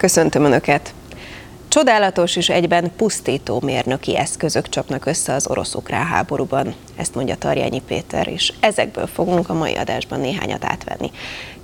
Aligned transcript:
Köszöntöm 0.00 0.44
Önöket! 0.44 0.94
Csodálatos 1.68 2.36
és 2.36 2.48
egyben 2.48 2.92
pusztító 2.96 3.60
mérnöki 3.64 4.16
eszközök 4.16 4.68
csapnak 4.68 5.06
össze 5.06 5.32
az 5.32 5.48
orosz-ukrán 5.48 6.06
háborúban, 6.06 6.74
ezt 6.96 7.14
mondja 7.14 7.36
Tarjányi 7.36 7.82
Péter, 7.86 8.28
és 8.28 8.52
ezekből 8.60 9.06
fogunk 9.06 9.48
a 9.48 9.54
mai 9.54 9.74
adásban 9.74 10.20
néhányat 10.20 10.64
átvenni. 10.64 11.10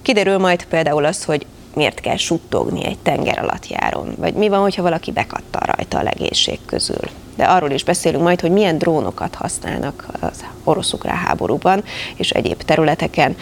Kiderül 0.02 0.38
majd 0.38 0.64
például 0.64 1.04
az, 1.04 1.24
hogy 1.24 1.46
miért 1.74 2.00
kell 2.00 2.16
suttogni 2.16 2.84
egy 2.84 2.98
tenger 2.98 3.38
alatt 3.38 3.68
járon, 3.68 4.14
vagy 4.18 4.34
mi 4.34 4.48
van, 4.48 4.60
hogyha 4.60 4.82
valaki 4.82 5.12
bekattal 5.12 5.74
rajta 5.74 5.98
a 5.98 6.02
legészség 6.02 6.58
közül. 6.66 7.10
De 7.36 7.44
arról 7.44 7.70
is 7.70 7.84
beszélünk 7.84 8.22
majd, 8.22 8.40
hogy 8.40 8.50
milyen 8.50 8.78
drónokat 8.78 9.34
használnak 9.34 10.06
az 10.20 10.44
orosz-ukrán 10.64 11.16
háborúban 11.16 11.84
és 12.16 12.30
egyéb 12.30 12.62
területeken, 12.62 13.36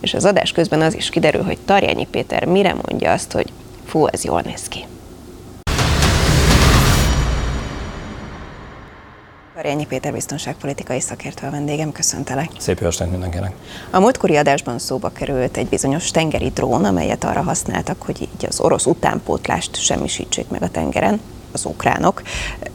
és 0.00 0.14
az 0.14 0.24
adás 0.24 0.52
közben 0.52 0.80
az 0.80 0.94
is 0.94 1.10
kiderül, 1.10 1.42
hogy 1.42 1.58
Tarjányi 1.64 2.06
Péter 2.10 2.44
mire 2.44 2.74
mondja 2.86 3.12
azt, 3.12 3.32
hogy 3.32 3.52
fú, 3.88 4.06
ez 4.06 4.24
jól 4.24 4.40
néz 4.40 4.68
ki. 4.68 4.84
Karjányi 9.54 9.86
Péter 9.86 10.12
biztonságpolitikai 10.12 11.00
szakértő 11.00 11.46
a 11.46 11.50
vendégem, 11.50 11.92
köszöntelek. 11.92 12.50
Szép 12.58 12.78
jó 12.78 12.86
estét 12.86 13.10
mindenkinek. 13.10 13.52
A 13.90 14.00
múltkori 14.00 14.36
adásban 14.36 14.78
szóba 14.78 15.08
került 15.08 15.56
egy 15.56 15.66
bizonyos 15.66 16.10
tengeri 16.10 16.50
drón, 16.50 16.84
amelyet 16.84 17.24
arra 17.24 17.42
használtak, 17.42 18.02
hogy 18.02 18.20
így 18.20 18.46
az 18.48 18.60
orosz 18.60 18.86
utánpótlást 18.86 19.76
semmisítsék 19.76 20.48
meg 20.48 20.62
a 20.62 20.68
tengeren 20.68 21.20
az 21.52 21.64
ukránok. 21.64 22.22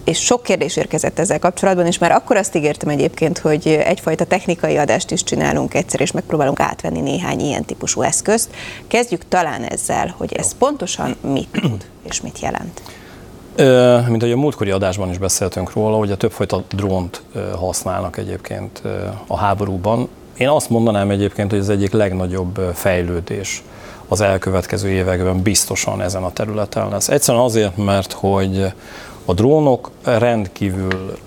És 0.04 0.20
sok 0.20 0.44
kérdés 0.44 0.76
érkezett 0.78 1.20
ezzel 1.20 1.40
kapcsolatban, 1.40 1.86
és 1.86 1.98
már 1.98 2.12
akkor 2.12 2.38
azt 2.38 2.56
ígértem 2.56 2.90
egyébként, 2.90 3.38
hogy 3.38 3.68
egyfajta 3.68 4.26
technikai 4.26 4.78
adást 4.78 5.12
is 5.12 5.24
csinálunk 5.24 5.74
egyszer, 5.74 6.02
és 6.02 6.12
megpróbálunk 6.12 6.60
átvenni 6.60 7.00
néhány 7.00 7.40
ilyen 7.40 7.66
típusú 7.66 8.02
eszközt. 8.02 8.50
Kezdjük 8.88 9.22
talán 9.28 9.64
ezzel, 9.64 10.14
hogy 10.18 10.34
ez 10.34 10.58
pontosan 10.58 11.16
mit 11.22 11.50
tud 11.52 11.86
és 12.10 12.22
mit 12.22 12.40
jelent. 12.40 12.82
Mint 14.08 14.22
ahogy 14.22 14.34
a 14.34 14.38
múltkori 14.38 14.72
adásban 14.72 15.10
is 15.10 15.18
beszéltünk 15.18 15.74
róla, 15.74 15.98
hogy 15.98 16.12
a 16.12 16.18
többfajta 16.18 16.64
drónt 16.70 17.22
használnak 17.56 18.18
egyébként 18.18 18.82
a 19.28 19.38
háborúban. 19.38 20.10
Én 20.38 20.48
azt 20.48 20.70
mondanám 20.70 21.10
egyébként, 21.10 21.50
hogy 21.50 21.60
ez 21.60 21.70
egyik 21.70 21.92
legnagyobb 21.92 22.72
fejlődés 22.74 23.64
az 24.08 24.22
elkövetkező 24.22 24.90
években 24.90 25.42
biztosan 25.42 26.02
ezen 26.02 26.24
a 26.24 26.32
területen 26.32 26.90
lesz. 26.90 27.10
Egyszerűen 27.10 27.44
azért, 27.44 27.78
mert 27.78 28.12
hogy 28.12 28.74
a 29.26 29.34
drónok 29.34 29.92
rendkívül 30.04 31.18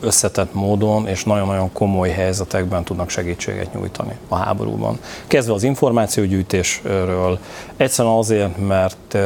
összetett 0.00 0.54
módon 0.54 1.06
és 1.06 1.24
nagyon-nagyon 1.24 1.72
komoly 1.72 2.08
helyzetekben 2.08 2.84
tudnak 2.84 3.10
segítséget 3.10 3.74
nyújtani 3.74 4.12
a 4.28 4.36
háborúban. 4.36 4.98
Kezdve 5.26 5.54
az 5.54 5.62
információgyűjtésről, 5.62 7.38
egyszerűen 7.76 8.14
azért, 8.14 8.66
mert 8.66 9.18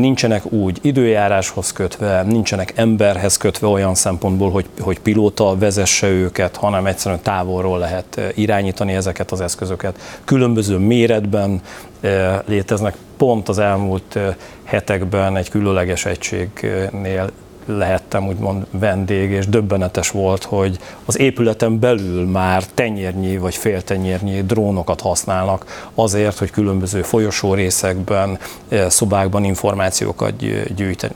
nincsenek 0.00 0.52
úgy 0.52 0.78
időjáráshoz 0.82 1.72
kötve, 1.72 2.22
nincsenek 2.22 2.72
emberhez 2.76 3.36
kötve 3.36 3.66
olyan 3.66 3.94
szempontból, 3.94 4.50
hogy, 4.50 4.66
hogy 4.80 5.00
pilóta 5.00 5.58
vezesse 5.58 6.08
őket, 6.08 6.56
hanem 6.56 6.86
egyszerűen 6.86 7.22
távolról 7.22 7.78
lehet 7.78 8.16
eh, 8.16 8.28
irányítani 8.34 8.92
ezeket 8.92 9.30
az 9.30 9.40
eszközöket. 9.40 9.98
Különböző 10.24 10.76
méretben 10.76 11.60
eh, 12.00 12.38
léteznek. 12.46 12.96
Pont 13.16 13.48
az 13.48 13.58
elmúlt 13.58 14.16
eh, 14.16 14.34
hetekben 14.64 15.36
egy 15.36 15.48
különleges 15.48 16.04
egységnél 16.04 17.30
lehettem 17.76 18.26
úgymond 18.26 18.66
vendég, 18.70 19.30
és 19.30 19.48
döbbenetes 19.48 20.10
volt, 20.10 20.44
hogy 20.44 20.78
az 21.04 21.18
épületen 21.18 21.78
belül 21.78 22.26
már 22.26 22.64
tenyérnyi 22.74 23.38
vagy 23.38 23.54
féltenyérnyi 23.54 24.42
drónokat 24.42 25.00
használnak 25.00 25.88
azért, 25.94 26.38
hogy 26.38 26.50
különböző 26.50 27.02
folyosó 27.02 27.54
részekben, 27.54 28.38
eh, 28.68 28.90
szobákban 28.90 29.44
információkat 29.44 30.34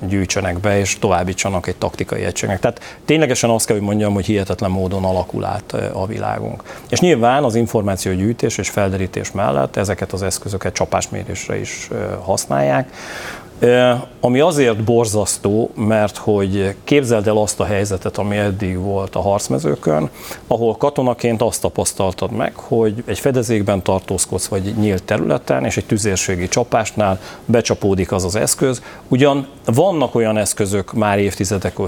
gyűjtsenek 0.09 0.59
be, 0.59 0.79
és 0.79 0.99
továbbítsanak 0.99 1.67
egy 1.67 1.77
taktikai 1.77 2.25
egységnek. 2.25 2.61
Tehát 2.61 2.99
ténylegesen 3.05 3.51
azt 3.51 3.67
kell, 3.67 3.77
hogy 3.77 3.87
mondjam, 3.87 4.15
hogy 4.15 4.27
hihetetlen 4.27 4.71
módon 4.71 5.05
alakul 5.05 5.45
át 5.45 5.75
eh, 5.75 6.03
a 6.03 6.07
világunk. 6.07 6.63
És 6.89 7.01
nyilván 7.01 7.45
az 7.45 7.55
információgyűjtés 7.55 8.59
és 8.59 8.69
felderítés 8.69 9.33
mellett 9.33 9.77
ezeket 9.77 10.13
az 10.13 10.23
eszközöket 10.23 10.73
csapásmérésre 10.73 11.61
is 11.61 11.89
eh, 11.93 11.99
használják. 12.23 12.91
Ami 14.21 14.41
azért 14.41 14.85
borzasztó, 14.85 15.71
mert 15.75 16.17
hogy 16.17 16.75
képzeld 16.85 17.27
el 17.27 17.37
azt 17.37 17.61
a 17.61 17.65
helyzetet, 17.65 18.19
ami 18.19 18.37
eddig 18.37 18.79
volt 18.79 19.15
a 19.15 19.21
harcmezőkön, 19.21 20.11
ahol 20.47 20.77
katonaként 20.77 21.43
azt 21.43 21.61
tapasztaltad 21.61 22.31
meg, 22.31 22.57
hogy 22.57 23.03
egy 23.07 23.19
fedezékben 23.19 23.83
tartózkodsz, 23.83 24.47
vagy 24.47 24.75
nyílt 24.77 25.03
területen, 25.03 25.65
és 25.65 25.77
egy 25.77 25.85
tüzérségi 25.85 26.49
csapásnál 26.49 27.21
becsapódik 27.45 28.13
az 28.13 28.25
az 28.25 28.37
eszköz. 28.37 28.83
Ugyan 29.09 29.47
vannak 29.65 30.15
olyan 30.15 30.37
eszközök 30.37 30.93
már 30.93 31.19
évtizedek 31.19 31.79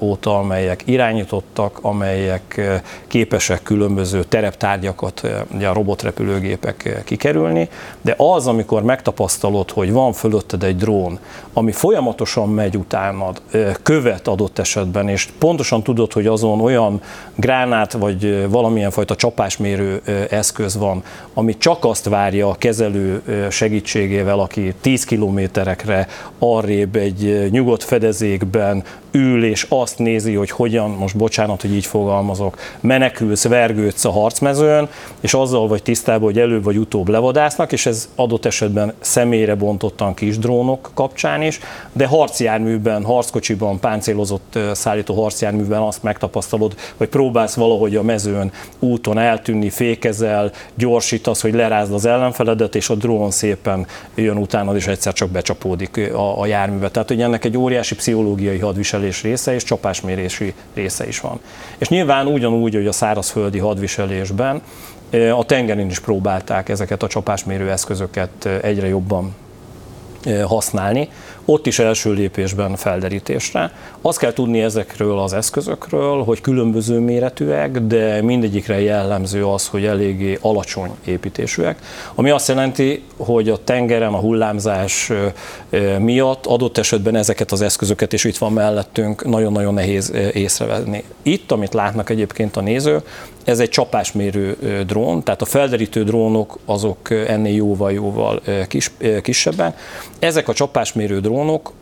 óta, 0.00 0.38
amelyek 0.38 0.82
irányítottak, 0.84 1.78
amelyek 1.82 2.60
képesek 3.06 3.62
különböző 3.62 4.24
tereptárgyakat, 4.24 5.28
ugye 5.54 5.68
a 5.68 5.72
robotrepülőgépek 5.72 7.02
kikerülni, 7.04 7.68
de 8.00 8.14
az, 8.16 8.46
amikor 8.46 8.82
megtapasztalod, 8.82 9.70
hogy 9.70 9.92
van 9.92 10.12
fölötted 10.12 10.62
egy 10.62 10.76
drón, 10.76 11.09
ami 11.52 11.72
folyamatosan 11.72 12.48
megy 12.48 12.76
utánad, 12.76 13.42
követ 13.82 14.28
adott 14.28 14.58
esetben, 14.58 15.08
és 15.08 15.28
pontosan 15.38 15.82
tudod, 15.82 16.12
hogy 16.12 16.26
azon 16.26 16.60
olyan 16.60 17.00
gránát 17.34 17.92
vagy 17.92 18.48
valamilyen 18.50 18.90
fajta 18.90 19.14
csapásmérő 19.14 20.02
eszköz 20.30 20.76
van, 20.76 21.02
ami 21.34 21.58
csak 21.58 21.84
azt 21.84 22.08
várja 22.08 22.48
a 22.48 22.54
kezelő 22.54 23.22
segítségével, 23.50 24.38
aki 24.38 24.74
10 24.80 25.04
kilométerekre 25.04 26.06
arrébb 26.38 26.96
egy 26.96 27.48
nyugodt 27.50 27.82
fedezékben 27.82 28.84
ül 29.10 29.44
és 29.44 29.66
azt 29.68 29.98
nézi, 29.98 30.34
hogy 30.34 30.50
hogyan, 30.50 30.90
most 30.90 31.16
bocsánat, 31.16 31.60
hogy 31.60 31.74
így 31.74 31.86
fogalmazok, 31.86 32.58
menekülsz, 32.80 33.44
vergődsz 33.44 34.04
a 34.04 34.10
harcmezőn, 34.10 34.88
és 35.20 35.34
azzal 35.34 35.68
vagy 35.68 35.82
tisztában, 35.82 36.22
hogy 36.22 36.38
előbb 36.38 36.64
vagy 36.64 36.76
utóbb 36.76 37.08
levadásznak, 37.08 37.72
és 37.72 37.86
ez 37.86 38.08
adott 38.14 38.44
esetben 38.44 38.92
személyre 39.00 39.54
bontottan 39.54 40.14
kis 40.14 40.38
drónok 40.38 40.90
kapcsán 41.00 41.42
is, 41.42 41.60
de 41.92 42.06
harcjárműben, 42.06 43.04
harckocsiban, 43.04 43.78
páncélozott 43.78 44.58
szállító 44.72 45.22
harcjárműben 45.22 45.80
azt 45.80 46.02
megtapasztalod, 46.02 46.74
hogy 46.96 47.08
próbálsz 47.08 47.54
valahogy 47.54 47.96
a 47.96 48.02
mezőn, 48.02 48.52
úton 48.78 49.18
eltűnni, 49.18 49.70
fékezel, 49.70 50.52
gyorsítasz, 50.74 51.42
hogy 51.42 51.54
lerázd 51.54 51.92
az 51.92 52.04
ellenfeledet, 52.04 52.74
és 52.74 52.88
a 52.88 52.94
drón 52.94 53.30
szépen 53.30 53.86
jön 54.14 54.36
utánad, 54.36 54.76
és 54.76 54.86
egyszer 54.86 55.12
csak 55.12 55.30
becsapódik 55.30 56.12
a, 56.12 56.40
a 56.40 56.46
járműbe. 56.46 56.90
Tehát, 56.90 57.08
hogy 57.08 57.22
ennek 57.22 57.44
egy 57.44 57.56
óriási 57.56 57.94
pszichológiai 57.94 58.58
hadviselés 58.58 59.22
része 59.22 59.54
és 59.54 59.64
csapásmérési 59.64 60.54
része 60.74 61.06
is 61.06 61.20
van. 61.20 61.40
És 61.78 61.88
nyilván 61.88 62.26
ugyanúgy, 62.26 62.74
hogy 62.74 62.86
a 62.86 62.92
szárazföldi 62.92 63.58
hadviselésben 63.58 64.62
a 65.36 65.44
tengeren 65.44 65.90
is 65.90 66.00
próbálták 66.00 66.68
ezeket 66.68 67.02
a 67.02 67.06
csapásmérő 67.06 67.70
eszközöket 67.70 68.48
egyre 68.62 68.88
jobban 68.88 69.34
használni, 70.26 71.08
ott 71.44 71.66
is 71.66 71.78
első 71.78 72.12
lépésben 72.12 72.76
felderítésre. 72.76 73.72
Azt 74.00 74.18
kell 74.18 74.32
tudni 74.32 74.60
ezekről 74.60 75.18
az 75.18 75.32
eszközökről, 75.32 76.22
hogy 76.22 76.40
különböző 76.40 76.98
méretűek, 76.98 77.80
de 77.80 78.22
mindegyikre 78.22 78.80
jellemző 78.80 79.46
az, 79.46 79.68
hogy 79.68 79.84
eléggé 79.84 80.38
alacsony 80.40 80.90
építésűek, 81.04 81.78
ami 82.14 82.30
azt 82.30 82.48
jelenti, 82.48 83.02
hogy 83.16 83.48
a 83.48 83.64
tengeren 83.64 84.12
a 84.12 84.18
hullámzás 84.18 85.12
miatt 85.98 86.46
adott 86.46 86.78
esetben 86.78 87.16
ezeket 87.16 87.52
az 87.52 87.60
eszközöket, 87.60 88.12
és 88.12 88.24
itt 88.24 88.38
van 88.38 88.52
mellettünk, 88.52 89.24
nagyon-nagyon 89.24 89.74
nehéz 89.74 90.12
észrevenni. 90.32 91.04
Itt, 91.22 91.52
amit 91.52 91.74
látnak 91.74 92.10
egyébként 92.10 92.56
a 92.56 92.60
néző, 92.60 93.02
ez 93.44 93.58
egy 93.58 93.68
csapásmérő 93.68 94.56
drón, 94.86 95.22
tehát 95.22 95.42
a 95.42 95.44
felderítő 95.44 96.04
drónok 96.04 96.58
azok 96.64 97.10
ennél 97.10 97.54
jóval-jóval 97.54 98.42
kis, 98.68 98.90
kisebbek. 99.22 99.78
Ezek 100.18 100.48
a 100.48 100.52
csapásmérő 100.52 101.20
drónok 101.20 101.29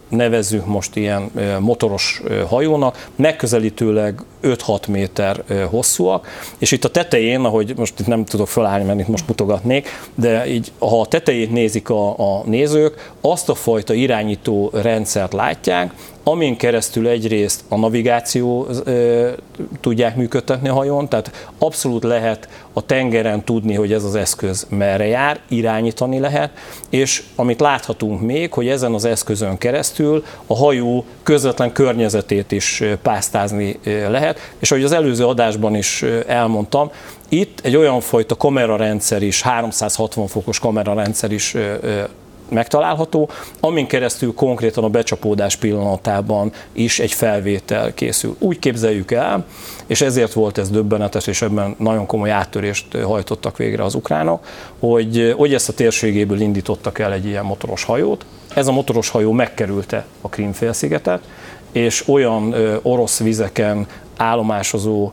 nevezzük 0.09 0.67
most 0.67 0.97
ilyen 0.97 1.31
motoros 1.61 2.23
hajónak, 2.49 3.09
megközelítőleg 3.17 4.23
5-6 4.43 4.89
méter 4.89 5.43
hosszúak, 5.71 6.27
és 6.59 6.73
itt 6.73 6.85
a 6.85 6.91
tetején, 6.91 7.45
ahogy 7.45 7.73
most 7.77 8.01
itt 8.01 8.07
nem 8.07 8.25
tudok 8.25 8.49
felállni, 8.49 8.85
mert 8.85 9.01
itt 9.01 9.09
most 9.09 9.29
mutogatnék, 9.29 9.89
de 10.15 10.47
így, 10.47 10.73
ha 10.79 11.01
a 11.01 11.07
tetejét 11.07 11.53
nézik 11.53 11.91
a, 11.91 12.09
a 12.19 12.43
nézők, 12.45 13.13
azt 13.21 13.49
a 13.49 13.55
fajta 13.55 13.95
irányító 13.95 14.71
rendszert 14.73 15.33
látják, 15.33 15.93
amin 16.31 16.57
keresztül 16.57 17.09
egyrészt 17.09 17.65
a 17.69 17.77
navigáció 17.77 18.67
e, 18.67 18.93
tudják 19.81 20.17
működtetni 20.17 20.69
a 20.69 20.73
hajón, 20.73 21.09
tehát 21.09 21.49
abszolút 21.59 22.05
lehet 22.05 22.49
a 22.73 22.87
tengeren 22.87 23.45
tudni, 23.45 23.75
hogy 23.75 23.93
ez 23.93 24.05
az 24.05 24.15
eszköz 24.15 24.67
merre 24.69 25.07
jár, 25.07 25.41
irányítani 25.49 26.19
lehet, 26.19 26.51
és 26.91 27.23
amit 27.37 27.61
láthatunk 27.61 28.21
még, 28.21 28.53
hogy 28.53 28.69
ezen 28.69 28.95
az 28.95 29.05
eszközön 29.05 29.59
keresztül 29.59 30.25
a 30.47 30.57
hajó 30.57 31.05
közvetlen 31.23 31.73
környezetét 31.73 32.53
is 32.53 32.83
pásztázni 33.03 33.79
lehet, 33.85 34.39
és 34.59 34.71
ahogy 34.71 34.85
az 34.85 34.93
előző 34.93 35.27
adásban 35.27 35.75
is 35.75 36.05
elmondtam, 36.27 36.91
itt 37.29 37.61
egy 37.63 37.77
olyan 37.77 38.01
fajta 38.01 38.37
kamerarendszer 38.37 39.23
is, 39.23 39.43
360 39.43 40.27
fokos 40.27 40.59
kamerarendszer 40.59 41.33
is 41.33 41.57
megtalálható, 42.51 43.29
amin 43.61 43.87
keresztül 43.87 44.35
konkrétan 44.35 44.85
a 44.85 44.89
becsapódás 44.89 45.57
pillanatában 45.57 46.53
is 46.73 46.99
egy 46.99 47.13
felvétel 47.13 47.95
készül. 47.95 48.37
Úgy 48.39 48.59
képzeljük 48.59 49.11
el, 49.11 49.45
és 49.87 50.01
ezért 50.01 50.33
volt 50.33 50.59
ez 50.59 50.71
döbbenetes, 50.71 51.27
és 51.27 51.43
ebben 51.43 51.75
nagyon 51.79 52.07
komoly 52.07 52.31
áttörést 52.31 52.97
hajtottak 52.97 53.57
végre 53.57 53.85
az 53.85 53.95
ukránok, 53.95 54.47
hogy, 54.79 55.35
hogy 55.37 55.55
ezt 55.55 55.69
a 55.69 55.73
térségéből 55.73 56.41
indítottak 56.41 56.99
el 56.99 57.13
egy 57.13 57.27
ilyen 57.27 57.45
motoros 57.45 57.85
hajót. 57.85 58.25
Ez 58.55 58.67
a 58.67 58.73
motoros 58.73 59.09
hajó 59.09 59.33
megkerülte 59.33 60.05
a 60.21 60.29
Krímfélszigetet, 60.29 61.23
és 61.73 62.09
olyan 62.09 62.55
orosz 62.83 63.19
vizeken 63.19 63.87
állomásozó 64.17 65.13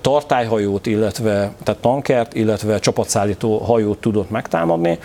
tartályhajót, 0.00 0.86
illetve 0.86 1.52
tehát 1.62 1.80
tankert, 1.80 2.34
illetve 2.34 2.78
csapatszállító 2.78 3.58
hajót 3.58 3.98
tudott 3.98 4.30
megtámadni. 4.30 4.98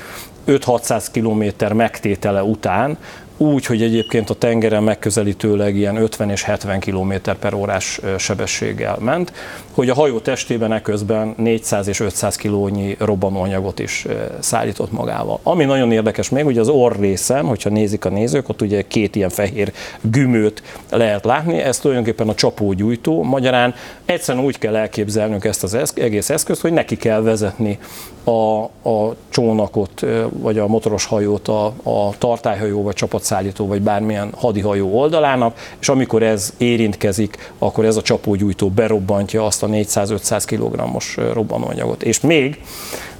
5-600 0.51 1.05
kilométer 1.11 1.73
megtétele 1.73 2.43
után 2.43 2.97
úgy, 3.41 3.65
hogy 3.65 3.81
egyébként 3.81 4.29
a 4.29 4.33
tengeren 4.33 4.83
megközelítőleg 4.83 5.75
ilyen 5.75 5.95
50 5.95 6.29
és 6.29 6.43
70 6.43 6.79
km 6.79 7.13
per 7.39 7.53
órás 7.53 7.99
sebességgel 8.17 8.97
ment, 8.99 9.33
hogy 9.71 9.89
a 9.89 9.93
hajó 9.93 10.19
testében 10.19 10.73
eközben 10.73 11.33
400 11.37 11.87
és 11.87 11.99
500 11.99 12.35
kilónyi 12.35 12.95
robbanóanyagot 12.99 13.79
is 13.79 14.05
szállított 14.39 14.91
magával. 14.91 15.39
Ami 15.43 15.63
nagyon 15.63 15.91
érdekes 15.91 16.29
még, 16.29 16.43
hogy 16.43 16.57
az 16.57 16.67
orr 16.67 16.99
részen, 16.99 17.45
hogyha 17.45 17.69
nézik 17.69 18.05
a 18.05 18.09
nézők, 18.09 18.49
ott 18.49 18.61
ugye 18.61 18.81
két 18.87 19.15
ilyen 19.15 19.29
fehér 19.29 19.71
gümőt 20.01 20.63
lehet 20.89 21.25
látni, 21.25 21.57
ez 21.57 21.79
tulajdonképpen 21.79 22.29
a 22.29 22.35
csapógyújtó, 22.35 23.23
magyarán 23.23 23.73
egyszerűen 24.05 24.45
úgy 24.45 24.57
kell 24.57 24.75
elképzelnünk 24.75 25.45
ezt 25.45 25.63
az 25.63 25.93
egész 25.95 26.29
eszközt, 26.29 26.61
hogy 26.61 26.73
neki 26.73 26.97
kell 26.97 27.21
vezetni 27.21 27.79
a, 28.23 28.63
a 28.89 29.15
csónakot, 29.29 30.05
vagy 30.29 30.57
a 30.57 30.67
motoros 30.67 31.05
hajót 31.05 31.47
a, 31.47 31.65
a 31.83 32.09
tartályhajó, 32.17 32.83
vagy 32.83 32.93
csapatszállító, 32.93 33.67
vagy 33.67 33.81
bármilyen 33.81 34.33
hadihajó 34.35 34.99
oldalának, 34.99 35.57
és 35.79 35.89
amikor 35.89 36.23
ez 36.23 36.53
érintkezik, 36.57 37.53
akkor 37.57 37.85
ez 37.85 37.95
a 37.95 38.01
csapógyújtó 38.01 38.69
berobbantja 38.69 39.45
azt 39.45 39.63
a 39.63 39.67
400-500 39.67 40.43
kg-os 40.45 41.17
robbanóanyagot. 41.33 42.03
És 42.03 42.21
még 42.21 42.61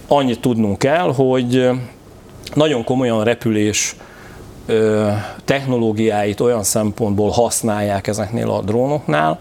annyit 0.08 0.42
tudnunk 0.42 0.78
kell, 0.78 1.14
hogy 1.14 1.70
nagyon 2.54 2.84
komolyan 2.84 3.24
repülés 3.24 3.96
technológiáit 5.46 6.40
olyan 6.40 6.64
szempontból 6.64 7.30
használják 7.30 8.08
ezeknél 8.08 8.50
a 8.50 8.62
drónoknál, 8.62 9.40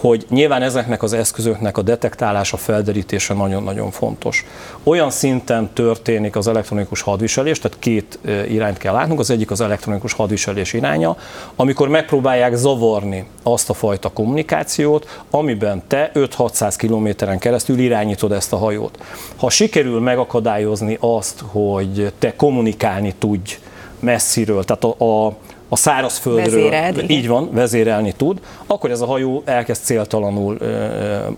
hogy 0.00 0.26
nyilván 0.28 0.62
ezeknek 0.62 1.02
az 1.02 1.12
eszközöknek 1.12 1.76
a 1.76 1.82
detektálása, 1.82 2.56
felderítése 2.56 3.34
nagyon-nagyon 3.34 3.90
fontos. 3.90 4.44
Olyan 4.82 5.10
szinten 5.10 5.70
történik 5.72 6.36
az 6.36 6.48
elektronikus 6.48 7.00
hadviselés, 7.00 7.58
tehát 7.58 7.78
két 7.78 8.18
irányt 8.48 8.78
kell 8.78 8.92
látnunk, 8.92 9.20
az 9.20 9.30
egyik 9.30 9.50
az 9.50 9.60
elektronikus 9.60 10.12
hadviselés 10.12 10.72
iránya, 10.72 11.16
amikor 11.56 11.88
megpróbálják 11.88 12.54
zavarni 12.54 13.26
azt 13.42 13.70
a 13.70 13.74
fajta 13.74 14.08
kommunikációt, 14.08 15.22
amiben 15.30 15.82
te 15.86 16.10
5-600 16.14 16.74
kilométeren 16.76 17.38
keresztül 17.38 17.78
irányítod 17.78 18.32
ezt 18.32 18.52
a 18.52 18.56
hajót. 18.56 18.98
Ha 19.36 19.50
sikerül 19.50 20.00
megakadályozni 20.00 20.96
azt, 21.00 21.42
hogy 21.46 22.12
te 22.18 22.36
kommunikálni 22.36 23.14
tudj 23.18 23.58
messziről, 24.00 24.64
tehát 24.64 24.84
a, 24.84 25.26
a 25.26 25.36
a 25.68 25.76
szárazföldről 25.76 26.70
Vezéreld, 26.70 27.10
így 27.10 27.28
van, 27.28 27.48
vezérelni 27.52 28.12
tud, 28.12 28.40
akkor 28.66 28.90
ez 28.90 29.00
a 29.00 29.06
hajó 29.06 29.42
elkezd 29.44 29.82
céltalanul 29.82 30.56
ö, 30.60 30.86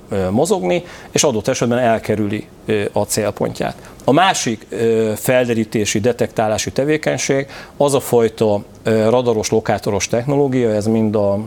ö, 0.08 0.30
mozogni, 0.30 0.84
és 1.10 1.22
adott 1.22 1.48
esetben 1.48 1.78
elkerüli 1.78 2.46
ö, 2.66 2.84
a 2.92 3.02
célpontját. 3.02 3.90
A 4.04 4.12
másik 4.12 4.66
ö, 4.68 5.12
felderítési, 5.16 6.00
detektálási 6.00 6.72
tevékenység 6.72 7.46
az 7.76 7.94
a 7.94 8.00
fajta 8.00 8.62
ö, 8.82 9.08
radaros, 9.10 9.50
lokátoros 9.50 10.08
technológia, 10.08 10.70
ez 10.70 10.86
mind 10.86 11.14
a 11.14 11.38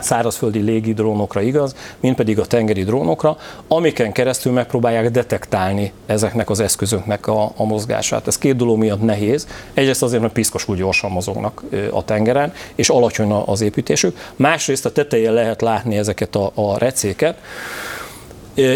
szárazföldi 0.00 0.60
légi 0.60 0.94
drónokra 0.94 1.40
igaz, 1.40 1.74
mint 2.00 2.16
pedig 2.16 2.38
a 2.38 2.46
tengeri 2.46 2.84
drónokra, 2.84 3.36
amiken 3.68 4.12
keresztül 4.12 4.52
megpróbálják 4.52 5.10
detektálni 5.10 5.92
ezeknek 6.06 6.50
az 6.50 6.60
eszközöknek 6.60 7.26
a, 7.26 7.52
a 7.56 7.64
mozgását. 7.64 8.26
Ez 8.26 8.38
két 8.38 8.56
dolog 8.56 8.78
miatt 8.78 9.02
nehéz. 9.02 9.46
Egyrészt 9.74 10.02
azért, 10.02 10.22
mert 10.22 10.32
piszkosul 10.32 10.76
gyorsan 10.76 11.10
mozognak 11.10 11.62
a 11.90 12.04
tengeren, 12.04 12.52
és 12.74 12.88
alacsony 12.88 13.30
az 13.30 13.60
építésük. 13.60 14.16
Másrészt 14.36 14.86
a 14.86 14.92
tetején 14.92 15.32
lehet 15.32 15.62
látni 15.62 15.96
ezeket 15.96 16.34
a, 16.34 16.52
a 16.54 16.78
recéket, 16.78 17.36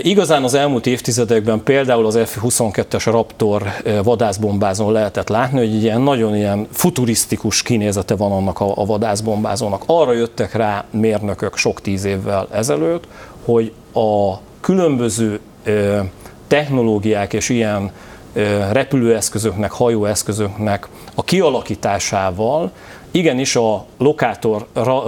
Igazán 0.02 0.44
az 0.44 0.54
elmúlt 0.54 0.86
évtizedekben 0.86 1.62
például 1.62 2.06
az 2.06 2.18
F-22-es 2.24 3.02
Raptor 3.04 3.62
vadászbombázón 4.02 4.92
lehetett 4.92 5.28
látni, 5.28 5.58
hogy 5.58 5.82
ilyen 5.82 6.00
nagyon 6.00 6.36
ilyen 6.36 6.66
futurisztikus 6.72 7.62
kinézete 7.62 8.16
van 8.16 8.32
annak 8.32 8.60
a, 8.60 8.72
a 8.74 8.84
vadászbombázónak. 8.86 9.82
Arra 9.86 10.12
jöttek 10.12 10.54
rá 10.54 10.84
mérnökök 10.90 11.56
sok 11.56 11.80
tíz 11.80 12.04
évvel 12.04 12.48
ezelőtt, 12.52 13.04
hogy 13.44 13.72
a 13.92 14.34
különböző 14.60 15.40
technológiák 16.46 17.32
és 17.32 17.48
ilyen 17.48 17.92
repülőeszközöknek, 18.72 19.70
hajóeszközöknek 19.70 20.88
a 21.14 21.24
kialakításával 21.24 22.72
igenis 23.10 23.56
a 23.56 23.84
lokátor 23.98 24.66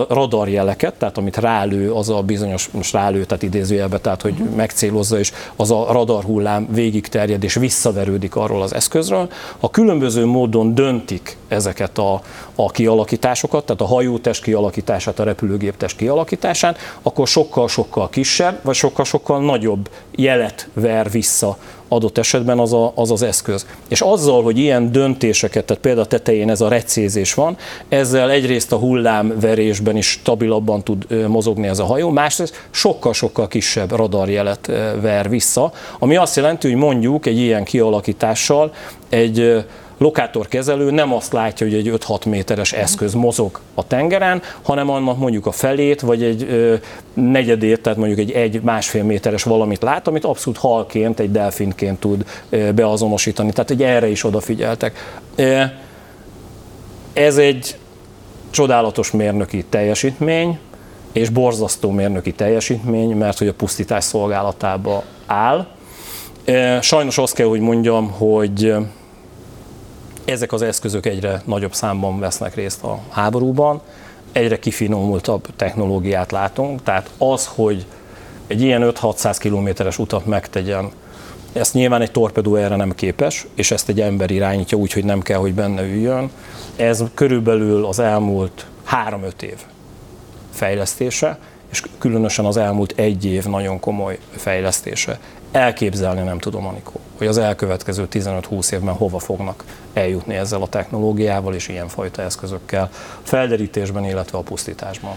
radarjeleket, 0.09 0.95
tehát 0.95 1.19
amit 1.19 1.37
rálő, 1.37 1.93
az 1.93 2.09
a 2.09 2.23
bizonyos, 2.23 2.69
most 2.71 2.93
rálő, 2.93 3.25
tehát 3.25 3.43
idézőjelbe, 3.43 3.99
tehát 3.99 4.23
hogy 4.23 4.33
uh-huh. 4.33 4.57
megcélozza, 4.57 5.19
és 5.19 5.33
az 5.57 5.71
a 5.71 5.87
radar 5.93 6.25
hullám 6.25 6.69
végig 6.71 7.07
terjed 7.07 7.43
és 7.43 7.55
visszaverődik 7.55 8.37
arról 8.37 8.63
az 8.63 8.75
eszközről. 8.75 9.29
Ha 9.59 9.71
különböző 9.71 10.25
módon 10.25 10.75
döntik 10.75 11.37
ezeket 11.49 11.99
a, 11.99 12.23
a 12.55 12.71
kialakításokat, 12.71 13.65
tehát 13.67 13.81
a 13.81 13.87
hajótest 13.87 14.43
kialakítását, 14.43 15.19
a 15.19 15.25
repülőgéptest 15.25 15.97
kialakítását, 15.97 16.79
akkor 17.03 17.27
sokkal-sokkal 17.27 18.09
kisebb, 18.09 18.59
vagy 18.63 18.75
sokkal-sokkal 18.75 19.41
nagyobb 19.41 19.89
jelet 20.11 20.69
ver 20.75 21.11
vissza 21.11 21.57
adott 21.93 22.19
esetben 22.19 22.59
az, 22.59 22.73
a, 22.73 22.93
az 22.95 23.11
az 23.11 23.23
eszköz. 23.23 23.67
És 23.89 24.01
azzal, 24.01 24.43
hogy 24.43 24.59
ilyen 24.59 24.93
döntéseket, 24.93 25.65
tehát 25.65 25.83
például 25.83 26.05
a 26.05 26.09
tetején 26.09 26.51
ez 26.51 26.61
a 26.61 26.69
recézés 26.69 27.35
van, 27.35 27.57
ezzel 27.89 28.31
egyrészt 28.31 28.73
a 28.73 28.77
hullámverésben 28.77 29.97
is 29.97 30.07
stabilabban 30.07 30.83
tud 30.83 31.27
mozogni 31.29 31.67
ez 31.67 31.79
a 31.79 31.85
hajó, 31.85 32.11
másrészt 32.11 32.67
sokkal-sokkal 32.71 33.49
kisebb 33.49 33.91
radarjelet 33.91 34.67
ver 35.01 35.29
vissza, 35.29 35.73
ami 35.99 36.17
azt 36.17 36.37
jelenti, 36.37 36.69
hogy 36.69 36.77
mondjuk 36.77 37.27
egy 37.27 37.39
ilyen 37.39 37.65
kialakítással 37.65 38.73
egy 39.09 39.65
lokátorkezelő 40.01 40.91
nem 40.91 41.13
azt 41.13 41.33
látja, 41.33 41.67
hogy 41.67 41.77
egy 41.77 41.93
5-6 42.07 42.27
méteres 42.27 42.73
eszköz 42.73 43.15
mozog 43.15 43.61
a 43.75 43.87
tengeren, 43.87 44.43
hanem 44.63 44.91
annak 44.91 45.19
mondjuk 45.19 45.47
a 45.47 45.53
felét, 45.53 46.01
vagy 46.01 46.23
egy 46.23 46.43
ö, 46.43 46.75
negyedét, 47.15 47.81
tehát 47.81 47.99
mondjuk 47.99 48.19
egy 48.19 48.31
egy 48.31 48.61
másfél 48.63 49.05
méteres 49.05 49.43
valamit 49.43 49.83
lát, 49.83 50.09
amit 50.09 50.25
abszolút 50.25 50.59
halként, 50.59 51.21
egy 51.21 51.31
delfinként 51.31 52.01
tud 52.01 52.25
ö, 52.51 52.73
beazonosítani. 52.73 53.53
Tehát 53.53 53.71
egy 53.71 53.83
erre 53.83 54.09
is 54.09 54.25
odafigyeltek. 54.25 55.21
Ez 57.13 57.37
egy 57.37 57.77
csodálatos 58.51 59.11
mérnöki 59.11 59.65
teljesítmény, 59.65 60.59
és 61.13 61.29
borzasztó 61.29 61.91
mérnöki 61.91 62.33
teljesítmény, 62.33 63.11
mert 63.17 63.39
hogy 63.39 63.49
a 63.49 63.55
pusztítás 63.55 64.05
szolgálatába 64.05 65.03
áll. 65.27 65.67
Sajnos 66.81 67.19
azt 67.19 67.35
kell, 67.35 67.47
hogy 67.47 67.61
mondjam, 67.61 68.11
hogy 68.11 68.75
ezek 70.31 70.53
az 70.53 70.63
eszközök 70.63 71.07
egyre 71.07 71.43
nagyobb 71.45 71.75
számban 71.75 72.19
vesznek 72.19 72.55
részt 72.55 72.83
a 72.83 73.01
háborúban, 73.09 73.81
egyre 74.33 74.59
kifinomultabb 74.59 75.47
technológiát 75.57 76.33
látunk, 76.33 76.83
tehát 76.83 77.11
az, 77.19 77.47
hogy 77.55 77.87
egy 78.47 78.63
ilyen 78.63 78.93
5-600 79.01 79.37
kilométeres 79.39 79.99
utat 79.99 80.27
megtegyen, 80.27 80.91
ezt 81.53 81.75
nyilván 81.75 82.01
egy 82.01 82.11
torpedó 82.11 82.55
erre 82.55 82.77
nem 82.77 82.95
képes, 82.95 83.47
és 83.55 83.71
ezt 83.71 83.89
egy 83.89 84.01
ember 84.01 84.31
irányítja 84.31 84.79
úgy, 84.79 84.93
hogy 84.93 85.05
nem 85.05 85.21
kell, 85.21 85.39
hogy 85.39 85.55
benne 85.55 85.83
üljön. 85.83 86.31
Ez 86.77 87.05
körülbelül 87.15 87.85
az 87.85 87.99
elmúlt 87.99 88.67
3-5 89.09 89.43
év 89.43 89.57
fejlesztése, 90.51 91.39
és 91.71 91.83
különösen 91.99 92.45
az 92.45 92.57
elmúlt 92.57 92.93
egy 92.97 93.25
év 93.25 93.45
nagyon 93.45 93.81
komoly 93.81 94.19
fejlesztése. 94.31 95.19
Elképzelni 95.53 96.23
nem 96.23 96.39
tudom, 96.39 96.67
Anikó, 96.67 97.01
hogy 97.19 97.27
az 97.27 97.39
elkövetkező 97.39 98.09
15-20 98.13 98.73
évben 98.73 98.95
hova 98.95 99.19
fognak 99.19 99.65
eljutni 99.93 100.35
ezzel 100.35 100.63
a 100.63 100.67
technológiával 100.67 101.55
és 101.55 101.69
ilyenfajta 101.69 102.23
eszközökkel, 102.23 102.91
felderítésben, 103.23 104.05
illetve 104.05 104.39
a 104.39 104.43
pusztításban. 104.43 105.15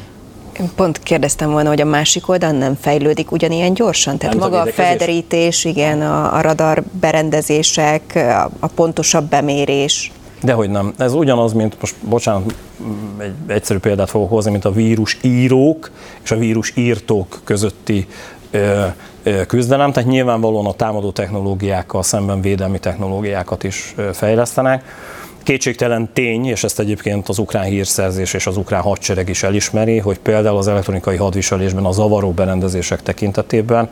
Én 0.60 0.69
pont 0.75 1.00
kérdeztem 1.00 1.51
volna, 1.51 1.69
hogy 1.69 1.81
a 1.81 1.86
másik 1.86 2.29
oldalon 2.29 2.55
nem 2.55 2.77
fejlődik 2.81 3.31
ugyanilyen 3.31 3.74
gyorsan? 3.74 4.17
Tehát 4.17 4.36
nem 4.36 4.50
maga 4.50 4.62
a 4.62 4.72
felderítés, 4.72 5.65
igen, 5.65 6.01
a, 6.01 6.36
a 6.36 6.41
radar 6.41 6.83
berendezések, 7.00 8.12
a, 8.15 8.50
a 8.60 8.67
pontosabb 8.67 9.29
bemérés. 9.29 10.12
Dehogy 10.41 10.69
nem. 10.69 10.93
Ez 10.98 11.13
ugyanaz, 11.13 11.53
mint 11.53 11.75
most, 11.79 11.95
bocsánat, 12.01 12.53
egy 13.17 13.33
egyszerű 13.47 13.79
példát 13.79 14.09
fogok 14.09 14.29
hozni, 14.29 14.51
mint 14.51 14.65
a 14.65 14.71
vírus 14.71 15.17
írók 15.21 15.91
és 16.23 16.31
a 16.31 16.35
vírus 16.35 16.71
írtók 16.75 17.41
közötti 17.43 18.07
küzdelem. 19.47 19.91
Tehát 19.91 20.09
nyilvánvalóan 20.09 20.65
a 20.65 20.73
támadó 20.73 21.11
technológiákkal 21.11 22.03
szemben 22.03 22.41
védelmi 22.41 22.79
technológiákat 22.79 23.63
is 23.63 23.95
fejlesztenek 24.13 24.83
Kétségtelen 25.43 26.09
tény, 26.13 26.45
és 26.45 26.63
ezt 26.63 26.79
egyébként 26.79 27.29
az 27.29 27.37
ukrán 27.37 27.63
hírszerzés 27.63 28.33
és 28.33 28.47
az 28.47 28.57
ukrán 28.57 28.81
hadsereg 28.81 29.29
is 29.29 29.43
elismeri, 29.43 29.97
hogy 29.97 30.19
például 30.19 30.57
az 30.57 30.67
elektronikai 30.67 31.15
hadviselésben 31.15 31.85
a 31.85 31.91
zavaró 31.91 32.31
berendezések 32.31 33.01
tekintetében 33.01 33.89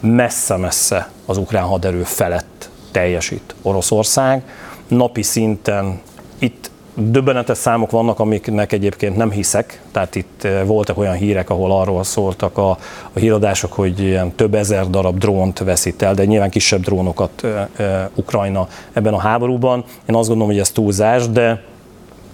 messze-messze 0.00 1.10
az 1.26 1.36
ukrán 1.36 1.64
haderő 1.64 2.02
felett 2.02 2.70
teljesít 2.90 3.54
Oroszország. 3.62 4.42
Napi 4.88 5.22
szinten 5.22 6.00
itt 6.38 6.70
döbbenetes 6.96 7.58
számok 7.58 7.90
vannak, 7.90 8.20
amiknek 8.20 8.72
egyébként 8.72 9.16
nem 9.16 9.30
hiszek, 9.30 9.80
tehát 9.92 10.14
itt 10.14 10.44
eh, 10.44 10.62
voltak 10.66 10.98
olyan 10.98 11.14
hírek, 11.14 11.50
ahol 11.50 11.72
arról 11.72 12.04
szóltak 12.04 12.58
a, 12.58 12.70
a 13.12 13.18
híradások, 13.18 13.72
hogy 13.72 14.00
ilyen 14.00 14.34
több 14.34 14.54
ezer 14.54 14.90
darab 14.90 15.18
drónt 15.18 15.58
veszít 15.58 16.02
el, 16.02 16.14
de 16.14 16.24
nyilván 16.24 16.50
kisebb 16.50 16.80
drónokat 16.80 17.44
e, 17.44 17.68
e, 17.82 18.10
Ukrajna 18.14 18.68
ebben 18.92 19.14
a 19.14 19.18
háborúban. 19.18 19.84
Én 20.08 20.14
azt 20.14 20.28
gondolom, 20.28 20.52
hogy 20.52 20.60
ez 20.60 20.70
túlzás, 20.70 21.28
de 21.28 21.62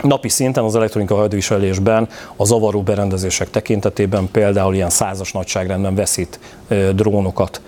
Napi 0.02 0.28
szinten 0.28 0.64
az 0.64 0.76
elektronika 0.76 1.14
hadviselésben 1.14 2.08
a 2.36 2.44
zavaró 2.44 2.82
berendezések 2.82 3.50
tekintetében 3.50 4.28
például 4.32 4.74
ilyen 4.74 4.90
százas 4.90 5.32
nagyságrendben 5.32 5.94
veszít 5.94 6.40
drónokat 6.94 7.60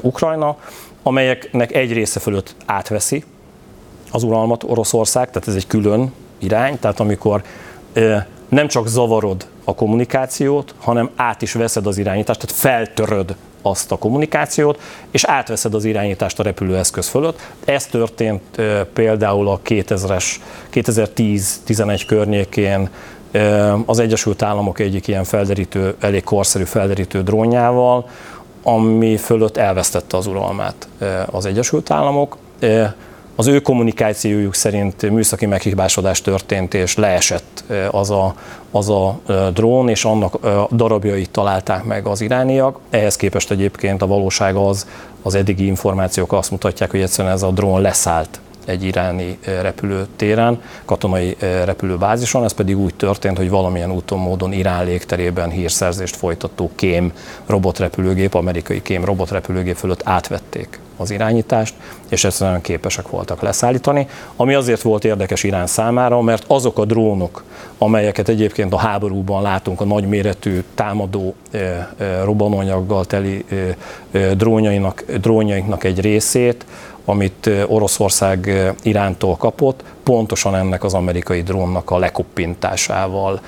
Ukrajna, 0.00 0.56
amelyeknek 1.02 1.74
egy 1.74 1.92
része 1.92 2.20
fölött 2.20 2.54
átveszi 2.66 3.24
az 4.10 4.22
uralmat 4.22 4.64
Oroszország, 4.64 5.30
tehát 5.30 5.48
ez 5.48 5.54
egy 5.54 5.66
külön 5.66 6.12
irány, 6.38 6.78
tehát 6.78 7.00
amikor 7.00 7.42
nem 8.48 8.68
csak 8.68 8.86
zavarod 8.86 9.46
a 9.64 9.74
kommunikációt, 9.74 10.74
hanem 10.78 11.10
át 11.16 11.42
is 11.42 11.52
veszed 11.52 11.86
az 11.86 11.98
irányítást, 11.98 12.40
tehát 12.40 12.56
feltöröd 12.56 13.36
azt 13.62 13.92
a 13.92 13.96
kommunikációt, 13.96 14.80
és 15.10 15.24
átveszed 15.24 15.74
az 15.74 15.84
irányítást 15.84 16.38
a 16.38 16.42
repülőeszköz 16.42 17.08
fölött. 17.08 17.40
Ez 17.64 17.86
történt 17.86 18.42
például 18.92 19.48
a 19.48 19.60
2000-es, 19.64 20.24
2010-11 20.72 22.02
környékén 22.06 22.88
az 23.86 23.98
Egyesült 23.98 24.42
Államok 24.42 24.78
egyik 24.78 25.06
ilyen 25.06 25.24
felderítő, 25.24 25.94
elég 26.00 26.24
korszerű 26.24 26.64
felderítő 26.64 27.22
drónjával, 27.22 28.08
ami 28.62 29.16
fölött 29.16 29.56
elvesztette 29.56 30.16
az 30.16 30.26
uralmát 30.26 30.88
az 31.26 31.46
Egyesült 31.46 31.90
Államok 31.90 32.36
az 33.38 33.46
ő 33.46 33.60
kommunikációjuk 33.60 34.54
szerint 34.54 35.10
műszaki 35.10 35.46
meghibásodás 35.46 36.20
történt, 36.20 36.74
és 36.74 36.96
leesett 36.96 37.64
az 37.90 38.10
a, 38.10 38.34
az 38.70 38.88
a 38.88 39.20
drón, 39.52 39.88
és 39.88 40.04
annak 40.04 40.38
darabjait 40.72 41.30
találták 41.30 41.84
meg 41.84 42.06
az 42.06 42.20
irániak. 42.20 42.78
Ehhez 42.90 43.16
képest 43.16 43.50
egyébként 43.50 44.02
a 44.02 44.06
valóság 44.06 44.56
az, 44.56 44.86
az 45.22 45.34
eddigi 45.34 45.66
információk 45.66 46.32
azt 46.32 46.50
mutatják, 46.50 46.90
hogy 46.90 47.00
egyszerűen 47.00 47.34
ez 47.34 47.42
a 47.42 47.50
drón 47.50 47.80
leszállt 47.80 48.40
egy 48.68 48.82
iráni 48.82 49.38
repülőtéren, 49.44 50.60
katonai 50.84 51.36
repülőbázison, 51.64 52.44
ez 52.44 52.52
pedig 52.52 52.78
úgy 52.78 52.94
történt, 52.94 53.36
hogy 53.36 53.50
valamilyen 53.50 53.92
úton, 53.92 54.18
módon 54.18 54.52
Irán 54.52 54.84
légterében 54.84 55.50
hírszerzést 55.50 56.16
folytató 56.16 56.70
kém 56.74 57.12
robotrepülőgép, 57.46 58.34
amerikai 58.34 58.82
kém 58.82 59.04
robotrepülőgép 59.04 59.76
fölött 59.76 60.00
átvették 60.04 60.80
az 60.96 61.10
irányítást, 61.10 61.74
és 62.08 62.26
nagyon 62.38 62.60
képesek 62.60 63.08
voltak 63.08 63.42
leszállítani, 63.42 64.06
ami 64.36 64.54
azért 64.54 64.82
volt 64.82 65.04
érdekes 65.04 65.42
Irán 65.42 65.66
számára, 65.66 66.20
mert 66.20 66.44
azok 66.46 66.78
a 66.78 66.84
drónok, 66.84 67.44
amelyeket 67.78 68.28
egyébként 68.28 68.72
a 68.72 68.78
háborúban 68.78 69.42
látunk, 69.42 69.80
a 69.80 69.84
nagyméretű 69.84 70.62
támadó 70.74 71.34
robbanóanyaggal 72.24 73.04
teli 73.04 73.44
drónjainak, 74.36 75.04
drónjainknak 75.20 75.84
egy 75.84 76.00
részét, 76.00 76.64
amit 77.08 77.50
Oroszország 77.66 78.72
Irántól 78.82 79.36
kapott, 79.36 79.84
pontosan 80.02 80.54
ennek 80.54 80.84
az 80.84 80.94
amerikai 80.94 81.42
drónnak 81.42 81.90
a 81.90 81.98
lekoppintásával 81.98 83.40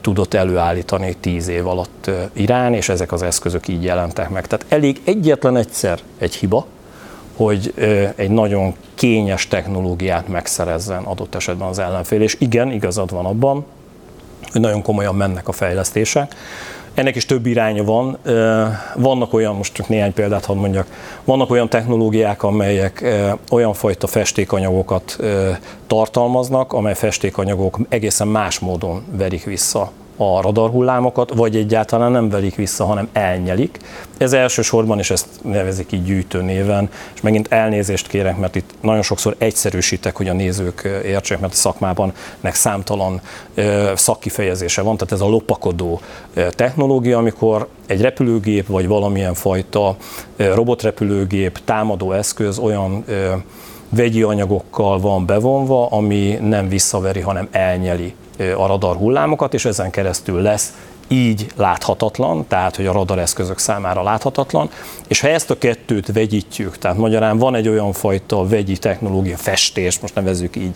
tudott 0.00 0.34
előállítani 0.34 1.16
tíz 1.20 1.48
év 1.48 1.66
alatt 1.66 2.10
Irán, 2.32 2.74
és 2.74 2.88
ezek 2.88 3.12
az 3.12 3.22
eszközök 3.22 3.68
így 3.68 3.84
jelentek 3.84 4.28
meg. 4.28 4.46
Tehát 4.46 4.66
elég 4.68 5.00
egyetlen 5.04 5.56
egyszer 5.56 5.98
egy 6.18 6.34
hiba, 6.34 6.66
hogy 7.36 7.74
egy 8.16 8.30
nagyon 8.30 8.74
kényes 8.94 9.48
technológiát 9.48 10.28
megszerezzen 10.28 11.02
adott 11.02 11.34
esetben 11.34 11.68
az 11.68 11.78
ellenfél. 11.78 12.22
És 12.22 12.36
igen, 12.38 12.70
igazad 12.70 13.10
van 13.10 13.24
abban, 13.26 13.64
hogy 14.52 14.60
nagyon 14.60 14.82
komolyan 14.82 15.14
mennek 15.14 15.48
a 15.48 15.52
fejlesztések. 15.52 16.34
Ennek 16.96 17.16
is 17.16 17.26
több 17.26 17.46
iránya 17.46 17.84
van. 17.84 18.18
Vannak 18.94 19.32
olyan, 19.32 19.54
most 19.56 19.74
csak 19.74 19.88
néhány 19.88 20.12
példát 20.12 20.44
hadd 20.44 20.56
mondjak, 20.56 20.86
vannak 21.24 21.50
olyan 21.50 21.68
technológiák, 21.68 22.42
amelyek 22.42 23.04
olyan 23.50 23.72
fajta 23.72 24.06
festékanyagokat 24.06 25.18
tartalmaznak, 25.86 26.72
amely 26.72 26.94
festékanyagok 26.94 27.78
egészen 27.88 28.28
más 28.28 28.58
módon 28.58 29.04
verik 29.10 29.44
vissza 29.44 29.90
a 30.16 30.40
radarhullámokat, 30.40 31.34
vagy 31.34 31.56
egyáltalán 31.56 32.12
nem 32.12 32.28
velik 32.28 32.54
vissza, 32.54 32.84
hanem 32.84 33.08
elnyelik. 33.12 33.78
Ez 34.18 34.32
elsősorban, 34.32 34.98
és 34.98 35.10
ezt 35.10 35.26
nevezik 35.42 35.92
így 35.92 36.04
gyűjtő 36.04 36.42
néven, 36.42 36.90
és 37.14 37.20
megint 37.20 37.52
elnézést 37.52 38.08
kérek, 38.08 38.36
mert 38.36 38.54
itt 38.54 38.74
nagyon 38.80 39.02
sokszor 39.02 39.34
egyszerűsítek, 39.38 40.16
hogy 40.16 40.28
a 40.28 40.32
nézők 40.32 41.02
értsék, 41.04 41.38
mert 41.38 41.52
a 41.52 41.56
szakmában 41.56 42.12
nek 42.40 42.54
számtalan 42.54 43.20
szakkifejezése 43.94 44.82
van, 44.82 44.96
tehát 44.96 45.12
ez 45.12 45.20
a 45.20 45.28
lopakodó 45.28 46.00
technológia, 46.50 47.18
amikor 47.18 47.68
egy 47.86 48.00
repülőgép, 48.00 48.66
vagy 48.66 48.86
valamilyen 48.86 49.34
fajta 49.34 49.96
robotrepülőgép, 50.36 51.58
támadó 51.64 52.12
eszköz 52.12 52.58
olyan 52.58 53.04
vegyi 53.88 54.22
anyagokkal 54.22 55.00
van 55.00 55.26
bevonva, 55.26 55.86
ami 55.86 56.38
nem 56.40 56.68
visszaveri, 56.68 57.20
hanem 57.20 57.48
elnyeli 57.50 58.14
a 58.38 58.66
radar 58.66 58.96
hullámokat, 58.96 59.54
és 59.54 59.64
ezen 59.64 59.90
keresztül 59.90 60.40
lesz 60.40 60.72
így 61.08 61.46
láthatatlan, 61.56 62.46
tehát 62.48 62.76
hogy 62.76 62.86
a 62.86 62.92
radareszközök 62.92 63.58
számára 63.58 64.02
láthatatlan, 64.02 64.70
és 65.08 65.20
ha 65.20 65.28
ezt 65.28 65.50
a 65.50 65.58
kettőt 65.58 66.12
vegyítjük, 66.12 66.78
tehát 66.78 66.96
magyarán 66.96 67.38
van 67.38 67.54
egy 67.54 67.68
olyan 67.68 67.92
fajta 67.92 68.46
vegyi 68.46 68.76
technológia, 68.76 69.36
festés, 69.36 69.98
most 69.98 70.14
nevezzük 70.14 70.56
így, 70.56 70.74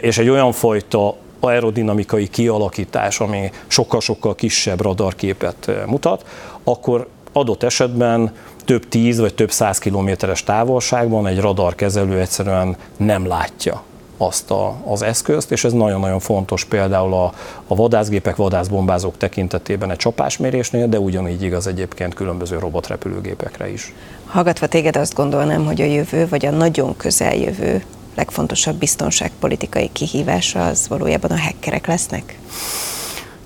és 0.00 0.18
egy 0.18 0.28
olyan 0.28 0.52
fajta 0.52 1.16
aerodinamikai 1.40 2.28
kialakítás, 2.28 3.20
ami 3.20 3.50
sokkal-sokkal 3.66 4.34
kisebb 4.34 4.80
radarképet 4.80 5.70
mutat, 5.86 6.24
akkor 6.64 7.08
adott 7.32 7.62
esetben 7.62 8.34
több 8.64 8.88
tíz 8.88 9.18
vagy 9.18 9.34
több 9.34 9.50
száz 9.50 9.78
kilométeres 9.78 10.44
távolságban 10.44 11.26
egy 11.26 11.40
radarkezelő 11.40 12.20
egyszerűen 12.20 12.76
nem 12.96 13.26
látja 13.26 13.82
azt 14.20 14.50
a, 14.50 14.74
az 14.84 15.02
eszközt, 15.02 15.52
és 15.52 15.64
ez 15.64 15.72
nagyon-nagyon 15.72 16.18
fontos 16.18 16.64
például 16.64 17.14
a, 17.14 17.32
a 17.66 17.74
vadászgépek, 17.74 18.36
vadászbombázók 18.36 19.16
tekintetében 19.16 19.90
egy 19.90 19.96
csapásmérésnél, 19.96 20.88
de 20.88 20.98
ugyanígy 20.98 21.42
igaz 21.42 21.66
egyébként 21.66 22.14
különböző 22.14 22.58
robotrepülőgépekre 22.58 23.70
is. 23.70 23.94
Hallgatva 24.26 24.66
téged 24.66 24.96
azt 24.96 25.14
gondolnám, 25.14 25.64
hogy 25.64 25.80
a 25.80 25.84
jövő, 25.84 26.28
vagy 26.28 26.46
a 26.46 26.50
nagyon 26.50 26.96
közeljövő 26.96 27.82
legfontosabb 28.14 28.76
biztonságpolitikai 28.76 29.90
kihívása 29.92 30.66
az 30.66 30.88
valójában 30.88 31.30
a 31.30 31.40
hackerek 31.40 31.86
lesznek? 31.86 32.38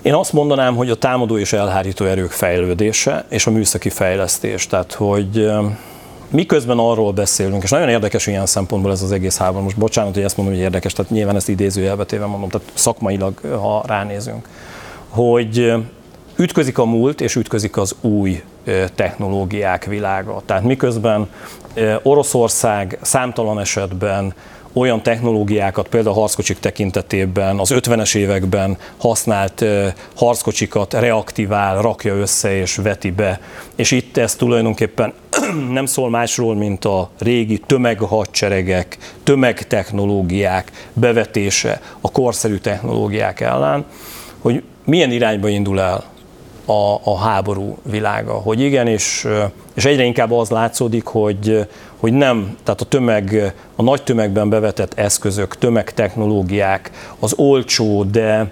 Én 0.02 0.14
azt 0.14 0.32
mondanám, 0.32 0.76
hogy 0.76 0.90
a 0.90 0.94
támadó 0.94 1.38
és 1.38 1.52
elhárító 1.52 2.04
erők 2.04 2.30
fejlődése 2.30 3.24
és 3.28 3.46
a 3.46 3.50
műszaki 3.50 3.88
fejlesztés. 3.88 4.66
Tehát, 4.66 4.92
hogy 4.92 5.50
miközben 6.30 6.78
arról 6.78 7.12
beszélünk, 7.12 7.62
és 7.62 7.70
nagyon 7.70 7.88
érdekes 7.88 8.26
ilyen 8.26 8.46
szempontból 8.46 8.92
ez 8.92 9.02
az 9.02 9.12
egész 9.12 9.36
háború, 9.36 9.64
most 9.64 9.78
bocsánat, 9.78 10.14
hogy 10.14 10.22
ezt 10.22 10.36
mondom, 10.36 10.54
hogy 10.54 10.64
érdekes, 10.64 10.92
tehát 10.92 11.10
nyilván 11.10 11.36
ezt 11.36 11.48
idézőjelbe 11.48 12.04
téve 12.04 12.26
mondom, 12.26 12.48
tehát 12.48 12.70
szakmailag, 12.74 13.38
ha 13.40 13.82
ránézünk, 13.86 14.48
hogy 15.08 15.72
ütközik 16.36 16.78
a 16.78 16.84
múlt 16.84 17.20
és 17.20 17.36
ütközik 17.36 17.76
az 17.76 17.94
új 18.00 18.42
technológiák 18.94 19.84
világa. 19.84 20.42
Tehát 20.46 20.62
miközben 20.62 21.28
Oroszország 22.02 22.98
számtalan 23.02 23.60
esetben 23.60 24.34
olyan 24.74 25.02
technológiákat, 25.02 25.88
például 25.88 26.16
a 26.16 26.18
harckocsik 26.18 26.58
tekintetében 26.58 27.58
az 27.58 27.70
50-es 27.74 28.14
években 28.14 28.76
használt 28.96 29.64
harckocsikat 30.14 30.92
reaktivál, 30.92 31.82
rakja 31.82 32.14
össze 32.14 32.56
és 32.56 32.76
veti 32.76 33.10
be. 33.10 33.40
És 33.74 33.90
itt 33.90 34.16
ez 34.16 34.34
tulajdonképpen 34.34 35.12
nem 35.70 35.86
szól 35.86 36.10
másról, 36.10 36.54
mint 36.54 36.84
a 36.84 37.10
régi 37.18 37.58
tömeghadseregek, 37.66 38.98
tömegtechnológiák 39.22 40.88
bevetése 40.92 41.80
a 42.00 42.10
korszerű 42.10 42.56
technológiák 42.56 43.40
ellen, 43.40 43.84
hogy 44.38 44.62
milyen 44.84 45.10
irányba 45.10 45.48
indul 45.48 45.80
el 45.80 46.13
a, 46.64 47.00
a 47.04 47.18
háború 47.18 47.78
világa. 47.82 48.32
Hogy 48.32 48.60
igen, 48.60 48.86
és, 48.86 49.28
és 49.74 49.84
egyre 49.84 50.04
inkább 50.04 50.32
az 50.32 50.50
látszódik, 50.50 51.04
hogy, 51.04 51.68
hogy 51.96 52.12
nem, 52.12 52.56
tehát 52.62 52.80
a 52.80 52.84
tömeg, 52.84 53.54
a 53.76 53.82
nagy 53.82 54.02
tömegben 54.02 54.48
bevetett 54.48 54.98
eszközök, 54.98 55.58
tömegtechnológiák, 55.58 56.90
az 57.18 57.34
olcsó, 57.36 58.04
de, 58.04 58.50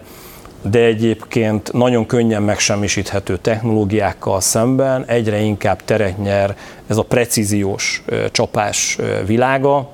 de 0.63 0.79
egyébként 0.79 1.73
nagyon 1.73 2.07
könnyen 2.07 2.43
megsemmisíthető 2.43 3.37
technológiákkal 3.37 4.41
szemben 4.41 5.05
egyre 5.05 5.41
inkább 5.41 5.85
teret 5.85 6.19
nyer 6.19 6.57
ez 6.87 6.97
a 6.97 7.03
precíziós 7.03 8.03
csapás 8.31 8.99
világa, 9.27 9.89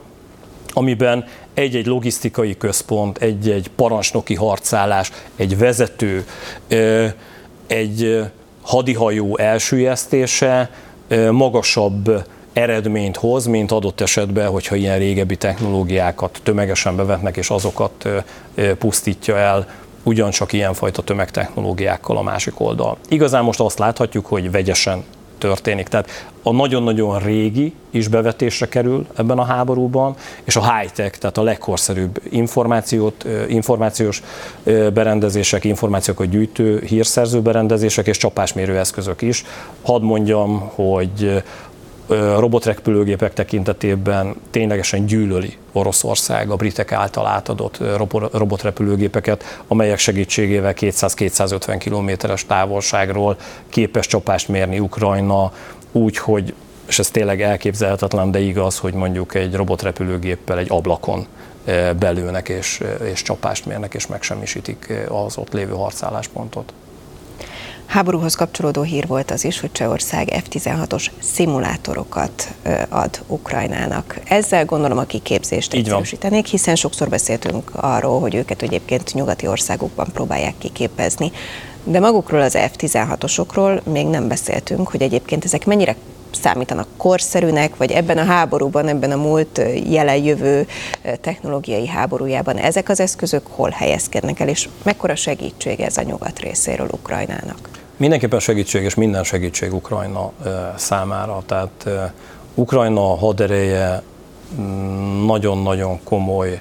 amiben 0.73 1.25
egy-egy 1.55 1.87
logisztikai 1.87 2.57
központ, 2.57 3.19
egy-egy 3.19 3.71
parancsnoki 3.77 4.35
harcállás, 4.35 5.13
egy 5.37 5.59
vezető, 5.59 6.25
egy 7.69 8.25
hadihajó 8.63 9.39
elsüllyesztése 9.39 10.71
magasabb 11.31 12.25
eredményt 12.53 13.17
hoz, 13.17 13.47
mint 13.47 13.73
adott 13.73 14.01
esetben, 14.01 14.49
hogyha 14.49 14.75
ilyen 14.75 14.99
régebbi 14.99 15.37
technológiákat 15.37 16.41
tömegesen 16.43 16.97
bevetnek, 16.97 17.37
és 17.37 17.51
azokat 17.51 18.09
pusztítja 18.79 19.37
el 19.37 19.69
ugyancsak 20.03 20.53
ilyenfajta 20.53 21.03
tömegtechnológiákkal 21.03 22.17
a 22.17 22.23
másik 22.23 22.61
oldal. 22.61 22.97
Igazán 23.09 23.45
most 23.45 23.61
azt 23.61 23.79
láthatjuk, 23.79 24.27
hogy 24.27 24.51
vegyesen 24.51 25.05
történik. 25.39 25.89
Tehát 25.89 26.27
a 26.43 26.53
nagyon-nagyon 26.53 27.19
régi 27.19 27.73
is 27.91 28.09
bevetésre 28.09 28.69
kerül 28.69 29.07
ebben 29.17 29.39
a 29.39 29.45
háborúban, 29.45 30.15
és 30.45 30.57
a 30.57 30.75
high-tech, 30.75 31.19
tehát 31.19 31.39
a 31.39 31.43
legkorszerűbb 31.43 32.21
információt, 32.31 33.25
információs 33.49 34.23
berendezések, 34.95 35.65
információkat 35.65 36.29
gyűjtő, 36.29 36.83
hírszerző 36.87 37.41
berendezések 37.41 38.07
és 38.07 38.17
csapásmérő 38.17 38.79
eszközök 38.79 39.23
is. 39.23 39.45
Hadd 39.83 40.03
mondjam, 40.03 40.71
hogy 40.75 41.43
robotrepülőgépek 42.39 43.33
tekintetében 43.33 44.35
ténylegesen 44.51 45.07
gyűlöli 45.07 45.57
Oroszország 45.73 46.51
a 46.51 46.57
britek 46.57 46.93
által 46.93 47.27
átadott 47.27 47.79
robotrepülőgépeket, 48.33 49.45
amelyek 49.67 49.99
segítségével 49.99 50.75
200-250 50.77 51.77
kilométeres 51.79 52.47
távolságról 52.47 53.37
képes 53.69 54.07
csapást 54.07 54.49
mérni 54.49 54.79
Ukrajna 54.79 55.53
úgy, 55.93 56.17
hogy 56.17 56.55
és 56.87 56.99
ez 56.99 57.11
tényleg 57.11 57.43
elképzelhetetlen, 57.43 58.31
de 58.31 58.39
igaz, 58.39 58.79
hogy 58.79 58.95
mondjuk 58.95 59.35
egy 59.35 59.55
robotrepülőgéppel 59.55 60.59
egy 60.59 60.71
ablakon 60.71 61.27
belőnek 61.99 62.49
és, 62.49 62.83
és 63.13 63.23
csapást 63.23 63.67
mérnek, 63.67 63.95
és 63.95 64.07
megsemmisítik 64.07 64.93
az 65.09 65.37
ott 65.37 65.53
lévő 65.53 65.73
harcálláspontot. 65.73 66.73
Háborúhoz 67.89 68.35
kapcsolódó 68.35 68.83
hír 68.83 69.07
volt 69.07 69.31
az 69.31 69.45
is, 69.45 69.61
hogy 69.61 69.73
Csehország 69.73 70.29
F-16-os 70.45 71.07
szimulátorokat 71.19 72.55
ad 72.89 73.23
Ukrajnának. 73.27 74.21
Ezzel 74.25 74.65
gondolom 74.65 74.99
a 74.99 75.05
kiképzést 75.05 75.75
egyszerűsítenék, 75.75 76.47
hiszen 76.47 76.75
sokszor 76.75 77.09
beszéltünk 77.09 77.71
arról, 77.75 78.21
hogy 78.21 78.35
őket 78.35 78.63
egyébként 78.63 79.15
nyugati 79.15 79.47
országokban 79.47 80.07
próbálják 80.13 80.55
kiképezni. 80.59 81.33
De 81.85 82.01
magukról 82.01 82.41
az 82.41 82.59
F-16-osokról 82.73 83.83
még 83.83 84.07
nem 84.07 84.29
beszéltünk, 84.29 84.89
hogy 84.89 85.03
egyébként 85.03 85.45
ezek 85.45 85.67
mennyire 85.67 85.97
számítanak 86.31 86.87
korszerűnek, 86.97 87.77
vagy 87.77 87.91
ebben 87.91 88.19
a 88.19 88.25
háborúban, 88.25 88.89
ebben 88.89 89.11
a 89.11 89.17
múlt 89.17 89.61
jelen-jövő 89.91 90.67
technológiai 91.21 91.87
háborújában 91.87 92.57
ezek 92.57 92.89
az 92.89 93.01
eszközök 93.01 93.47
hol 93.47 93.71
helyezkednek 93.71 94.41
el, 94.41 94.49
és 94.49 94.69
mekkora 94.83 95.15
segítség 95.15 95.81
ez 95.81 95.97
a 95.97 96.03
nyugat 96.03 96.39
részéről 96.39 96.89
Ukrajnának? 96.91 97.69
Mindenképpen 97.97 98.41
segítség, 98.41 98.83
és 98.83 98.95
minden 98.95 99.25
segítség 99.25 99.75
Ukrajna 99.75 100.33
számára. 100.77 101.43
Tehát 101.47 101.89
Ukrajna 102.55 103.17
hadereje 103.17 104.03
mm, 104.61 105.27
nagyon-nagyon 105.27 106.01
komoly 106.05 106.61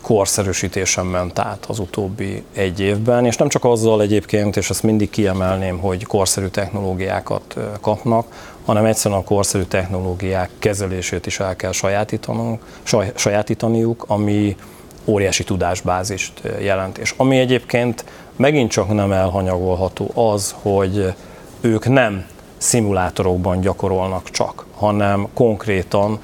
korszerűsítésen 0.00 1.06
ment 1.06 1.38
át 1.38 1.64
az 1.68 1.78
utóbbi 1.78 2.42
egy 2.54 2.80
évben, 2.80 3.26
és 3.26 3.36
nem 3.36 3.48
csak 3.48 3.64
azzal 3.64 4.02
egyébként, 4.02 4.56
és 4.56 4.70
ezt 4.70 4.82
mindig 4.82 5.10
kiemelném, 5.10 5.78
hogy 5.78 6.04
korszerű 6.04 6.46
technológiákat 6.46 7.56
kapnak, 7.80 8.26
hanem 8.64 8.84
egyszerűen 8.84 9.20
a 9.20 9.24
korszerű 9.24 9.62
technológiák 9.62 10.50
kezelését 10.58 11.26
is 11.26 11.40
el 11.40 11.56
kell 11.56 11.72
sajátítanunk, 11.72 12.62
saj, 12.82 13.12
sajátítaniuk, 13.14 14.04
ami 14.06 14.56
óriási 15.04 15.44
tudásbázist 15.44 16.42
jelent. 16.60 16.98
És 16.98 17.14
ami 17.16 17.38
egyébként 17.38 18.04
megint 18.36 18.70
csak 18.70 18.92
nem 18.94 19.12
elhanyagolható 19.12 20.10
az, 20.14 20.54
hogy 20.62 21.14
ők 21.60 21.88
nem 21.88 22.26
szimulátorokban 22.56 23.60
gyakorolnak 23.60 24.30
csak, 24.30 24.66
hanem 24.76 25.28
konkrétan 25.34 26.20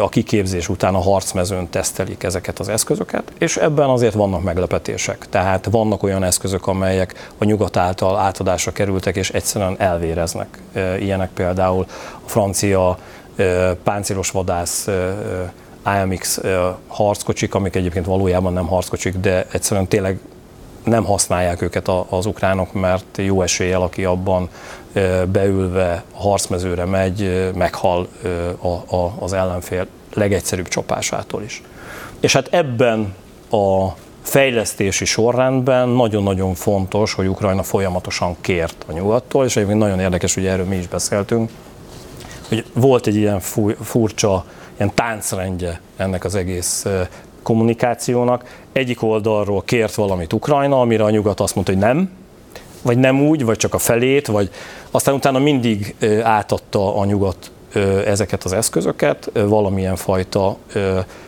a 0.00 0.08
kiképzés 0.08 0.68
után 0.68 0.94
a 0.94 1.00
harcmezőn 1.00 1.70
tesztelik 1.70 2.22
ezeket 2.22 2.58
az 2.58 2.68
eszközöket, 2.68 3.32
és 3.38 3.56
ebben 3.56 3.88
azért 3.88 4.14
vannak 4.14 4.42
meglepetések. 4.42 5.26
Tehát 5.30 5.68
vannak 5.70 6.02
olyan 6.02 6.22
eszközök, 6.22 6.66
amelyek 6.66 7.30
a 7.38 7.44
nyugat 7.44 7.76
által 7.76 8.18
átadásra 8.18 8.72
kerültek, 8.72 9.16
és 9.16 9.30
egyszerűen 9.30 9.74
elvéreznek. 9.78 10.58
Ilyenek 10.98 11.30
például 11.30 11.86
a 12.24 12.28
francia 12.28 12.98
páncélos 13.82 14.30
vadász 14.30 14.88
AMX 15.82 16.40
harckocsik, 16.86 17.54
amik 17.54 17.76
egyébként 17.76 18.06
valójában 18.06 18.52
nem 18.52 18.66
harckocsik, 18.66 19.16
de 19.16 19.46
egyszerűen 19.52 19.86
tényleg 19.86 20.18
nem 20.84 21.04
használják 21.04 21.62
őket 21.62 21.90
az 22.08 22.26
ukránok, 22.26 22.72
mert 22.72 23.04
jó 23.16 23.42
eséllyel, 23.42 23.82
aki 23.82 24.04
abban 24.04 24.48
beülve 25.32 26.04
harcmezőre 26.12 26.84
megy, 26.84 27.50
meghal 27.54 28.08
az 29.18 29.32
ellenfél 29.32 29.86
legegyszerűbb 30.14 30.68
csapásától 30.68 31.42
is. 31.42 31.62
És 32.20 32.32
hát 32.32 32.48
ebben 32.50 33.14
a 33.50 33.88
fejlesztési 34.22 35.04
sorrendben 35.04 35.88
nagyon-nagyon 35.88 36.54
fontos, 36.54 37.12
hogy 37.12 37.28
Ukrajna 37.28 37.62
folyamatosan 37.62 38.36
kért 38.40 38.84
a 38.88 38.92
nyugattól, 38.92 39.44
és 39.44 39.56
egyébként 39.56 39.80
nagyon 39.80 40.00
érdekes, 40.00 40.34
hogy 40.34 40.46
erről 40.46 40.64
mi 40.64 40.76
is 40.76 40.86
beszéltünk, 40.88 41.50
hogy 42.48 42.64
volt 42.74 43.06
egy 43.06 43.16
ilyen 43.16 43.40
furcsa 43.80 44.44
ilyen 44.76 44.94
táncrendje 44.94 45.80
ennek 45.96 46.24
az 46.24 46.34
egész 46.34 46.86
kommunikációnak. 47.42 48.62
Egyik 48.72 49.02
oldalról 49.02 49.62
kért 49.62 49.94
valamit 49.94 50.32
Ukrajna, 50.32 50.80
amire 50.80 51.04
a 51.04 51.10
nyugat 51.10 51.40
azt 51.40 51.54
mondta, 51.54 51.72
hogy 51.72 51.82
nem, 51.82 52.10
vagy 52.82 52.98
nem 52.98 53.20
úgy, 53.20 53.44
vagy 53.44 53.56
csak 53.56 53.74
a 53.74 53.78
felét, 53.78 54.26
vagy 54.26 54.50
aztán 54.90 55.14
utána 55.14 55.38
mindig 55.38 55.94
átadta 56.22 56.96
a 56.96 57.04
nyugat 57.04 57.50
ezeket 58.06 58.44
az 58.44 58.52
eszközöket 58.52 59.30
valamilyen 59.32 59.96
fajta 59.96 60.56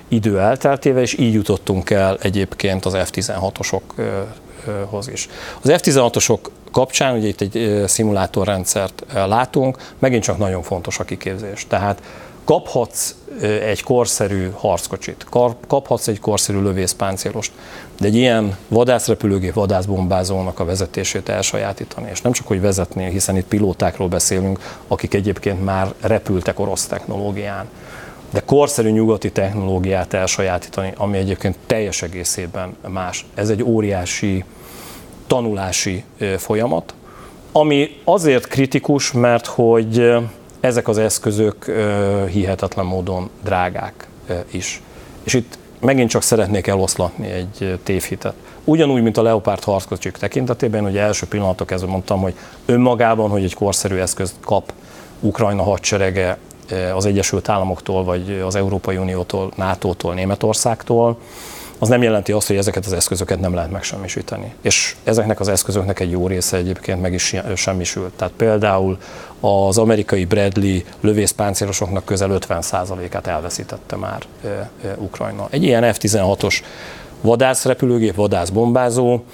idő 0.08 0.40
elteltével, 0.40 1.02
és 1.02 1.18
így 1.18 1.34
jutottunk 1.34 1.90
el 1.90 2.18
egyébként 2.22 2.84
az 2.84 2.96
F-16-osokhoz 2.96 5.08
is. 5.12 5.28
Az 5.62 5.70
F-16-osok 5.72 6.38
kapcsán, 6.72 7.16
ugye 7.16 7.26
itt 7.26 7.40
egy 7.40 7.84
szimulátorrendszert 7.86 9.04
látunk, 9.12 9.92
megint 9.98 10.22
csak 10.22 10.38
nagyon 10.38 10.62
fontos 10.62 10.98
a 10.98 11.04
kiképzés. 11.04 11.66
Tehát 11.68 12.02
kaphatsz 12.44 13.14
egy 13.40 13.82
korszerű 13.82 14.50
harckocsit, 14.50 15.26
kaphatsz 15.66 16.08
egy 16.08 16.20
korszerű 16.20 16.60
lövészpáncélost, 16.60 17.52
de 17.98 18.06
egy 18.06 18.14
ilyen 18.14 18.56
vadászrepülőgép, 18.68 19.52
vadászbombázónak 19.52 20.60
a 20.60 20.64
vezetését 20.64 21.28
elsajátítani, 21.28 22.08
és 22.10 22.20
nem 22.20 22.32
csak 22.32 22.46
hogy 22.46 22.60
vezetni, 22.60 23.10
hiszen 23.10 23.36
itt 23.36 23.46
pilótákról 23.46 24.08
beszélünk, 24.08 24.58
akik 24.88 25.14
egyébként 25.14 25.64
már 25.64 25.92
repültek 26.00 26.58
orosz 26.58 26.86
technológián, 26.86 27.68
de 28.30 28.40
korszerű 28.40 28.90
nyugati 28.90 29.32
technológiát 29.32 30.12
elsajátítani, 30.12 30.92
ami 30.96 31.18
egyébként 31.18 31.56
teljes 31.66 32.02
egészében 32.02 32.76
más. 32.88 33.26
Ez 33.34 33.48
egy 33.48 33.62
óriási 33.62 34.44
tanulási 35.26 36.04
folyamat, 36.36 36.94
ami 37.52 38.00
azért 38.04 38.46
kritikus, 38.46 39.12
mert 39.12 39.46
hogy 39.46 40.12
ezek 40.62 40.88
az 40.88 40.98
eszközök 40.98 41.64
hihetetlen 42.30 42.86
módon 42.86 43.30
drágák 43.44 44.08
is. 44.50 44.82
És 45.22 45.34
itt 45.34 45.58
megint 45.80 46.10
csak 46.10 46.22
szeretnék 46.22 46.66
eloszlatni 46.66 47.30
egy 47.30 47.78
tévhitet. 47.82 48.34
Ugyanúgy, 48.64 49.02
mint 49.02 49.16
a 49.16 49.22
Leopard 49.22 49.64
harckocsik 49.64 50.16
tekintetében, 50.16 50.84
ugye 50.84 51.00
első 51.00 51.26
pillanatok 51.26 51.66
kezdve 51.66 51.90
mondtam, 51.90 52.20
hogy 52.20 52.34
önmagában, 52.66 53.30
hogy 53.30 53.44
egy 53.44 53.54
korszerű 53.54 53.96
eszközt 53.96 54.34
kap 54.40 54.72
Ukrajna 55.20 55.62
hadserege 55.62 56.38
az 56.94 57.06
Egyesült 57.06 57.48
Államoktól, 57.48 58.04
vagy 58.04 58.42
az 58.46 58.54
Európai 58.54 58.96
Uniótól, 58.96 59.52
NATO-tól, 59.56 60.14
Németországtól, 60.14 61.18
az 61.82 61.88
nem 61.88 62.02
jelenti 62.02 62.32
azt, 62.32 62.46
hogy 62.46 62.56
ezeket 62.56 62.86
az 62.86 62.92
eszközöket 62.92 63.40
nem 63.40 63.54
lehet 63.54 63.70
megsemmisíteni. 63.70 64.54
És 64.60 64.96
ezeknek 65.04 65.40
az 65.40 65.48
eszközöknek 65.48 66.00
egy 66.00 66.10
jó 66.10 66.26
része 66.26 66.56
egyébként 66.56 67.00
meg 67.00 67.12
is 67.12 67.34
semmisült. 67.56 68.12
Tehát 68.12 68.32
például 68.36 68.98
az 69.40 69.78
amerikai 69.78 70.24
Bradley 70.24 70.78
lövészpáncélosoknak 71.00 72.04
közel 72.04 72.38
50%-át 72.48 73.26
elveszítette 73.26 73.96
már 73.96 74.22
Ukrajna. 74.96 75.46
Egy 75.50 75.62
ilyen 75.62 75.82
F-16-os 75.94 76.60
vadászrepülőgép, 77.20 78.14
vadászbombázó, 78.14 79.24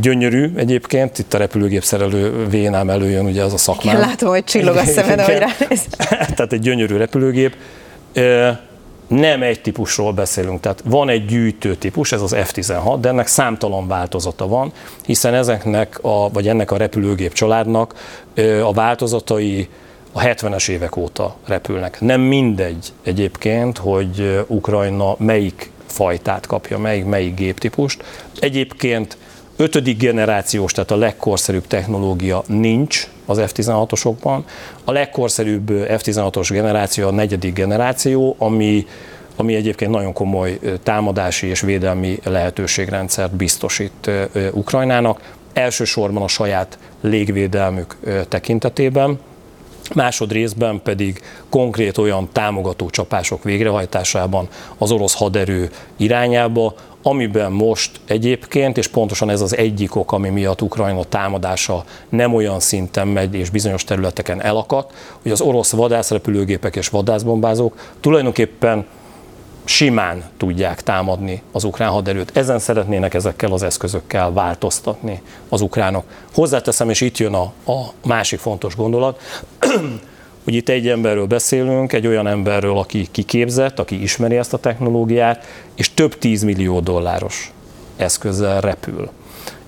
gyönyörű 0.00 0.52
egyébként, 0.56 1.18
itt 1.18 1.34
a 1.34 1.38
repülőgép 1.38 1.82
szerelő 1.82 2.46
vénám 2.46 2.90
előjön 2.90 3.26
ugye 3.26 3.42
az 3.42 3.52
a 3.52 3.58
szakmám. 3.58 3.96
Igen, 3.96 4.08
látom, 4.08 4.28
hogy 4.28 4.44
csillog 4.44 4.76
a 4.76 4.84
szemed, 4.84 5.18
ahogy 5.18 5.38
ránéz. 5.38 5.86
Tehát 6.36 6.52
egy 6.52 6.60
gyönyörű 6.60 6.96
repülőgép 6.96 7.56
nem 9.08 9.42
egy 9.42 9.60
típusról 9.60 10.12
beszélünk. 10.12 10.60
Tehát 10.60 10.82
van 10.84 11.08
egy 11.08 11.24
gyűjtő 11.24 11.74
típus, 11.74 12.12
ez 12.12 12.22
az 12.22 12.34
F-16, 12.36 12.96
de 13.00 13.08
ennek 13.08 13.26
számtalan 13.26 13.88
változata 13.88 14.48
van, 14.48 14.72
hiszen 15.04 15.34
ezeknek, 15.34 15.98
a, 16.02 16.30
vagy 16.30 16.48
ennek 16.48 16.70
a 16.70 16.76
repülőgép 16.76 17.32
családnak 17.32 17.94
a 18.62 18.72
változatai 18.72 19.68
a 20.12 20.20
70-es 20.20 20.68
évek 20.68 20.96
óta 20.96 21.36
repülnek. 21.46 22.00
Nem 22.00 22.20
mindegy 22.20 22.92
egyébként, 23.02 23.78
hogy 23.78 24.44
Ukrajna 24.46 25.14
melyik 25.18 25.70
fajtát 25.86 26.46
kapja, 26.46 26.78
melyik, 26.78 27.04
melyik 27.04 27.34
géptípust. 27.34 28.04
Egyébként 28.40 29.16
ötödik 29.58 29.98
generációs, 29.98 30.72
tehát 30.72 30.90
a 30.90 30.96
legkorszerűbb 30.96 31.66
technológia 31.66 32.42
nincs 32.46 33.08
az 33.26 33.38
F-16-osokban. 33.46 34.38
A 34.84 34.92
legkorszerűbb 34.92 35.68
F-16-os 35.70 36.48
generáció 36.50 37.06
a 37.06 37.10
negyedik 37.10 37.52
generáció, 37.52 38.36
ami 38.38 38.86
ami 39.36 39.54
egyébként 39.54 39.90
nagyon 39.90 40.12
komoly 40.12 40.58
támadási 40.82 41.46
és 41.46 41.60
védelmi 41.60 42.18
lehetőségrendszert 42.24 43.34
biztosít 43.34 44.10
Ukrajnának, 44.52 45.20
elsősorban 45.52 46.22
a 46.22 46.28
saját 46.28 46.78
légvédelmük 47.00 47.96
tekintetében, 48.28 49.18
másodrészben 49.94 50.80
pedig 50.82 51.22
konkrét 51.48 51.98
olyan 51.98 52.28
támogató 52.32 52.90
csapások 52.90 53.44
végrehajtásában 53.44 54.48
az 54.78 54.90
orosz 54.90 55.14
haderő 55.14 55.70
irányába, 55.96 56.74
amiben 57.02 57.52
most 57.52 58.00
egyébként, 58.06 58.76
és 58.78 58.86
pontosan 58.86 59.30
ez 59.30 59.40
az 59.40 59.56
egyik 59.56 59.94
ok, 59.94 60.12
ami 60.12 60.28
miatt 60.28 60.62
Ukrajna 60.62 61.04
támadása 61.04 61.84
nem 62.08 62.34
olyan 62.34 62.60
szinten 62.60 63.08
megy, 63.08 63.34
és 63.34 63.50
bizonyos 63.50 63.84
területeken 63.84 64.42
elakadt, 64.42 64.92
hogy 65.22 65.30
az 65.30 65.40
orosz 65.40 65.72
vadászrepülőgépek 65.72 66.76
és 66.76 66.88
vadászbombázók 66.88 67.90
tulajdonképpen 68.00 68.86
simán 69.64 70.24
tudják 70.36 70.82
támadni 70.82 71.42
az 71.52 71.64
ukrán 71.64 71.90
haderőt. 71.90 72.36
Ezen 72.36 72.58
szeretnének 72.58 73.14
ezekkel 73.14 73.52
az 73.52 73.62
eszközökkel 73.62 74.32
változtatni 74.32 75.22
az 75.48 75.60
ukránok. 75.60 76.04
Hozzáteszem, 76.34 76.90
és 76.90 77.00
itt 77.00 77.18
jön 77.18 77.34
a, 77.34 77.52
a 77.72 77.92
másik 78.04 78.38
fontos 78.38 78.76
gondolat, 78.76 79.20
hogy 80.48 80.56
itt 80.56 80.68
egy 80.68 80.88
emberről 80.88 81.26
beszélünk, 81.26 81.92
egy 81.92 82.06
olyan 82.06 82.26
emberről, 82.26 82.78
aki 82.78 83.08
kiképzett, 83.10 83.78
aki 83.78 84.02
ismeri 84.02 84.36
ezt 84.36 84.52
a 84.52 84.58
technológiát, 84.58 85.44
és 85.74 85.94
több 85.94 86.18
tízmillió 86.18 86.80
dolláros 86.80 87.52
eszközzel 87.96 88.60
repül. 88.60 89.10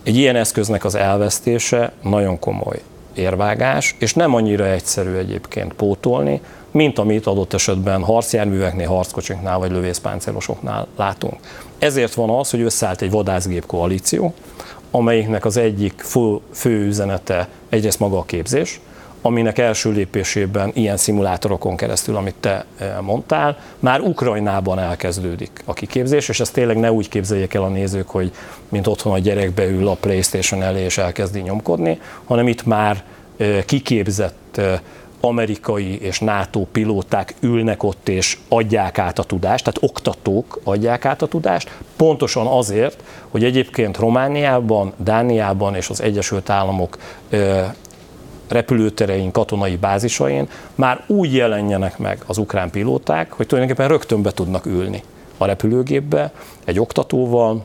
Egy 0.03 0.16
ilyen 0.16 0.37
eszköznek 0.37 0.85
az 0.85 0.95
elvesztése 0.95 1.93
nagyon 2.03 2.38
komoly 2.38 2.81
érvágás, 3.14 3.97
és 3.99 4.14
nem 4.14 4.35
annyira 4.35 4.66
egyszerű 4.66 5.14
egyébként 5.14 5.73
pótolni, 5.73 6.40
mint 6.71 6.99
amit 6.99 7.27
adott 7.27 7.53
esetben 7.53 8.03
harcjárműveknél, 8.03 8.88
harckocsinknál 8.88 9.59
vagy 9.59 9.71
lövészpáncélosoknál 9.71 10.87
látunk. 10.97 11.37
Ezért 11.79 12.14
van 12.14 12.31
az, 12.31 12.51
hogy 12.51 12.61
összeállt 12.61 13.03
egy 13.03 13.11
vadászgép 13.11 13.66
koalíció, 13.66 14.35
amelyiknek 14.90 15.45
az 15.45 15.57
egyik 15.57 16.01
fő, 16.01 16.37
fő 16.53 16.87
üzenete 16.87 17.49
egyrészt 17.69 17.99
maga 17.99 18.19
a 18.19 18.25
képzés, 18.25 18.81
aminek 19.22 19.59
első 19.59 19.90
lépésében 19.90 20.70
ilyen 20.74 20.96
szimulátorokon 20.96 21.76
keresztül, 21.76 22.16
amit 22.16 22.35
te 22.40 22.64
eh, 22.78 22.96
mondtál, 23.00 23.59
már 23.78 24.00
Ukrajnában 24.00 24.78
elkezdődik 24.78 25.62
a 25.64 25.72
kiképzés, 25.72 26.28
és 26.28 26.40
ezt 26.40 26.52
tényleg 26.52 26.78
ne 26.78 26.92
úgy 26.92 27.09
képzeljék 27.09 27.54
el 27.54 27.62
a 27.62 27.68
nézők, 27.68 28.09
hogy 28.09 28.33
mint 28.68 28.87
otthon 28.87 29.12
a 29.12 29.18
gyerek 29.18 29.52
beül 29.52 29.88
a 29.88 29.94
Playstation 29.94 30.62
elé 30.62 30.83
és 30.83 30.98
elkezdi 30.98 31.40
nyomkodni, 31.40 32.00
hanem 32.24 32.48
itt 32.48 32.64
már 32.64 33.02
eh, 33.37 33.62
kiképzett 33.66 34.56
eh, 34.56 34.78
amerikai 35.20 36.00
és 36.00 36.18
NATO 36.18 36.64
pilóták 36.72 37.35
ülnek 37.40 37.83
ott 37.83 38.09
és 38.09 38.38
adják 38.48 38.98
át 38.98 39.18
a 39.18 39.22
tudást, 39.22 39.64
tehát 39.64 39.90
oktatók 39.90 40.61
adják 40.64 41.04
át 41.04 41.22
a 41.22 41.26
tudást, 41.26 41.70
pontosan 41.96 42.46
azért, 42.46 43.02
hogy 43.28 43.44
egyébként 43.44 43.96
Romániában, 43.96 44.92
Dániában 44.96 45.74
és 45.74 45.88
az 45.88 46.02
Egyesült 46.02 46.50
Államok 46.50 46.98
repülőterein, 48.51 49.31
katonai 49.31 49.77
bázisain 49.77 50.49
már 50.75 51.05
úgy 51.07 51.35
jelenjenek 51.35 51.99
meg 51.99 52.23
az 52.27 52.39
ukrán 52.39 52.71
pilóták, 52.71 53.33
hogy 53.33 53.47
tulajdonképpen 53.47 53.89
rögtön 53.89 54.23
be 54.23 54.31
tudnak 54.31 54.67
ülni 54.67 55.03
a 55.39 55.45
repülőgépbe 55.45 56.33
egy 56.65 56.81
oktatóval, 56.81 57.65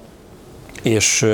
és 0.82 1.26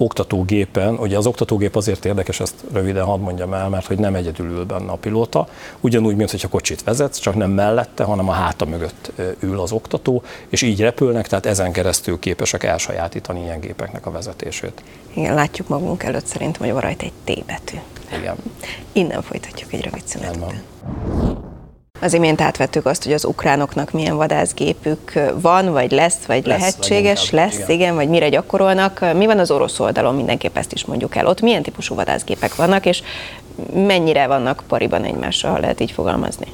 oktatógépen, 0.00 0.94
ugye 0.94 1.16
az 1.16 1.26
oktatógép 1.26 1.76
azért 1.76 2.04
érdekes, 2.04 2.40
ezt 2.40 2.54
röviden 2.72 3.04
hadd 3.04 3.20
mondjam 3.20 3.54
el, 3.54 3.68
mert 3.68 3.86
hogy 3.86 3.98
nem 3.98 4.14
egyedül 4.14 4.46
ül 4.46 4.64
benne 4.64 4.90
a 4.90 4.96
pilóta, 4.96 5.48
ugyanúgy, 5.80 6.16
mint 6.16 6.30
hogyha 6.30 6.48
kocsit 6.48 6.82
vezetsz, 6.82 7.18
csak 7.18 7.34
nem 7.34 7.50
mellette, 7.50 8.04
hanem 8.04 8.28
a 8.28 8.32
háta 8.32 8.64
mögött 8.64 9.12
ül 9.40 9.60
az 9.60 9.72
oktató, 9.72 10.22
és 10.48 10.62
így 10.62 10.80
repülnek, 10.80 11.26
tehát 11.26 11.46
ezen 11.46 11.72
keresztül 11.72 12.18
képesek 12.18 12.62
elsajátítani 12.62 13.42
ilyen 13.42 13.60
gépeknek 13.60 14.06
a 14.06 14.10
vezetését. 14.10 14.82
Igen, 15.14 15.34
látjuk 15.34 15.68
magunk 15.68 16.02
előtt 16.02 16.26
szerintem, 16.26 16.62
hogy 16.62 16.72
van 16.72 16.80
rajta 16.80 17.04
egy 17.04 17.12
T 17.24 17.44
betű. 17.44 17.76
Igen. 18.18 18.36
Innen 18.92 19.22
folytatjuk 19.22 19.72
egy 19.72 19.82
rövid 19.82 20.06
szünet 20.06 20.36
után. 20.36 21.48
Az 22.02 22.12
imént 22.14 22.40
átvettük 22.40 22.86
azt, 22.86 23.04
hogy 23.04 23.12
az 23.12 23.24
ukránoknak 23.24 23.90
milyen 23.90 24.16
vadászgépük 24.16 25.12
van, 25.34 25.72
vagy 25.72 25.90
lesz, 25.90 26.18
vagy 26.26 26.46
lesz, 26.46 26.58
lehetséges, 26.58 27.30
lesz, 27.30 27.54
igen. 27.54 27.70
igen, 27.70 27.94
vagy 27.94 28.08
mire 28.08 28.28
gyakorolnak. 28.28 29.04
Mi 29.14 29.26
van 29.26 29.38
az 29.38 29.50
orosz 29.50 29.80
oldalon, 29.80 30.14
mindenképp 30.14 30.56
ezt 30.56 30.72
is 30.72 30.84
mondjuk 30.84 31.16
el. 31.16 31.26
Ott 31.26 31.40
milyen 31.40 31.62
típusú 31.62 31.94
vadászgépek 31.94 32.54
vannak, 32.54 32.86
és 32.86 33.02
mennyire 33.74 34.26
vannak 34.26 34.62
pariban 34.68 35.04
egymással, 35.04 35.50
ha 35.50 35.58
lehet 35.58 35.80
így 35.80 35.90
fogalmazni? 35.90 36.46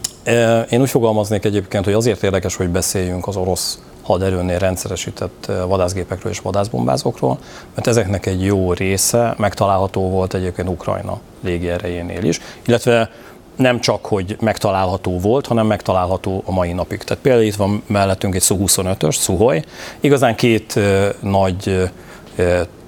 Én 0.71 0.81
úgy 0.81 0.91
fogalmaznék 0.91 1.45
egyébként, 1.45 1.85
hogy 1.85 1.95
azért 1.95 2.23
érdekes, 2.23 2.57
hogy 2.57 2.69
beszéljünk 2.69 3.27
az 3.27 3.37
orosz 3.37 3.79
haderőnél 4.03 4.59
rendszeresített 4.59 5.51
vadászgépekről 5.69 6.33
és 6.33 6.41
vadászbombázókról, 6.41 7.39
mert 7.75 7.87
ezeknek 7.87 8.27
egy 8.27 8.45
jó 8.45 8.73
része 8.73 9.35
megtalálható 9.39 10.11
volt 10.11 10.35
egyébként 10.35 10.69
Ukrajna 10.69 11.21
légierejénél 11.41 12.25
is, 12.25 12.41
illetve 12.67 13.11
nem 13.57 13.81
csak, 13.81 14.07
hogy 14.07 14.37
megtalálható 14.41 15.19
volt, 15.19 15.47
hanem 15.47 15.67
megtalálható 15.67 16.43
a 16.47 16.53
mai 16.53 16.73
napig. 16.73 17.03
Tehát 17.03 17.23
például 17.23 17.45
itt 17.45 17.55
van 17.55 17.83
mellettünk 17.87 18.35
egy 18.35 18.43
Su-25-ös, 18.43 19.15
Suhoj. 19.15 19.65
Igazán 20.01 20.35
két 20.35 20.79
nagy 21.21 21.91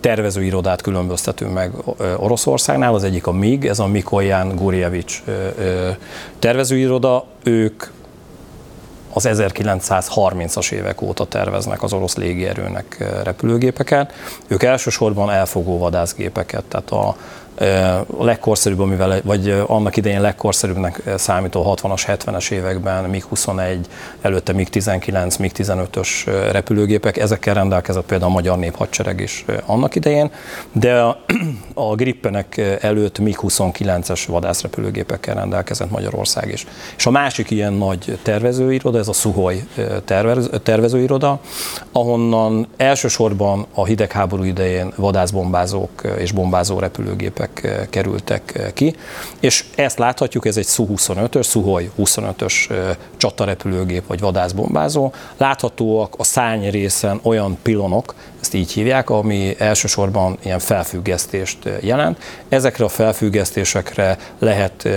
tervezőirodát 0.01 0.83
különböztetünk 0.83 1.53
meg 1.53 1.73
Oroszországnál, 2.17 2.95
az 2.95 3.05
egyik 3.05 3.27
a 3.27 3.33
MIG, 3.33 3.67
ez 3.67 3.79
a 3.79 3.87
Mikoyan 3.87 4.57
Gurjevics 4.57 5.23
tervezőiroda, 6.39 7.25
ők 7.43 7.85
az 9.13 9.29
1930-as 9.29 10.73
évek 10.73 11.03
óta 11.03 11.25
terveznek 11.25 11.83
az 11.83 11.93
orosz 11.93 12.17
légierőnek 12.17 13.05
repülőgépeket. 13.25 14.13
Ők 14.47 14.63
elsősorban 14.63 15.31
elfogó 15.31 15.79
vadászgépeket, 15.79 16.65
tehát 16.65 16.91
a 16.91 17.17
a 18.19 18.25
legkorszerűbb, 18.25 18.81
amivel, 18.81 19.21
vagy 19.25 19.63
annak 19.67 19.97
idején 19.97 20.21
legkorszerűbbnek 20.21 21.03
számító 21.17 21.75
60-as, 21.77 22.03
70-es 22.07 22.51
években 22.51 23.11
MiG-21, 23.13 23.77
előtte 24.21 24.53
MiG-19, 24.53 25.39
MiG-15-ös 25.39 26.09
repülőgépek, 26.53 27.17
ezekkel 27.17 27.55
rendelkezett 27.55 28.05
például 28.05 28.31
a 28.31 28.35
magyar 28.35 28.59
néphadsereg 28.59 29.21
is 29.21 29.45
annak 29.67 29.95
idején, 29.95 30.31
de 30.73 31.01
a, 31.75 31.95
Grippenek 31.97 32.79
előtt 32.81 33.19
MiG-29-es 33.19 34.23
vadászrepülőgépekkel 34.29 35.35
rendelkezett 35.35 35.91
Magyarország 35.91 36.51
is. 36.53 36.67
És 36.97 37.07
a 37.07 37.11
másik 37.11 37.51
ilyen 37.51 37.73
nagy 37.73 38.19
tervezőiroda, 38.23 38.99
ez 38.99 39.09
a 39.09 39.13
Suhoj 39.13 39.67
tervezőiroda, 40.63 41.41
ahonnan 41.93 42.69
elsősorban 42.77 43.67
a 43.75 43.85
hidegháború 43.85 44.43
idején 44.43 44.93
vadászbombázók 44.97 46.03
és 46.19 46.33
bombázó 46.33 46.79
repülőgépek 46.79 47.48
eh, 47.63 47.87
kerültek 47.91 48.55
eh, 48.55 48.71
ki, 48.75 48.97
és 49.41 49.65
ezt 49.75 49.99
láthatjuk, 49.99 50.47
ez 50.47 50.57
egy 50.57 50.67
Su-25-ös, 50.67 51.49
Suhoj 51.49 51.91
25-ös 51.99 52.71
eh, 52.71 52.97
csatarepülőgép 53.17 54.07
vagy 54.07 54.21
vadászbombázó. 54.21 55.13
Láthatóak 55.37 56.15
a 56.19 56.25
szárny 56.25 56.69
részen 56.69 57.21
olyan 57.23 57.59
pilonok, 57.63 58.15
ezt 58.41 58.55
így 58.55 58.73
hívják, 58.73 59.11
ami 59.11 59.55
elsősorban 59.59 60.39
ilyen 60.43 60.59
felfüggesztést 60.59 61.59
jelent. 61.81 62.19
Ezekre 62.49 62.85
a 62.85 62.89
felfüggesztésekre 62.89 64.19
lehet 64.39 64.89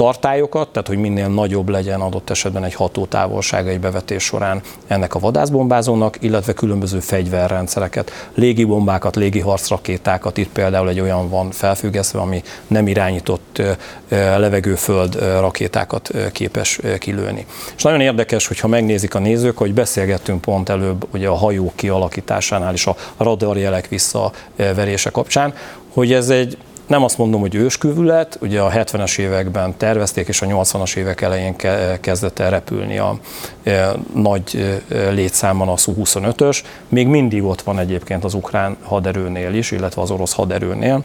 tartályokat, 0.00 0.68
tehát 0.68 0.88
hogy 0.88 0.98
minél 0.98 1.28
nagyobb 1.28 1.68
legyen 1.68 2.00
adott 2.00 2.30
esetben 2.30 2.64
egy 2.64 2.74
hatótávolság 2.74 3.68
egy 3.68 3.80
bevetés 3.80 4.22
során 4.22 4.62
ennek 4.86 5.14
a 5.14 5.18
vadászbombázónak, 5.18 6.16
illetve 6.20 6.52
különböző 6.52 7.00
fegyverrendszereket, 7.00 8.10
légibombákat, 8.34 9.16
légiharcrakétákat, 9.16 10.36
itt 10.36 10.48
például 10.48 10.88
egy 10.88 11.00
olyan 11.00 11.28
van 11.28 11.50
felfüggesztve, 11.50 12.18
ami 12.18 12.42
nem 12.66 12.86
irányított 12.86 13.62
levegőföld 14.08 15.14
rakétákat 15.40 16.10
képes 16.32 16.80
kilőni. 16.98 17.46
És 17.76 17.82
nagyon 17.82 18.00
érdekes, 18.00 18.46
hogyha 18.46 18.68
megnézik 18.68 19.14
a 19.14 19.18
nézők, 19.18 19.56
hogy 19.56 19.74
beszélgettünk 19.74 20.40
pont 20.40 20.68
előbb 20.68 21.06
ugye 21.12 21.28
a 21.28 21.34
hajó 21.34 21.72
kialakításánál 21.74 22.74
is 22.74 22.86
a 22.86 22.96
radarjelek 23.16 23.88
visszaverése 23.88 25.10
kapcsán, 25.10 25.54
hogy 25.92 26.12
ez 26.12 26.28
egy 26.28 26.58
nem 26.90 27.04
azt 27.04 27.18
mondom, 27.18 27.40
hogy 27.40 27.54
őskövület, 27.54 28.38
ugye 28.40 28.60
a 28.60 28.70
70-es 28.70 29.18
években 29.18 29.76
tervezték, 29.76 30.28
és 30.28 30.42
a 30.42 30.46
80-as 30.46 30.96
évek 30.96 31.20
elején 31.20 31.56
kezdett 32.00 32.38
el 32.38 32.50
repülni 32.50 32.98
a 32.98 33.18
e, 33.62 33.92
nagy 34.14 34.42
e, 34.88 35.10
létszámban 35.10 35.68
a 35.68 35.76
Su-25-ös. 35.76 36.62
Még 36.88 37.06
mindig 37.06 37.44
ott 37.44 37.62
van 37.62 37.78
egyébként 37.78 38.24
az 38.24 38.34
ukrán 38.34 38.76
haderőnél 38.82 39.54
is, 39.54 39.70
illetve 39.70 40.02
az 40.02 40.10
orosz 40.10 40.34
haderőnél. 40.34 41.04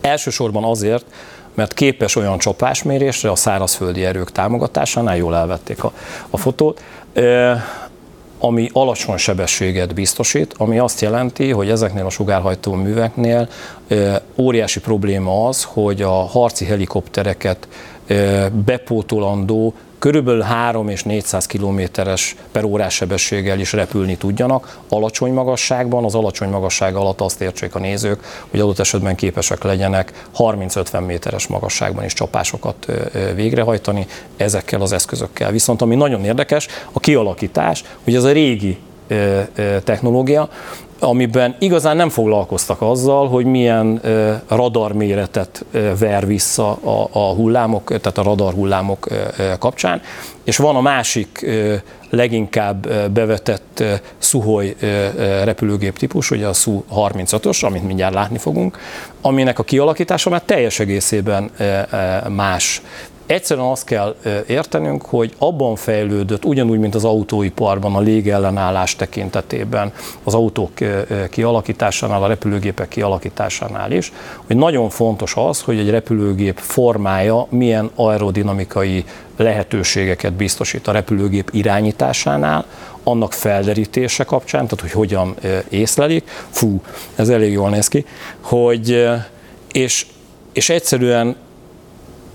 Elsősorban 0.00 0.64
azért, 0.64 1.04
mert 1.54 1.74
képes 1.74 2.16
olyan 2.16 2.38
csapásmérésre 2.38 3.30
a 3.30 3.36
szárazföldi 3.36 4.04
erők 4.04 4.32
támogatásánál, 4.32 5.16
jól 5.16 5.36
elvették 5.36 5.84
a, 5.84 5.92
a 6.30 6.36
fotót, 6.36 6.82
ami 8.44 8.68
alacsony 8.72 9.16
sebességet 9.16 9.94
biztosít, 9.94 10.54
ami 10.56 10.78
azt 10.78 11.00
jelenti, 11.00 11.50
hogy 11.50 11.70
ezeknél 11.70 12.06
a 12.06 12.10
sugárhajtó 12.10 12.72
műveknél 12.72 13.48
óriási 14.36 14.80
probléma 14.80 15.48
az, 15.48 15.64
hogy 15.64 16.02
a 16.02 16.12
harci 16.12 16.64
helikoptereket 16.64 17.68
bepótolandó 18.64 19.74
körülbelül 20.04 20.40
3 20.40 20.88
és 20.88 21.02
400 21.02 21.46
kilométeres 21.46 22.36
per 22.52 22.64
órás 22.64 22.94
sebességgel 22.94 23.60
is 23.60 23.72
repülni 23.72 24.16
tudjanak 24.16 24.78
alacsony 24.88 25.32
magasságban. 25.32 26.04
Az 26.04 26.14
alacsony 26.14 26.48
magasság 26.48 26.94
alatt 26.94 27.20
azt 27.20 27.40
értsék 27.40 27.74
a 27.74 27.78
nézők, 27.78 28.24
hogy 28.50 28.60
adott 28.60 28.78
esetben 28.78 29.14
képesek 29.14 29.62
legyenek 29.62 30.26
30-50 30.36 31.06
méteres 31.06 31.46
magasságban 31.46 32.04
is 32.04 32.12
csapásokat 32.12 32.86
végrehajtani 33.34 34.06
ezekkel 34.36 34.80
az 34.80 34.92
eszközökkel. 34.92 35.50
Viszont 35.50 35.82
ami 35.82 35.94
nagyon 35.94 36.24
érdekes, 36.24 36.66
a 36.92 37.00
kialakítás, 37.00 37.84
hogy 38.04 38.14
ez 38.14 38.24
a 38.24 38.32
régi 38.32 38.78
technológia, 39.84 40.48
amiben 41.04 41.54
igazán 41.58 41.96
nem 41.96 42.08
foglalkoztak 42.08 42.82
azzal, 42.82 43.28
hogy 43.28 43.44
milyen 43.44 44.00
radarméretet 44.48 45.64
ver 45.98 46.26
vissza 46.26 46.72
a, 47.12 47.34
hullámok, 47.34 47.84
tehát 47.86 48.18
a 48.18 48.22
radar 48.22 48.52
hullámok 48.52 49.08
kapcsán. 49.58 50.00
És 50.44 50.56
van 50.56 50.76
a 50.76 50.80
másik 50.80 51.46
leginkább 52.10 53.10
bevetett 53.10 53.84
Suhoi 54.18 54.76
repülőgép 55.44 55.98
típus, 55.98 56.30
ugye 56.30 56.46
a 56.46 56.52
Su-35-os, 56.52 57.64
amit 57.64 57.86
mindjárt 57.86 58.14
látni 58.14 58.38
fogunk, 58.38 58.78
aminek 59.20 59.58
a 59.58 59.62
kialakítása 59.62 60.30
már 60.30 60.42
teljes 60.42 60.78
egészében 60.80 61.50
más. 62.28 62.82
Egyszerűen 63.26 63.66
azt 63.66 63.84
kell 63.84 64.16
értenünk, 64.46 65.02
hogy 65.02 65.34
abban 65.38 65.76
fejlődött, 65.76 66.44
ugyanúgy, 66.44 66.78
mint 66.78 66.94
az 66.94 67.04
autóiparban, 67.04 67.94
a 67.94 68.00
légellenállás 68.00 68.96
tekintetében, 68.96 69.92
az 70.22 70.34
autók 70.34 70.70
kialakításánál, 71.30 72.22
a 72.22 72.26
repülőgépek 72.26 72.88
kialakításánál 72.88 73.92
is, 73.92 74.12
hogy 74.46 74.56
nagyon 74.56 74.90
fontos 74.90 75.34
az, 75.36 75.60
hogy 75.60 75.78
egy 75.78 75.90
repülőgép 75.90 76.58
formája 76.58 77.46
milyen 77.50 77.90
aerodinamikai 77.94 79.04
lehetőségeket 79.36 80.32
biztosít 80.32 80.88
a 80.88 80.92
repülőgép 80.92 81.50
irányításánál, 81.52 82.64
annak 83.02 83.32
felderítése 83.32 84.24
kapcsán, 84.24 84.64
tehát 84.64 84.80
hogy 84.80 84.90
hogyan 84.90 85.34
észlelik, 85.68 86.28
fú, 86.50 86.82
ez 87.14 87.28
elég 87.28 87.52
jól 87.52 87.70
néz 87.70 87.88
ki, 87.88 88.06
hogy 88.40 89.08
és, 89.72 90.06
és 90.52 90.68
egyszerűen 90.68 91.36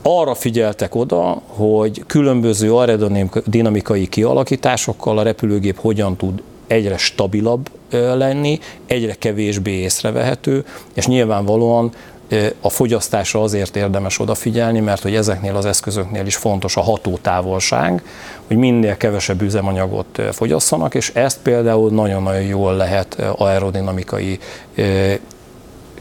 arra 0.02 0.36
figyeltek 0.36 0.96
oda, 0.96 1.42
hogy 1.48 2.04
különböző 2.08 2.74
aerodinamikai 2.74 4.08
kialakításokkal 4.08 5.18
a 5.18 5.24
repülőgép 5.24 5.80
hogyan 5.80 6.16
tud 6.16 6.42
egyre 6.68 6.98
stabilabb 6.98 7.70
lenni, 7.92 8.60
egyre 8.86 9.14
kevésbé 9.14 9.72
észrevehető, 9.72 10.66
és 10.94 11.08
nyilvánvalóan 11.08 11.92
a 12.62 12.70
fogyasztásra 12.70 13.42
azért 13.42 13.76
érdemes 13.76 14.20
odafigyelni, 14.20 14.80
mert 14.80 15.02
hogy 15.02 15.16
ezeknél 15.16 15.56
az 15.56 15.66
eszközöknél 15.66 16.26
is 16.26 16.36
fontos 16.36 16.78
a 16.78 16.82
hatótávolság, 16.82 18.04
hogy 18.48 18.58
minél 18.58 18.98
kevesebb 18.98 19.42
üzemanyagot 19.42 20.22
fogyasszanak, 20.32 20.96
és 20.96 21.12
ezt 21.14 21.40
például 21.44 21.90
nagyon-nagyon 21.90 22.42
jól 22.42 22.76
lehet 22.76 23.22
aerodinamikai 23.38 24.40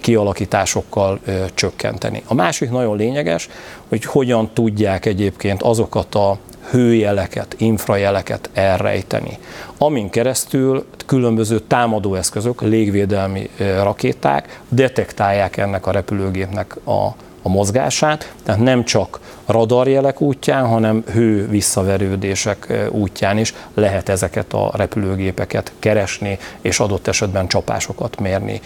kialakításokkal 0.01 1.21
ö, 1.25 1.45
csökkenteni. 1.55 2.23
A 2.27 2.35
másik 2.35 2.71
nagyon 2.71 2.97
lényeges, 2.97 3.49
hogy 3.89 4.05
hogyan 4.05 4.51
tudják 4.53 5.07
egyébként 5.07 5.63
azokat 5.63 6.15
a 6.15 6.39
hőjeleket, 6.71 7.55
infrajeleket 7.59 8.51
elrejteni, 8.53 9.39
amin 9.79 10.11
keresztül 10.11 10.87
különböző 11.07 11.59
támadóeszközök, 11.59 12.63
légvédelmi 12.63 13.51
rakéták 13.59 14.61
detektálják 14.69 15.57
ennek 15.57 15.87
a 15.87 15.91
repülőgépnek 15.91 16.77
a, 16.85 17.07
a 17.43 17.49
mozgását, 17.49 18.33
tehát 18.43 18.61
nem 18.61 18.85
csak 18.85 19.21
radarjelek 19.47 20.21
útján, 20.21 20.67
hanem 20.67 21.05
hő 21.13 21.49
visszaverődések 21.49 22.73
útján 22.91 23.39
is 23.39 23.55
lehet 23.75 24.09
ezeket 24.09 24.53
a 24.53 24.71
repülőgépeket 24.75 25.73
keresni, 25.79 26.39
és 26.61 26.81
adott 26.81 27.07
esetben 27.07 27.49
csapásokat 27.49 28.21
mérni 28.21 28.61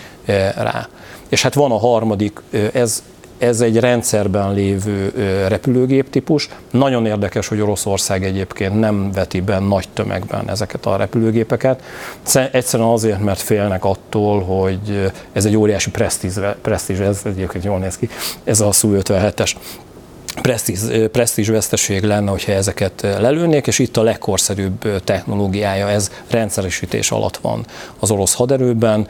rá. 0.57 0.88
És 1.33 1.42
hát 1.42 1.55
van 1.55 1.71
a 1.71 1.79
harmadik, 1.79 2.40
ez, 2.73 3.03
ez 3.38 3.61
egy 3.61 3.79
rendszerben 3.79 4.55
lévő 4.55 5.12
repülőgép 5.49 6.11
típus. 6.11 6.49
Nagyon 6.71 7.07
érdekes, 7.07 7.49
hogy 7.49 7.61
Oroszország 7.61 8.25
egyébként 8.25 8.81
nem 8.81 9.12
veti 9.12 9.40
be 9.40 9.59
nagy 9.59 9.88
tömegben 9.92 10.51
ezeket 10.51 10.87
a 10.87 10.97
repülőgépeket. 10.97 11.83
Egyszerűen 12.51 12.88
azért, 12.88 13.21
mert 13.21 13.40
félnek 13.40 13.85
attól, 13.85 14.42
hogy 14.42 15.11
ez 15.33 15.45
egy 15.45 15.57
óriási 15.57 15.90
presztíz, 15.90 16.40
presztíz 16.62 17.01
ez 17.01 17.21
egyébként 17.25 17.64
jól 17.64 17.79
néz 17.79 17.97
ki, 17.97 18.09
ez 18.45 18.61
a 18.61 18.73
Su-57-es 18.73 19.55
presztízs 21.12 21.49
veszteség 21.49 22.03
lenne, 22.03 22.31
hogyha 22.31 22.53
ezeket 22.53 23.01
lelőnék, 23.01 23.66
és 23.66 23.79
itt 23.79 23.97
a 23.97 24.03
legkorszerűbb 24.03 25.05
technológiája, 25.05 25.88
ez 25.88 26.11
rendszeresítés 26.31 27.11
alatt 27.11 27.37
van 27.37 27.66
az 27.99 28.11
orosz 28.11 28.35
haderőben. 28.35 29.07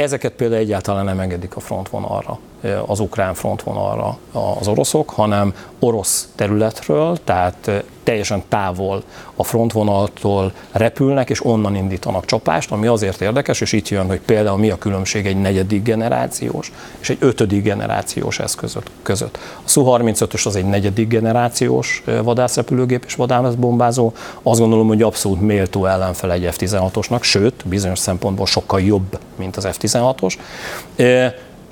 Ezeket 0.00 0.32
például 0.32 0.60
egyáltalán 0.60 1.04
nem 1.04 1.20
engedik 1.20 1.56
a 1.56 1.60
frontvonalra, 1.60 2.38
az 2.86 3.00
ukrán 3.00 3.34
frontvonalra 3.34 4.18
az 4.58 4.68
oroszok, 4.68 5.10
hanem 5.10 5.54
orosz 5.78 6.28
területről, 6.34 7.18
tehát 7.24 7.84
teljesen 8.02 8.42
távol 8.48 9.02
a 9.34 9.44
frontvonaltól 9.44 10.52
repülnek, 10.72 11.30
és 11.30 11.44
onnan 11.44 11.76
indítanak 11.76 12.24
csapást, 12.24 12.70
ami 12.70 12.86
azért 12.86 13.20
érdekes, 13.20 13.60
és 13.60 13.72
itt 13.72 13.88
jön, 13.88 14.06
hogy 14.06 14.20
például 14.20 14.58
mi 14.58 14.70
a 14.70 14.78
különbség 14.78 15.26
egy 15.26 15.40
negyedik 15.40 15.82
generációs 15.82 16.72
és 17.00 17.10
egy 17.10 17.16
ötödik 17.20 17.62
generációs 17.62 18.38
eszköz 18.38 18.76
között. 19.02 19.38
A 19.64 19.68
Su-35-ös 19.68 20.46
az 20.46 20.56
egy 20.56 20.64
negyedik 20.64 21.08
generációs 21.08 22.02
vadászrepülőgép 22.22 23.04
és 23.06 23.14
vadászbombázó, 23.14 24.12
azt 24.42 24.60
gondolom, 24.60 24.86
hogy 24.86 25.02
abszolút 25.02 25.40
méltó 25.40 25.86
ellenfel 25.86 26.32
egy 26.32 26.48
F-16-osnak, 26.50 27.22
sőt, 27.22 27.66
bizonyos 27.66 27.98
szempontból 27.98 28.46
sokkal 28.46 28.80
jobb, 28.80 29.18
mint 29.36 29.56
az 29.56 29.68
F-16-os 29.70 30.34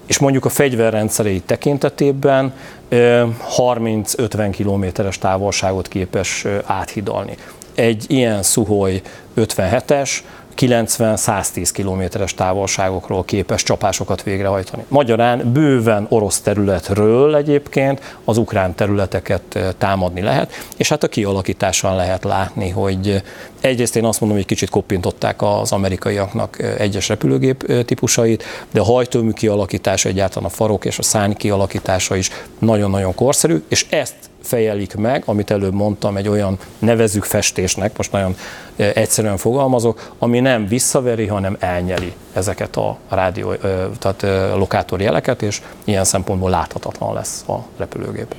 és 0.09 0.19
mondjuk 0.19 0.45
a 0.45 0.49
fegyverrendszerei 0.49 1.41
tekintetében 1.41 2.53
30-50 2.91 4.49
kilométeres 4.51 5.19
távolságot 5.19 5.89
képes 5.89 6.47
áthidalni. 6.65 7.37
Egy 7.75 8.05
ilyen 8.09 8.43
Suhoi 8.43 9.03
57-es 9.37 10.11
90-110 10.57 11.69
kilométeres 11.73 12.35
távolságokról 12.35 13.25
képes 13.25 13.63
csapásokat 13.63 14.23
végrehajtani. 14.23 14.85
Magyarán 14.89 15.53
bőven 15.53 16.07
orosz 16.09 16.41
területről 16.41 17.37
egyébként 17.37 18.17
az 18.25 18.39
ukrán 18.39 18.75
területeket 18.75 19.75
támadni 19.79 20.21
lehet, 20.21 20.53
és 20.77 20.89
hát 20.89 21.03
a 21.03 21.09
kialakításán 21.09 21.97
lehet 21.97 22.25
látni, 22.25 22.69
hogy 22.69 23.23
egyrészt 23.61 23.97
én 23.97 24.05
azt 24.05 24.21
mondom, 24.21 24.39
hogy 24.39 24.47
kicsit 24.47 24.71
koppintották 24.71 25.43
az 25.43 25.73
amerikaiaknak 25.73 26.63
egyes 26.79 27.09
repülőgép 27.09 27.85
típusait, 27.85 28.45
de 28.71 28.81
a 28.81 28.85
hajtómű 28.85 29.31
kialakítása, 29.31 30.09
egyáltalán 30.09 30.49
a 30.49 30.53
farok 30.53 30.85
és 30.85 30.99
a 30.99 31.03
szárny 31.03 31.33
kialakítása 31.33 32.17
is 32.17 32.31
nagyon-nagyon 32.59 33.15
korszerű, 33.15 33.63
és 33.69 33.87
ezt 33.91 34.15
fejelik 34.43 34.95
meg, 34.95 35.23
amit 35.27 35.51
előbb 35.51 35.75
mondtam, 35.75 36.17
egy 36.17 36.29
olyan 36.29 36.59
nevezük 36.79 37.25
festésnek, 37.25 37.97
most 37.97 38.13
nagyon 38.13 38.37
egyszerűen 38.77 39.37
fogalmazok, 39.37 40.13
ami 40.19 40.41
nem 40.41 40.67
visszaveri, 40.67 41.27
hanem 41.27 41.57
elnyeli 41.61 42.13
ezeket 42.33 42.77
a 42.77 42.99
rádió, 43.09 43.55
tehát 43.99 44.23
lokátor 44.57 45.01
jeleket, 45.01 45.43
és 45.43 45.63
ilyen 45.85 46.05
szempontból 46.05 46.51
láthatatlan 46.51 47.15
lesz 47.15 47.45
a 47.49 47.65
repülőgép. 47.77 48.35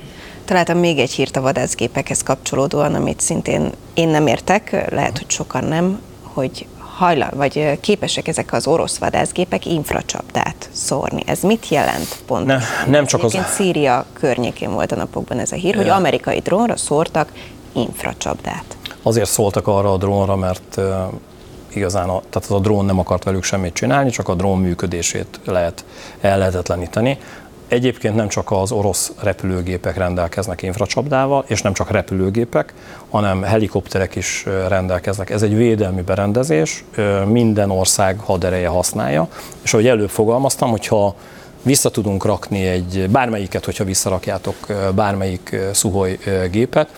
Találtam 0.50 0.78
még 0.78 0.98
egy 0.98 1.10
hírt 1.10 1.36
a 1.36 1.40
vadászgépekhez 1.40 2.22
kapcsolódóan, 2.22 2.94
amit 2.94 3.20
szintén 3.20 3.72
én 3.94 4.08
nem 4.08 4.26
értek, 4.26 4.86
lehet, 4.90 5.18
hogy 5.18 5.30
sokan 5.30 5.64
nem, 5.64 6.00
hogy 6.22 6.66
hajla, 6.78 7.30
vagy 7.34 7.80
képesek 7.80 8.28
ezek 8.28 8.52
az 8.52 8.66
orosz 8.66 8.98
vadászgépek 8.98 9.66
infracsapdát 9.66 10.68
szórni. 10.72 11.22
Ez 11.26 11.40
mit 11.40 11.68
jelent 11.68 12.22
pont? 12.26 12.46
Ne, 12.46 12.58
nem 12.86 13.06
csak 13.06 13.24
az... 13.24 13.36
Szíria 13.54 14.04
környékén 14.12 14.72
volt 14.72 14.92
a 14.92 14.96
napokban 14.96 15.38
ez 15.38 15.52
a 15.52 15.56
hír, 15.56 15.74
hogy 15.74 15.88
amerikai 15.88 16.38
drónra 16.38 16.76
szórtak 16.76 17.32
infracsapdát. 17.72 18.76
Azért 19.02 19.30
szóltak 19.30 19.66
arra 19.66 19.92
a 19.92 19.96
drónra, 19.96 20.36
mert 20.36 20.76
uh, 20.76 20.84
igazán 21.74 22.08
a, 22.08 22.22
tehát 22.30 22.48
az 22.48 22.56
a 22.56 22.58
drón 22.58 22.84
nem 22.84 22.98
akart 22.98 23.24
velük 23.24 23.42
semmit 23.42 23.74
csinálni, 23.74 24.10
csak 24.10 24.28
a 24.28 24.34
drón 24.34 24.58
működését 24.58 25.40
lehet 25.44 25.84
ellehetetleníteni. 26.20 27.18
Egyébként 27.70 28.14
nem 28.14 28.28
csak 28.28 28.50
az 28.50 28.72
orosz 28.72 29.12
repülőgépek 29.22 29.96
rendelkeznek 29.96 30.62
infracsapdával, 30.62 31.44
és 31.46 31.62
nem 31.62 31.72
csak 31.72 31.90
repülőgépek, 31.90 32.74
hanem 33.10 33.42
helikopterek 33.42 34.14
is 34.16 34.46
rendelkeznek. 34.68 35.30
Ez 35.30 35.42
egy 35.42 35.56
védelmi 35.56 36.00
berendezés, 36.00 36.84
minden 37.26 37.70
ország 37.70 38.18
hadereje 38.18 38.68
használja, 38.68 39.28
és 39.62 39.72
ahogy 39.72 39.86
előbb 39.86 40.08
fogalmaztam, 40.08 40.70
hogyha 40.70 41.14
vissza 41.62 41.90
tudunk 41.90 42.24
rakni 42.24 42.66
egy, 42.66 43.10
bármelyiket, 43.10 43.64
hogyha 43.64 43.84
visszarakjátok 43.84 44.56
bármelyik 44.94 45.56
szuhoj 45.72 46.18
gépet, 46.50 46.88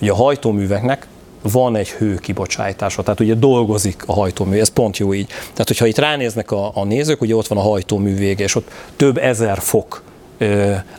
ugye 0.00 0.10
a 0.10 0.14
hajtóműveknek 0.14 1.06
van 1.42 1.76
egy 1.76 1.90
hő 1.90 2.14
kibocsátása, 2.14 3.02
tehát 3.02 3.20
ugye 3.20 3.34
dolgozik 3.34 4.02
a 4.06 4.12
hajtómű, 4.12 4.58
ez 4.58 4.68
pont 4.68 4.96
jó 4.96 5.14
így. 5.14 5.26
Tehát, 5.26 5.66
hogyha 5.66 5.86
itt 5.86 5.98
ránéznek 5.98 6.50
a, 6.50 6.70
a 6.74 6.84
nézők, 6.84 7.20
ugye 7.20 7.34
ott 7.34 7.46
van 7.46 7.58
a 7.58 7.68
hajtómű 7.68 8.16
vége, 8.16 8.44
és 8.44 8.54
ott 8.54 8.70
több 8.96 9.18
ezer 9.18 9.58
fok 9.58 10.02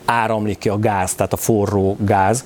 áramlik 0.04 0.58
ki 0.58 0.68
a 0.68 0.78
gáz, 0.78 1.14
tehát 1.14 1.32
a 1.32 1.36
forró 1.36 1.96
gáz, 2.00 2.44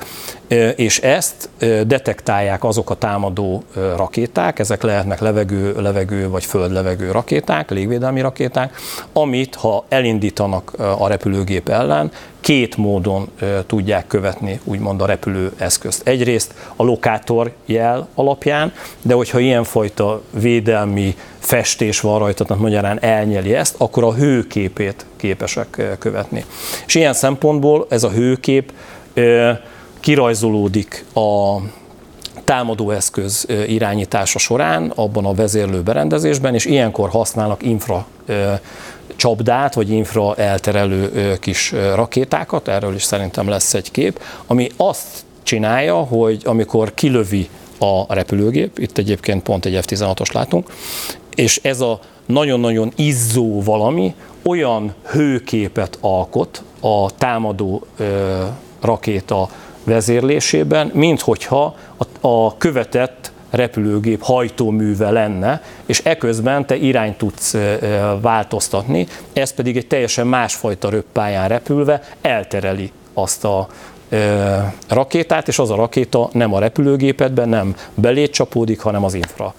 és 0.76 0.98
ezt 0.98 1.48
detektálják 1.86 2.64
azok 2.64 2.90
a 2.90 2.94
támadó 2.94 3.62
rakéták, 3.96 4.58
ezek 4.58 4.82
lehetnek 4.82 5.20
levegő, 5.20 5.74
levegő 5.80 6.28
vagy 6.28 6.44
földlevegő 6.44 7.10
rakéták, 7.10 7.70
légvédelmi 7.70 8.20
rakéták, 8.20 8.76
amit 9.12 9.54
ha 9.54 9.84
elindítanak 9.88 10.72
a 10.98 11.08
repülőgép 11.08 11.68
ellen, 11.68 12.10
két 12.40 12.76
módon 12.76 13.30
tudják 13.66 14.06
követni 14.06 14.60
úgymond 14.64 15.02
a 15.02 15.06
repülőeszközt. 15.06 16.08
Egyrészt 16.08 16.54
a 16.76 16.82
lokátor 16.84 17.52
jel 17.66 18.08
alapján, 18.14 18.72
de 19.02 19.14
hogyha 19.14 19.38
ilyenfajta 19.38 20.22
védelmi 20.30 21.16
festés 21.38 22.00
van 22.00 22.18
rajta, 22.18 22.44
tehát 22.44 22.62
magyarán 22.62 23.02
elnyeli 23.02 23.54
ezt, 23.54 23.74
akkor 23.78 24.04
a 24.04 24.14
hőképét 24.14 25.06
képesek 25.16 25.96
követni. 25.98 26.44
És 26.86 26.94
ilyen 26.94 27.12
szempontból 27.14 27.86
ez 27.88 28.02
a 28.02 28.10
hőkép 28.10 28.72
kirajzolódik 30.00 31.04
a 31.14 31.56
támadóeszköz 32.44 33.46
irányítása 33.66 34.38
során, 34.38 34.92
abban 34.94 35.24
a 35.24 35.34
vezérlő 35.34 35.82
berendezésben, 35.82 36.54
és 36.54 36.64
ilyenkor 36.64 37.08
használnak 37.08 37.62
infra 37.62 38.06
csapdát, 39.16 39.74
vagy 39.74 39.90
infra 39.90 40.34
elterelő 40.34 41.36
kis 41.40 41.72
rakétákat, 41.94 42.68
erről 42.68 42.94
is 42.94 43.02
szerintem 43.02 43.48
lesz 43.48 43.74
egy 43.74 43.90
kép, 43.90 44.20
ami 44.46 44.68
azt 44.76 45.24
csinálja, 45.42 45.96
hogy 45.96 46.42
amikor 46.44 46.94
kilövi 46.94 47.48
a 47.78 48.14
repülőgép, 48.14 48.78
itt 48.78 48.98
egyébként 48.98 49.42
pont 49.42 49.64
egy 49.64 49.78
F-16-os 49.82 50.32
látunk, 50.32 50.72
és 51.34 51.60
ez 51.62 51.80
a 51.80 52.00
nagyon-nagyon 52.26 52.92
izzó 52.96 53.62
valami 53.62 54.14
olyan 54.42 54.94
hőképet 55.10 55.98
alkot 56.00 56.62
a 56.80 57.10
támadó 57.10 57.86
rakéta 58.80 59.48
vezérlésében, 59.84 60.90
mint 60.94 61.20
hogyha 61.20 61.74
a, 61.96 62.28
a 62.28 62.56
követett 62.56 63.32
repülőgép 63.50 64.22
hajtóműve 64.22 65.10
lenne, 65.10 65.62
és 65.86 66.00
eközben 66.04 66.66
te 66.66 66.76
irányt 66.76 67.18
tudsz 67.18 67.56
változtatni, 68.20 69.06
ez 69.32 69.52
pedig 69.52 69.76
egy 69.76 69.86
teljesen 69.86 70.26
másfajta 70.26 70.88
röppályán 70.90 71.48
repülve 71.48 72.02
eltereli 72.20 72.92
azt 73.14 73.44
a 73.44 73.68
rakétát, 74.88 75.48
és 75.48 75.58
az 75.58 75.70
a 75.70 75.74
rakéta 75.74 76.28
nem 76.32 76.54
a 76.54 76.58
repülőgépedben, 76.58 77.48
nem 77.48 77.74
belét 77.94 78.32
csapódik, 78.32 78.80
hanem 78.80 79.04
az 79.04 79.14
infra 79.14 79.54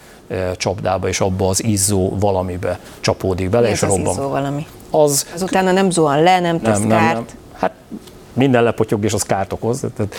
csapdába, 0.56 1.08
és 1.08 1.20
abba 1.20 1.48
az 1.48 1.64
izzó 1.64 2.18
valamibe 2.20 2.80
csapódik 3.00 3.50
bele, 3.50 3.66
Mi 3.66 3.72
és 3.72 3.82
robban. 3.82 4.08
Az 4.08 4.18
izzó 4.18 4.30
valami? 4.30 4.66
Az, 4.90 5.28
az 5.34 5.42
utána 5.42 5.72
nem 5.72 5.90
zuhan 5.90 6.24
le, 6.24 6.40
nem 6.40 6.62
tesz 6.62 6.80
nem? 6.80 6.88
Nem, 6.88 7.06
nem. 7.14 7.26
Hát 7.54 7.72
minden 8.34 8.64
lepotyog, 8.64 9.04
és 9.04 9.14
az 9.14 9.24
kárt 9.24 9.54
okoz. 9.54 9.86
Tehát, 9.96 10.16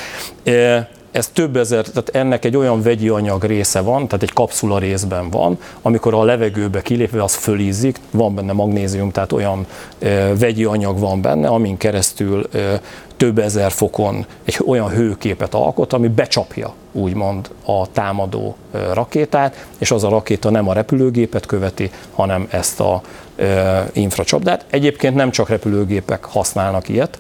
ez 1.13 1.29
több 1.29 1.57
ezer, 1.57 1.85
tehát 1.85 2.09
ennek 2.13 2.45
egy 2.45 2.57
olyan 2.57 2.83
vegyi 2.83 3.09
anyag 3.09 3.45
része 3.45 3.81
van, 3.81 4.07
tehát 4.07 4.23
egy 4.23 4.33
kapszula 4.33 4.79
részben 4.79 5.31
van, 5.31 5.59
amikor 5.83 6.15
a 6.15 6.25
levegőbe 6.25 6.83
kilépve 6.83 7.23
az 7.23 7.35
fölízik, 7.35 7.99
van 8.11 8.35
benne 8.35 8.53
magnézium, 8.53 9.11
tehát 9.11 9.33
olyan 9.33 9.67
e, 9.99 10.35
vegyi 10.35 10.65
anyag 10.65 10.99
van 10.99 11.21
benne, 11.21 11.49
amin 11.49 11.77
keresztül 11.77 12.49
e, 12.53 12.81
több 13.17 13.39
ezer 13.39 13.71
fokon 13.71 14.27
egy 14.45 14.59
olyan 14.67 14.89
hőképet 14.89 15.55
alkot, 15.55 15.93
ami 15.93 16.09
becsapja 16.09 16.75
úgymond 16.93 17.51
a 17.65 17.91
támadó 17.93 18.57
rakétát, 18.93 19.67
és 19.79 19.91
az 19.91 20.05
a 20.05 20.09
rakéta 20.09 20.51
nem 20.51 20.69
a 20.69 20.73
repülőgépet 20.73 21.47
követi, 21.47 21.91
hanem 22.15 22.47
ezt 22.51 22.81
a 22.81 23.03
e, 23.37 23.91
infracsapdát. 23.93 24.65
Egyébként 24.71 25.15
nem 25.15 25.31
csak 25.31 25.49
repülőgépek 25.49 26.25
használnak 26.25 26.89
ilyet, 26.89 27.19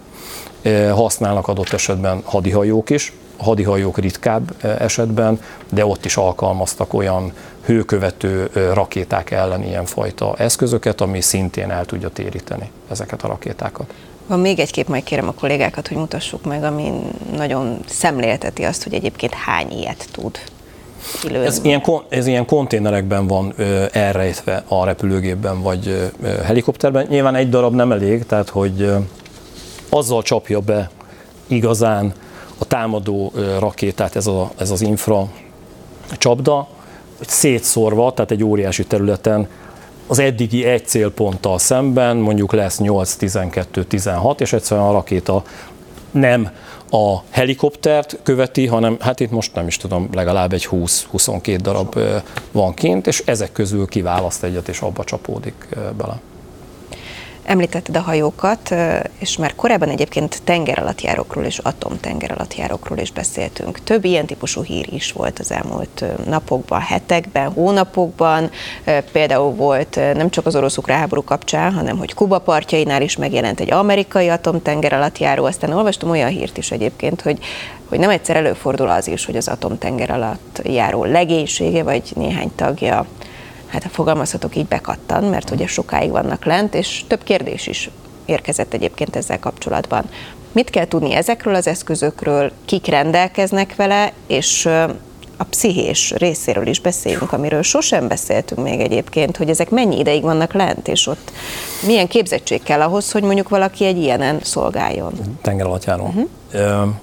használnak 0.94 1.48
adott 1.48 1.72
esetben 1.72 2.20
hadihajók 2.24 2.90
is, 2.90 3.12
hadihajók 3.36 3.98
ritkább 3.98 4.64
esetben, 4.78 5.40
de 5.70 5.86
ott 5.86 6.04
is 6.04 6.16
alkalmaztak 6.16 6.94
olyan 6.94 7.32
hőkövető 7.64 8.50
rakéták 8.74 9.30
ellen 9.30 9.64
ilyen 9.64 9.84
fajta 9.84 10.34
eszközöket, 10.38 11.00
ami 11.00 11.20
szintén 11.20 11.70
el 11.70 11.84
tudja 11.84 12.08
téríteni 12.08 12.70
ezeket 12.90 13.22
a 13.22 13.28
rakétákat. 13.28 13.94
Van 14.26 14.40
még 14.40 14.58
egy 14.58 14.70
kép, 14.70 14.88
majd 14.88 15.02
kérem 15.02 15.28
a 15.28 15.32
kollégákat, 15.32 15.88
hogy 15.88 15.96
mutassuk 15.96 16.44
meg, 16.44 16.64
ami 16.64 16.92
nagyon 17.36 17.78
szemlélteti 17.86 18.62
azt, 18.62 18.82
hogy 18.82 18.94
egyébként 18.94 19.34
hány 19.34 19.70
ilyet 19.70 20.08
tud 20.12 20.38
kilőni. 21.20 21.46
Ez 21.46 21.60
ilyen, 21.62 21.82
ez 22.08 22.26
ilyen 22.26 22.46
konténerekben 22.46 23.26
van 23.26 23.52
ö, 23.56 23.84
elrejtve 23.92 24.64
a 24.68 24.84
repülőgépben 24.84 25.62
vagy 25.62 26.12
ö, 26.22 26.28
helikopterben. 26.28 27.06
Nyilván 27.08 27.34
egy 27.34 27.48
darab 27.48 27.74
nem 27.74 27.92
elég, 27.92 28.26
tehát 28.26 28.48
hogy 28.48 28.90
azzal 29.94 30.22
csapja 30.22 30.60
be 30.60 30.90
igazán 31.46 32.12
a 32.58 32.64
támadó 32.64 33.32
rakétát, 33.58 34.16
ez, 34.16 34.26
a, 34.26 34.50
ez 34.56 34.70
az 34.70 34.80
infra 34.80 35.28
csapda, 36.18 36.68
hogy 37.18 37.28
szétszórva, 37.28 38.12
tehát 38.12 38.30
egy 38.30 38.44
óriási 38.44 38.84
területen 38.84 39.48
az 40.06 40.18
eddigi 40.18 40.64
egy 40.64 40.86
célponttal 40.86 41.58
szemben 41.58 42.16
mondjuk 42.16 42.52
lesz 42.52 42.78
8-12-16, 42.82 44.40
és 44.40 44.52
egyszerűen 44.52 44.86
a 44.86 44.92
rakéta 44.92 45.42
nem 46.10 46.50
a 46.90 47.16
helikoptert 47.30 48.18
követi, 48.22 48.66
hanem 48.66 48.96
hát 49.00 49.20
itt 49.20 49.30
most 49.30 49.54
nem 49.54 49.66
is 49.66 49.76
tudom, 49.76 50.08
legalább 50.12 50.52
egy 50.52 50.68
20-22 50.70 51.58
darab 51.62 51.98
van 52.52 52.74
kint, 52.74 53.06
és 53.06 53.22
ezek 53.26 53.52
közül 53.52 53.86
kiválaszt 53.86 54.44
egyet, 54.44 54.68
és 54.68 54.80
abba 54.80 55.04
csapódik 55.04 55.68
bele. 55.96 56.20
Említetted 57.44 57.96
a 57.96 58.00
hajókat, 58.00 58.74
és 59.18 59.36
már 59.36 59.54
korábban 59.54 59.88
egyébként 59.88 60.42
tengeralattjárókról 60.44 61.44
és 61.44 61.58
atomtengeralattjárókról 61.58 62.98
is 62.98 63.12
beszéltünk. 63.12 63.84
Több 63.84 64.04
ilyen 64.04 64.26
típusú 64.26 64.62
hír 64.62 64.92
is 64.92 65.12
volt 65.12 65.38
az 65.38 65.52
elmúlt 65.52 66.04
napokban, 66.26 66.80
hetekben, 66.80 67.52
hónapokban. 67.52 68.50
Például 69.12 69.54
volt 69.54 69.94
nem 70.14 70.30
csak 70.30 70.46
az 70.46 70.56
orosz-ukrán 70.56 70.98
háború 70.98 71.24
kapcsán, 71.24 71.72
hanem 71.72 71.98
hogy 71.98 72.14
Kuba 72.14 72.38
partjainál 72.38 73.02
is 73.02 73.16
megjelent 73.16 73.60
egy 73.60 73.72
amerikai 73.72 74.28
atomtengeralattjáró. 74.28 75.44
Aztán 75.44 75.72
olvastam 75.72 76.10
olyan 76.10 76.30
hírt 76.30 76.56
is 76.56 76.70
egyébként, 76.70 77.20
hogy 77.20 77.38
hogy 77.88 78.00
nem 78.00 78.10
egyszer 78.10 78.36
előfordul 78.36 78.88
az 78.88 79.08
is, 79.08 79.24
hogy 79.24 79.36
az 79.36 79.48
atomtenger 79.48 80.10
alatt 80.10 80.60
járó 80.64 81.04
legénysége 81.04 81.82
vagy 81.82 82.02
néhány 82.14 82.50
tagja 82.56 83.06
hát 83.72 83.82
ha 83.82 83.88
fogalmazhatok 83.88 84.56
így 84.56 84.66
bekattan, 84.66 85.24
mert 85.24 85.50
ugye 85.50 85.66
sokáig 85.66 86.10
vannak 86.10 86.44
lent, 86.44 86.74
és 86.74 87.04
több 87.06 87.22
kérdés 87.22 87.66
is 87.66 87.90
érkezett 88.24 88.72
egyébként 88.72 89.16
ezzel 89.16 89.38
kapcsolatban. 89.38 90.04
Mit 90.52 90.70
kell 90.70 90.86
tudni 90.86 91.14
ezekről 91.14 91.54
az 91.54 91.66
eszközökről, 91.66 92.52
kik 92.64 92.86
rendelkeznek 92.86 93.76
vele, 93.76 94.12
és 94.26 94.66
a 95.36 95.44
pszichés 95.50 96.12
részéről 96.16 96.66
is 96.66 96.80
beszélünk, 96.80 97.32
amiről 97.32 97.62
sosem 97.62 98.08
beszéltünk 98.08 98.62
még 98.62 98.80
egyébként, 98.80 99.36
hogy 99.36 99.48
ezek 99.48 99.70
mennyi 99.70 99.98
ideig 99.98 100.22
vannak 100.22 100.52
lent, 100.52 100.88
és 100.88 101.06
ott 101.06 101.32
milyen 101.86 102.08
képzettség 102.08 102.62
kell 102.62 102.80
ahhoz, 102.80 103.12
hogy 103.12 103.22
mondjuk 103.22 103.48
valaki 103.48 103.84
egy 103.84 103.98
ilyenen 103.98 104.38
szolgáljon. 104.42 105.12
Tenger 105.42 105.66
alatt 105.66 105.84
Uh-huh 105.86 106.94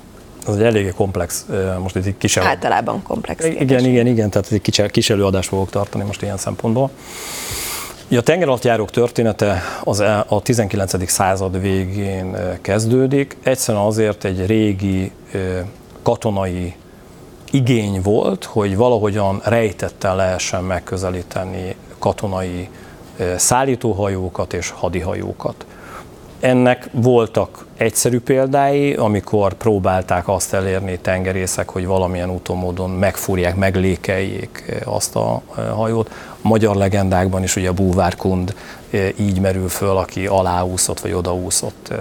az 0.49 0.57
egy 0.57 0.63
eléggé 0.63 0.91
komplex, 0.95 1.45
most 1.81 1.95
itt 1.95 2.05
egy 2.05 2.17
kis 2.17 2.37
elő... 2.37 2.47
Általában 2.47 3.03
komplex. 3.03 3.45
Igen, 3.45 3.67
kérdés. 3.67 3.87
igen, 3.87 4.07
igen, 4.07 4.29
tehát 4.29 4.51
egy 4.51 4.61
kis, 4.61 4.81
kis 4.91 5.09
előadást 5.09 5.49
fogok 5.49 5.69
tartani 5.69 6.03
most 6.03 6.21
ilyen 6.21 6.37
szempontból. 6.37 6.89
A 8.11 8.21
tengeralattjárók 8.21 8.91
története 8.91 9.61
az 9.83 9.99
e, 9.99 10.25
a 10.27 10.41
19. 10.41 11.09
század 11.09 11.61
végén 11.61 12.37
kezdődik. 12.61 13.37
Egyszerűen 13.43 13.83
azért 13.83 14.23
egy 14.23 14.45
régi 14.45 15.11
katonai 16.01 16.73
igény 17.51 18.01
volt, 18.01 18.43
hogy 18.43 18.75
valahogyan 18.75 19.41
rejtetten 19.43 20.15
lehessen 20.15 20.63
megközelíteni 20.63 21.75
katonai 21.99 22.69
szállítóhajókat 23.37 24.53
és 24.53 24.69
hadihajókat. 24.69 25.65
Ennek 26.39 26.89
voltak 26.91 27.65
egyszerű 27.77 28.19
példái, 28.19 28.93
amikor 28.93 29.53
próbálták 29.53 30.27
azt 30.27 30.53
elérni 30.53 30.99
tengerészek, 30.99 31.69
hogy 31.69 31.85
valamilyen 31.85 32.29
úton 32.29 32.57
módon 32.57 32.89
megfúrják, 32.89 33.55
meglékeljék 33.55 34.81
azt 34.83 35.15
a 35.15 35.41
hajót. 35.75 36.09
A 36.43 36.47
magyar 36.47 36.75
legendákban 36.75 37.43
is 37.43 37.55
ugye 37.55 37.69
a 37.69 37.73
búvárkund 37.73 38.55
így 39.15 39.39
merül 39.39 39.69
föl, 39.69 39.97
aki 39.97 40.27
aláúszott 40.27 40.99
vagy 40.99 41.13
odaúszott 41.13 41.93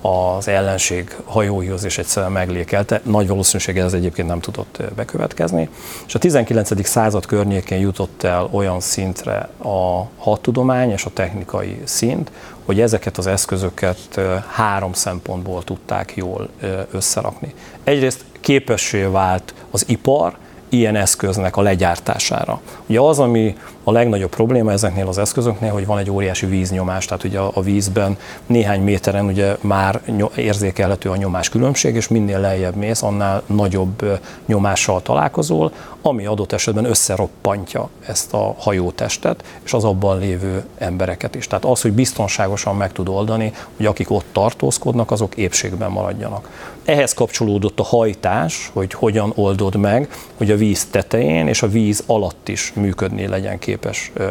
az 0.00 0.48
ellenség 0.48 1.16
hajóihoz, 1.24 1.84
és 1.84 1.98
egyszerűen 1.98 2.32
meglékelte. 2.32 3.00
Nagy 3.04 3.28
valószínűséggel 3.28 3.86
ez 3.86 3.92
egyébként 3.92 4.28
nem 4.28 4.40
tudott 4.40 4.82
bekövetkezni. 4.96 5.68
És 6.06 6.14
a 6.14 6.18
19. 6.18 6.86
század 6.86 7.26
környékén 7.26 7.78
jutott 7.78 8.22
el 8.22 8.48
olyan 8.50 8.80
szintre 8.80 9.48
a 9.62 10.02
hadtudomány 10.18 10.90
és 10.90 11.04
a 11.04 11.10
technikai 11.12 11.80
szint, 11.84 12.30
hogy 12.66 12.80
ezeket 12.80 13.18
az 13.18 13.26
eszközöket 13.26 14.20
három 14.48 14.92
szempontból 14.92 15.64
tudták 15.64 16.12
jól 16.16 16.48
összerakni. 16.90 17.54
Egyrészt 17.84 18.24
képessé 18.40 19.02
vált 19.02 19.54
az 19.70 19.84
ipar, 19.88 20.36
ilyen 20.68 20.96
eszköznek 20.96 21.56
a 21.56 21.62
legyártására. 21.62 22.60
Ugye 22.86 23.00
az, 23.00 23.18
ami 23.18 23.56
a 23.88 23.92
legnagyobb 23.92 24.30
probléma 24.30 24.72
ezeknél 24.72 25.08
az 25.08 25.18
eszközöknél, 25.18 25.72
hogy 25.72 25.86
van 25.86 25.98
egy 25.98 26.10
óriási 26.10 26.46
víznyomás, 26.46 27.04
tehát 27.04 27.24
ugye 27.24 27.38
a 27.38 27.60
vízben 27.60 28.18
néhány 28.46 28.82
méteren 28.82 29.24
ugye 29.24 29.56
már 29.60 30.00
érzékelhető 30.36 31.10
a 31.10 31.16
nyomás 31.16 31.48
különbség, 31.48 31.94
és 31.94 32.08
minél 32.08 32.40
lejjebb 32.40 32.74
mész, 32.74 33.02
annál 33.02 33.42
nagyobb 33.46 34.20
nyomással 34.46 35.02
találkozol, 35.02 35.72
ami 36.02 36.26
adott 36.26 36.52
esetben 36.52 36.84
összeroppantja 36.84 37.88
ezt 38.06 38.32
a 38.34 38.54
hajótestet, 38.58 39.44
és 39.64 39.72
az 39.72 39.84
abban 39.84 40.18
lévő 40.18 40.64
embereket 40.78 41.34
is. 41.34 41.46
Tehát 41.46 41.64
az, 41.64 41.80
hogy 41.80 41.92
biztonságosan 41.92 42.76
meg 42.76 42.92
tud 42.92 43.08
oldani, 43.08 43.52
hogy 43.76 43.86
akik 43.86 44.10
ott 44.10 44.26
tartózkodnak, 44.32 45.10
azok 45.10 45.36
épségben 45.36 45.90
maradjanak. 45.90 46.50
Ehhez 46.84 47.14
kapcsolódott 47.14 47.80
a 47.80 47.84
hajtás, 47.84 48.70
hogy 48.72 48.92
hogyan 48.92 49.32
oldod 49.34 49.76
meg, 49.76 50.08
hogy 50.36 50.50
a 50.50 50.56
víz 50.56 50.84
tetején 50.84 51.48
és 51.48 51.62
a 51.62 51.68
víz 51.68 52.02
alatt 52.06 52.48
is 52.48 52.72
működni 52.74 53.26
legyen 53.26 53.58
képes 53.58 53.74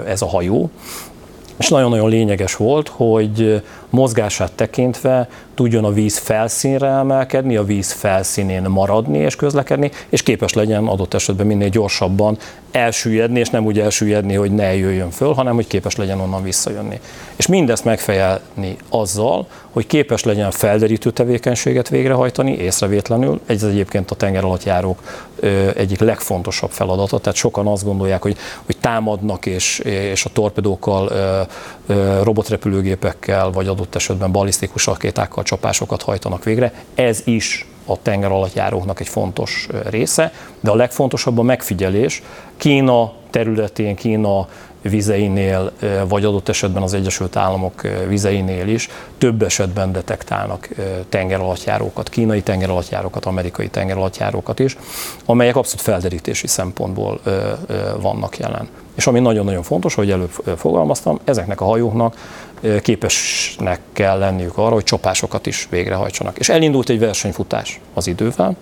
ez 0.06 0.22
a 0.22 0.28
hajó. 0.28 0.70
És 1.58 1.70
nagyon-nagyon 1.70 2.10
lényeges 2.10 2.56
volt, 2.56 2.88
hogy 2.88 3.64
mozgását 3.90 4.52
tekintve 4.52 5.30
tudjon 5.54 5.84
a 5.84 5.92
víz 5.92 6.18
felszínre 6.18 6.88
emelkedni, 6.88 7.56
a 7.56 7.64
víz 7.64 7.92
felszínén 7.92 8.62
maradni 8.62 9.18
és 9.18 9.36
közlekedni, 9.36 9.92
és 10.10 10.24
képes 10.24 10.54
legyen 10.54 10.86
adott 10.88 11.14
esetben 11.14 11.46
minél 11.46 11.70
gyorsabban 11.70 12.38
elsüllyedni, 12.72 13.40
és 13.40 13.50
nem 13.50 13.66
úgy 13.66 13.80
elsüllyedni, 13.80 14.34
hogy 14.34 14.52
ne 14.52 14.76
jöjjön 14.76 15.10
föl, 15.10 15.34
hanem 15.34 15.56
hogy 15.56 15.68
képes 15.68 15.96
legyen 15.96 16.20
onnan 16.20 16.44
visszajönni. 16.44 17.00
És 17.36 17.48
mindezt 17.48 17.86
megfejelni 17.86 18.78
azzal, 18.90 19.48
hogy 19.72 19.88
képes 19.88 20.24
legyen 20.24 20.52
felderítő 20.52 21.12
tevékenységet 21.12 21.90
végrehajtani 21.90 22.58
észrevétlenül. 22.58 23.40
Ez 23.46 23.64
egyébként 23.64 24.12
a 24.12 24.16
tengeralattjárók 24.16 25.02
egyik 25.76 26.00
legfontosabb 26.00 26.70
feladata, 26.70 27.20
tehát 27.20 27.38
sokan 27.38 27.68
azt 27.68 27.84
gondolják, 27.84 28.22
hogy, 28.22 28.38
hogy 28.66 28.78
támadnak 28.78 29.46
és, 29.46 29.80
és 29.80 30.26
a 30.26 30.30
torpedókkal, 30.34 31.12
robotrepülőgépekkel, 32.24 33.52
vagy 33.52 33.68
adott 33.68 33.96
esetben 33.96 34.32
balisztikus 34.32 34.86
rakétákkal 34.86 35.44
csapásokat 35.44 36.02
hajtanak 36.02 36.44
végre. 36.44 36.74
Ez 36.96 37.22
is 37.24 37.68
a 37.86 38.02
tenger 38.02 38.32
alatt 38.32 39.00
egy 39.00 39.08
fontos 39.08 39.68
része, 39.90 40.32
de 40.60 40.72
a 40.72 40.76
legfontosabb 40.76 41.38
a 41.38 41.42
megfigyelés. 41.42 42.24
Kína 42.58 43.14
területén, 43.30 43.96
Kína 43.96 44.48
vizeinél, 44.82 45.72
vagy 46.08 46.26
adott 46.26 46.50
esetben 46.50 46.84
az 46.84 46.94
Egyesült 46.94 47.36
Államok 47.36 47.82
vizeinél 48.08 48.68
is 48.68 48.90
több 49.18 49.42
esetben 49.42 49.92
detektálnak 49.92 50.70
tengeralattjárókat, 51.10 52.10
kínai 52.10 52.42
tengeralattjárókat, 52.42 53.26
amerikai 53.26 53.68
tengeralattjárókat 53.68 54.60
is, 54.60 54.78
amelyek 55.26 55.56
abszolút 55.56 55.82
felderítési 55.82 56.48
szempontból 56.48 57.20
vannak 58.00 58.38
jelen. 58.38 58.68
És 58.96 59.08
ami 59.08 59.20
nagyon-nagyon 59.20 59.64
fontos, 59.64 59.94
hogy 59.94 60.12
előbb 60.12 60.32
fogalmaztam, 60.58 61.20
ezeknek 61.24 61.62
a 61.62 61.66
hajóknak 61.66 62.16
képesnek 62.82 63.80
kell 63.94 64.18
lenniük 64.18 64.58
arra, 64.58 64.74
hogy 64.74 64.84
csapásokat 64.84 65.46
is 65.46 65.68
végrehajtsanak. 65.70 66.38
És 66.38 66.50
elindult 66.50 66.90
egy 66.90 67.00
versenyfutás 67.00 67.80
az 67.94 68.08
idővel, 68.08 68.56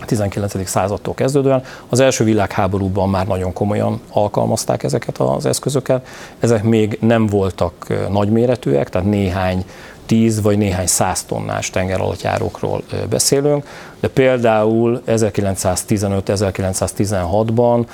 a 0.00 0.04
19. 0.04 0.68
századtól 0.68 1.14
kezdődően. 1.14 1.62
Az 1.88 2.00
első 2.00 2.24
világháborúban 2.24 3.08
már 3.08 3.26
nagyon 3.26 3.52
komolyan 3.52 4.00
alkalmazták 4.10 4.82
ezeket 4.82 5.18
az 5.18 5.46
eszközöket. 5.46 6.06
Ezek 6.40 6.62
még 6.62 6.98
nem 7.00 7.26
voltak 7.26 7.86
nagyméretűek, 8.10 8.88
tehát 8.88 9.08
néhány 9.08 9.64
10 10.06 10.42
vagy 10.42 10.58
néhány 10.58 10.86
száz 10.86 11.22
tonnás 11.22 11.70
tengeralattjárókról 11.70 12.82
beszélünk, 13.08 13.66
de 14.00 14.08
például 14.08 15.02
1915-1916-ban 15.06 17.86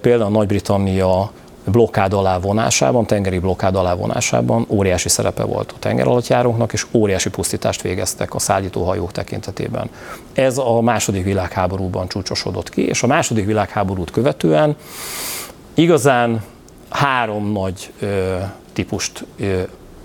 például 0.00 0.30
Nagy-Britannia 0.30 1.30
blokkád 1.64 2.12
alá 2.12 2.38
vonásában, 2.38 3.06
tengeri 3.06 3.38
blokkád 3.38 3.76
alá 3.76 3.94
vonásában 3.94 4.66
óriási 4.68 5.08
szerepe 5.08 5.44
volt 5.44 5.72
a 5.72 5.78
tengeralattjáróknak, 5.78 6.72
és 6.72 6.86
óriási 6.92 7.30
pusztítást 7.30 7.82
végeztek 7.82 8.34
a 8.34 8.38
szállítóhajók 8.38 9.12
tekintetében. 9.12 9.90
Ez 10.32 10.58
a 10.58 10.80
második 10.80 11.24
világháborúban 11.24 12.08
csúcsosodott 12.08 12.68
ki, 12.68 12.86
és 12.86 13.02
a 13.02 13.06
második 13.06 13.46
világháborút 13.46 14.10
követően 14.10 14.76
igazán 15.74 16.42
három 16.88 17.52
nagy 17.52 17.92
ö, 18.00 18.36
típust 18.72 19.24
ö, 19.38 19.60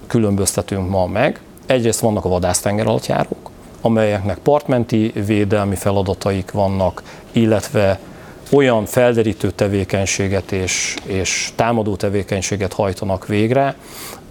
különböztetünk 0.08 0.90
ma 0.90 1.06
meg. 1.06 1.40
Egyrészt 1.66 2.00
vannak 2.00 2.26
a 2.26 2.30
vadásztengeralattjárók, 2.30 3.50
amelyeknek 3.82 4.38
partmenti 4.38 5.12
védelmi 5.26 5.76
feladataik 5.76 6.52
vannak, 6.52 7.04
illetve 7.32 8.00
olyan 8.52 8.86
felderítő 8.86 9.52
tevékenységet 9.52 10.52
és, 10.52 10.96
és 11.06 11.52
támadó 11.56 11.96
tevékenységet 11.96 12.74
hajtanak 12.74 13.28
végre, 13.28 13.76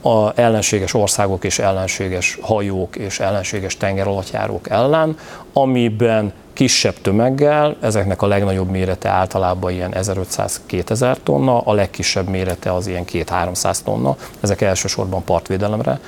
a 0.02 0.40
ellenséges 0.40 0.94
országok 0.94 1.44
és 1.44 1.58
ellenséges 1.58 2.38
hajók 2.40 2.96
és 2.96 3.20
ellenséges 3.20 3.76
tengeralattjárók 3.76 4.68
ellen, 4.68 5.18
amiben 5.52 6.32
kisebb 6.52 6.94
tömeggel, 7.02 7.76
ezeknek 7.80 8.22
a 8.22 8.26
legnagyobb 8.26 8.70
mérete 8.70 9.08
általában 9.08 9.72
ilyen 9.72 9.92
1500-2000 9.94 11.16
tonna, 11.22 11.60
a 11.60 11.72
legkisebb 11.72 12.28
mérete 12.28 12.72
az 12.72 12.86
ilyen 12.86 13.04
2-300 13.12 13.78
tonna, 13.84 14.16
ezek 14.40 14.60
elsősorban 14.60 15.24
partvédelemre 15.24 16.00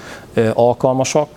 alkalmasak 0.55 1.29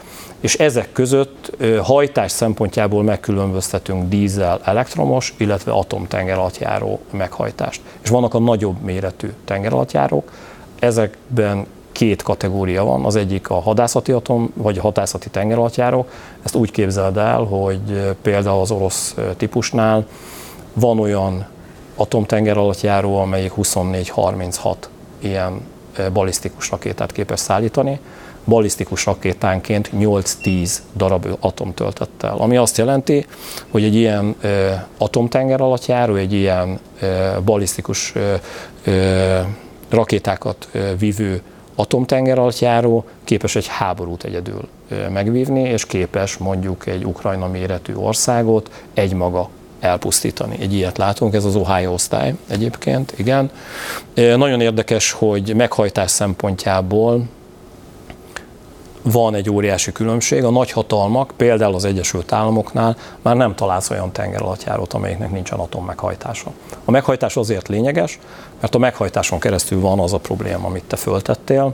és 0.42 0.56
ezek 0.56 0.92
között 0.92 1.52
hajtás 1.82 2.32
szempontjából 2.32 3.04
megkülönböztetünk 3.04 4.10
dízel 4.10 4.60
elektromos, 4.64 5.34
illetve 5.38 5.72
atomtengeralattjáró 5.72 7.00
meghajtást. 7.12 7.82
És 8.02 8.10
vannak 8.10 8.34
a 8.34 8.40
nagyobb 8.40 8.82
méretű 8.82 9.32
tengeralattjárók, 9.46 10.32
ezekben 10.80 11.66
két 11.92 12.22
kategória 12.22 12.84
van, 12.84 13.06
az 13.06 13.16
egyik 13.16 13.50
a 13.50 13.62
hadászati 13.62 14.12
atom, 14.12 14.52
vagy 14.54 14.78
a 14.78 14.82
hadászati 14.82 15.30
tengeralattjáró. 15.30 16.06
Ezt 16.44 16.56
úgy 16.56 16.72
képzeld 16.72 17.18
el, 17.18 17.44
hogy 17.44 18.16
például 18.22 18.62
az 18.62 18.72
orosz 18.72 19.16
típusnál 19.38 20.06
van 20.74 21.00
olyan 21.00 21.46
atomtengeralattjáró, 21.96 23.18
amelyik 23.18 23.52
24-36 23.58 24.76
ilyen 25.20 25.62
balisztikus 26.14 26.70
rakétát 26.70 27.12
képes 27.12 27.40
szállítani, 27.40 28.00
balisztikus 28.46 29.06
rakétánként 29.06 29.90
8-10 29.94 30.78
darab 30.96 31.28
atomtöltettel. 31.40 32.36
Ami 32.38 32.58
azt 32.58 32.78
jelenti, 32.78 33.26
hogy 33.70 33.84
egy 33.84 33.96
ilyen 33.96 34.36
atomtenger 34.98 35.62
alatt 35.62 35.86
járó, 35.86 36.16
egy 36.16 36.34
ilyen 36.34 36.80
balisztikus 37.46 38.14
rakétákat 39.90 40.70
vívő 41.00 41.42
atomtenger 41.76 42.40
alatt 42.40 42.60
járó 42.60 43.06
képes 43.24 43.56
egy 43.56 43.68
háborút 43.68 44.24
egyedül 44.24 44.68
megvívni, 45.10 45.62
és 45.62 45.86
képes 45.86 46.38
mondjuk 46.38 46.88
egy 46.88 47.06
Ukrajna 47.06 47.48
méretű 47.48 47.94
országot 47.96 48.72
egymaga 48.94 49.50
elpusztítani. 49.80 50.58
Egy 50.60 50.74
ilyet 50.74 50.98
látunk, 50.98 51.34
ez 51.34 51.46
az 51.46 51.56
Ohio 51.56 51.94
osztály 51.94 52.34
egyébként, 52.48 53.14
igen. 53.18 53.52
Nagyon 54.14 54.62
érdekes, 54.62 55.12
hogy 55.12 55.56
meghajtás 55.56 56.12
szempontjából 56.12 57.24
van 59.02 59.36
egy 59.36 59.50
óriási 59.50 59.92
különbség. 59.92 60.44
A 60.44 60.50
nagyhatalmak, 60.50 61.32
például 61.38 61.76
az 61.76 61.86
Egyesült 61.86 62.32
Államoknál 62.32 62.98
már 63.22 63.36
nem 63.36 63.56
találsz 63.56 63.90
olyan 63.90 64.12
tengeralattjárót, 64.12 64.94
amelyiknek 64.94 65.32
nincsen 65.32 65.60
atommmeghajtása. 65.60 66.52
A 66.86 66.92
meghajtás 66.92 67.38
azért 67.38 67.68
lényeges, 67.68 68.20
mert 68.60 68.76
a 68.76 68.78
meghajtáson 68.78 69.40
keresztül 69.40 69.80
van 69.80 70.00
az 70.00 70.14
a 70.14 70.18
probléma, 70.18 70.68
amit 70.68 70.84
te 70.84 70.96
föltettél 70.96 71.74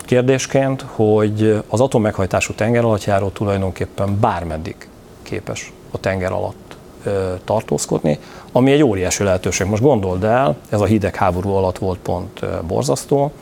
kérdésként, 0.00 0.84
hogy 0.94 1.62
az 1.68 1.80
atommeghajtású 1.80 2.52
tengeralattjáró 2.52 3.28
tulajdonképpen 3.28 4.20
bármeddig 4.20 4.88
képes 5.22 5.72
a 5.90 6.00
tenger 6.00 6.32
alatt 6.32 6.76
tartózkodni, 7.44 8.18
ami 8.52 8.72
egy 8.72 8.82
óriási 8.82 9.22
lehetőség. 9.22 9.66
Most 9.66 9.82
gondold 9.82 10.24
el, 10.24 10.56
ez 10.68 10.80
a 10.80 10.84
hidegháború 10.84 11.50
alatt 11.50 11.78
volt 11.78 11.98
pont 11.98 12.64
borzasztó, 12.66 13.32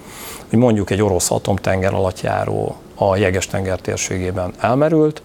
hogy 0.49 0.59
mondjuk 0.59 0.91
egy 0.91 1.03
orosz 1.03 1.31
atomtenger 1.31 1.95
alattjáró 1.95 2.77
a 2.95 3.17
Jeges-tenger 3.17 3.81
térségében 3.81 4.53
elmerült, 4.61 5.23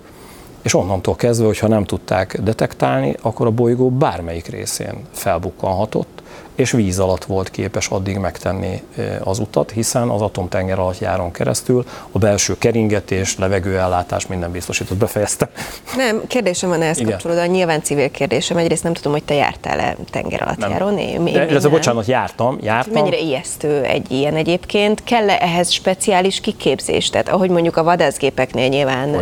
és 0.62 0.74
onnantól 0.74 1.16
kezdve, 1.16 1.46
hogyha 1.46 1.68
nem 1.68 1.84
tudták 1.84 2.42
detektálni, 2.42 3.16
akkor 3.22 3.46
a 3.48 3.52
bolygó 3.52 3.90
bármelyik 3.90 4.48
részén 4.48 4.94
felbukkanhatott, 5.12 6.19
és 6.60 6.72
víz 6.72 7.00
alatt 7.00 7.26
volt 7.26 7.52
képes 7.52 7.88
addig 7.88 8.18
megtenni 8.18 8.82
az 9.24 9.40
utat, 9.40 9.72
hiszen 9.72 10.10
az 10.10 10.22
atomtenger 10.22 10.80
alatt 10.80 11.00
járon 11.00 11.32
keresztül 11.32 11.86
a 12.12 12.18
belső 12.18 12.58
keringetés, 12.58 13.38
levegőellátás 13.38 14.28
minden 14.28 14.52
biztosított. 14.52 14.98
Befejezte. 14.98 15.50
Nem, 15.96 16.22
kérdésem 16.28 16.70
van 16.70 16.82
ehhez 16.82 17.02
kapcsolódóan, 17.06 17.48
nyilván 17.48 17.84
civil 17.84 18.12
kérdésem. 18.12 18.58
Egyrészt 18.58 18.84
nem 18.84 18.94
tudom, 18.94 19.12
hogy 19.12 19.24
te 19.24 19.34
jártál-e 19.34 19.96
tenger 20.12 20.42
alatt 20.42 20.58
nem. 20.58 20.70
járon. 20.70 20.98
Én, 20.98 21.24
De, 21.24 21.48
ez 21.48 21.66
a 21.66 21.70
bocsánat, 21.70 22.06
jártam, 22.06 22.58
jártam. 22.62 22.94
Mennyire 22.94 23.20
ijesztő 23.20 23.84
egy 23.84 24.12
ilyen 24.12 24.36
egyébként? 24.36 25.04
Kell-e 25.04 25.38
ehhez 25.42 25.72
speciális 25.72 26.40
kiképzés? 26.42 27.10
Tehát 27.10 27.30
ahogy 27.30 27.50
mondjuk 27.50 27.78
a 27.78 27.84
vadászgépeknél 27.84 28.68
nyilván 28.68 29.16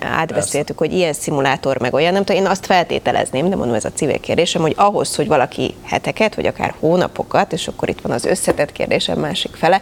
átbeszéltük, 0.00 0.76
Persze. 0.76 0.92
hogy 0.92 0.92
ilyen 0.92 1.12
szimulátor 1.12 1.80
meg 1.80 1.94
olyan, 1.94 2.12
nem 2.12 2.24
tudom, 2.24 2.42
én 2.42 2.48
azt 2.48 2.66
feltételezném, 2.66 3.48
de 3.48 3.56
mondom, 3.56 3.74
ez 3.74 3.84
a 3.84 3.92
civil 3.94 4.20
kérdésem, 4.20 4.62
hogy 4.62 4.74
ahhoz, 4.76 5.16
hogy 5.16 5.26
valaki 5.26 5.74
heteket, 5.84 6.34
vagy 6.34 6.46
akár 6.46 6.73
hónapokat, 6.78 7.52
és 7.52 7.68
akkor 7.68 7.88
itt 7.88 8.00
van 8.00 8.12
az 8.12 8.24
összetett 8.24 8.72
kérdésem 8.72 9.18
másik 9.18 9.54
fele, 9.54 9.80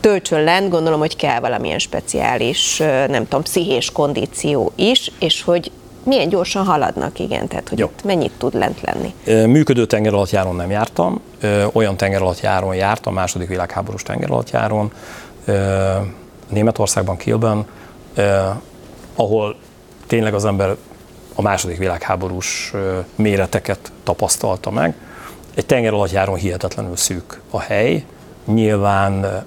töltsön 0.00 0.44
lent, 0.44 0.70
gondolom, 0.70 0.98
hogy 0.98 1.16
kell 1.16 1.40
valamilyen 1.40 1.78
speciális, 1.78 2.76
nem 3.08 3.22
tudom, 3.22 3.42
pszichés 3.42 3.90
kondíció 3.92 4.72
is, 4.76 5.10
és 5.18 5.42
hogy 5.42 5.70
milyen 6.04 6.28
gyorsan 6.28 6.64
haladnak, 6.64 7.18
igen, 7.18 7.48
tehát 7.48 7.68
hogy 7.68 7.78
Jó. 7.78 7.86
itt 7.86 8.04
mennyit 8.04 8.32
tud 8.38 8.54
lent 8.54 8.80
lenni. 8.80 9.14
Működő 9.46 9.86
tengeralattjáron 9.86 10.56
nem 10.56 10.70
jártam, 10.70 11.20
olyan 11.72 11.96
tengeralattjáron 11.96 12.74
jártam, 12.74 13.14
második 13.14 13.48
világháborús 13.48 14.02
tengeralattjáron, 14.02 14.92
Németországban, 16.48 17.16
Kielben, 17.16 17.66
ahol 19.14 19.56
tényleg 20.06 20.34
az 20.34 20.44
ember 20.44 20.76
a 21.34 21.42
második 21.42 21.78
világháborús 21.78 22.72
méreteket 23.14 23.92
tapasztalta 24.02 24.70
meg. 24.70 24.94
Egy 25.54 25.66
tenger 25.66 25.92
hihetetlenül 26.36 26.96
szűk 26.96 27.40
a 27.50 27.60
hely, 27.60 28.04
nyilván 28.44 29.44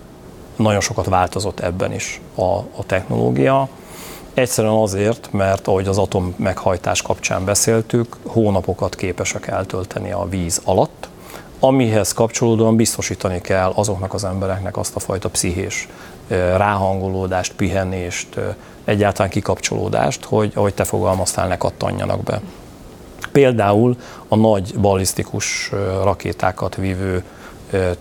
nagyon 0.55 0.81
sokat 0.81 1.05
változott 1.05 1.59
ebben 1.59 1.93
is 1.93 2.21
a, 2.35 2.41
a 2.55 2.85
technológia. 2.85 3.67
Egyszerűen 4.33 4.73
azért, 4.73 5.31
mert 5.31 5.67
ahogy 5.67 5.87
az 5.87 5.97
atom 5.97 6.33
meghajtás 6.37 7.01
kapcsán 7.01 7.45
beszéltük, 7.45 8.17
hónapokat 8.25 8.95
képesek 8.95 9.47
eltölteni 9.47 10.11
a 10.11 10.27
víz 10.29 10.61
alatt, 10.63 11.07
amihez 11.59 12.13
kapcsolódóan 12.13 12.75
biztosítani 12.75 13.41
kell 13.41 13.71
azoknak 13.75 14.13
az 14.13 14.23
embereknek 14.23 14.77
azt 14.77 14.95
a 14.95 14.99
fajta 14.99 15.29
pszichés 15.29 15.87
ráhangolódást, 16.57 17.53
pihenést, 17.53 18.39
egyáltalán 18.85 19.31
kikapcsolódást, 19.31 20.25
hogy 20.25 20.51
ahogy 20.55 20.73
te 20.73 20.83
fogalmaztál, 20.83 21.47
ne 21.47 21.57
kattanjanak 21.57 22.23
be. 22.23 22.41
Például 23.37 23.95
a 24.27 24.35
nagy 24.35 24.73
ballisztikus 24.81 25.71
rakétákat 26.03 26.75
vívő 26.75 27.23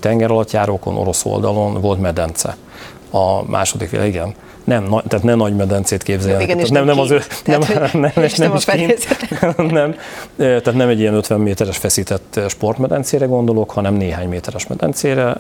tengeralattjárókon, 0.00 0.96
orosz 0.96 1.24
oldalon 1.24 1.80
volt 1.80 2.00
medence. 2.00 2.56
A 3.10 3.50
második 3.50 3.90
világ, 3.90 4.06
igen, 4.06 4.34
nem, 4.64 5.00
tehát 5.08 5.24
ne 5.24 5.34
nagy 5.34 5.56
medencét 5.56 6.02
képzeljenek. 6.02 6.44
Igen, 6.44 6.56
tehát 6.56 6.72
nem, 6.72 6.84
nem, 6.84 6.98
az, 6.98 7.08
nem, 7.44 7.60
nem, 7.60 7.88
nem, 7.92 8.12
nem, 8.14 8.24
is 8.24 8.34
nem, 8.36 9.94
tehát 10.36 10.74
nem 10.74 10.88
egy 10.88 11.00
ilyen 11.00 11.14
50 11.14 11.40
méteres 11.40 11.76
feszített 11.76 12.40
sportmedencére 12.48 13.26
gondolok, 13.26 13.70
hanem 13.70 13.94
néhány 13.94 14.28
méteres 14.28 14.66
medencére, 14.66 15.36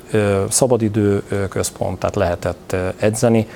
szabadidő 0.48 1.22
központ, 1.48 1.98
tehát 1.98 2.16
lehetett 2.16 2.76
edzeni, 2.98 3.46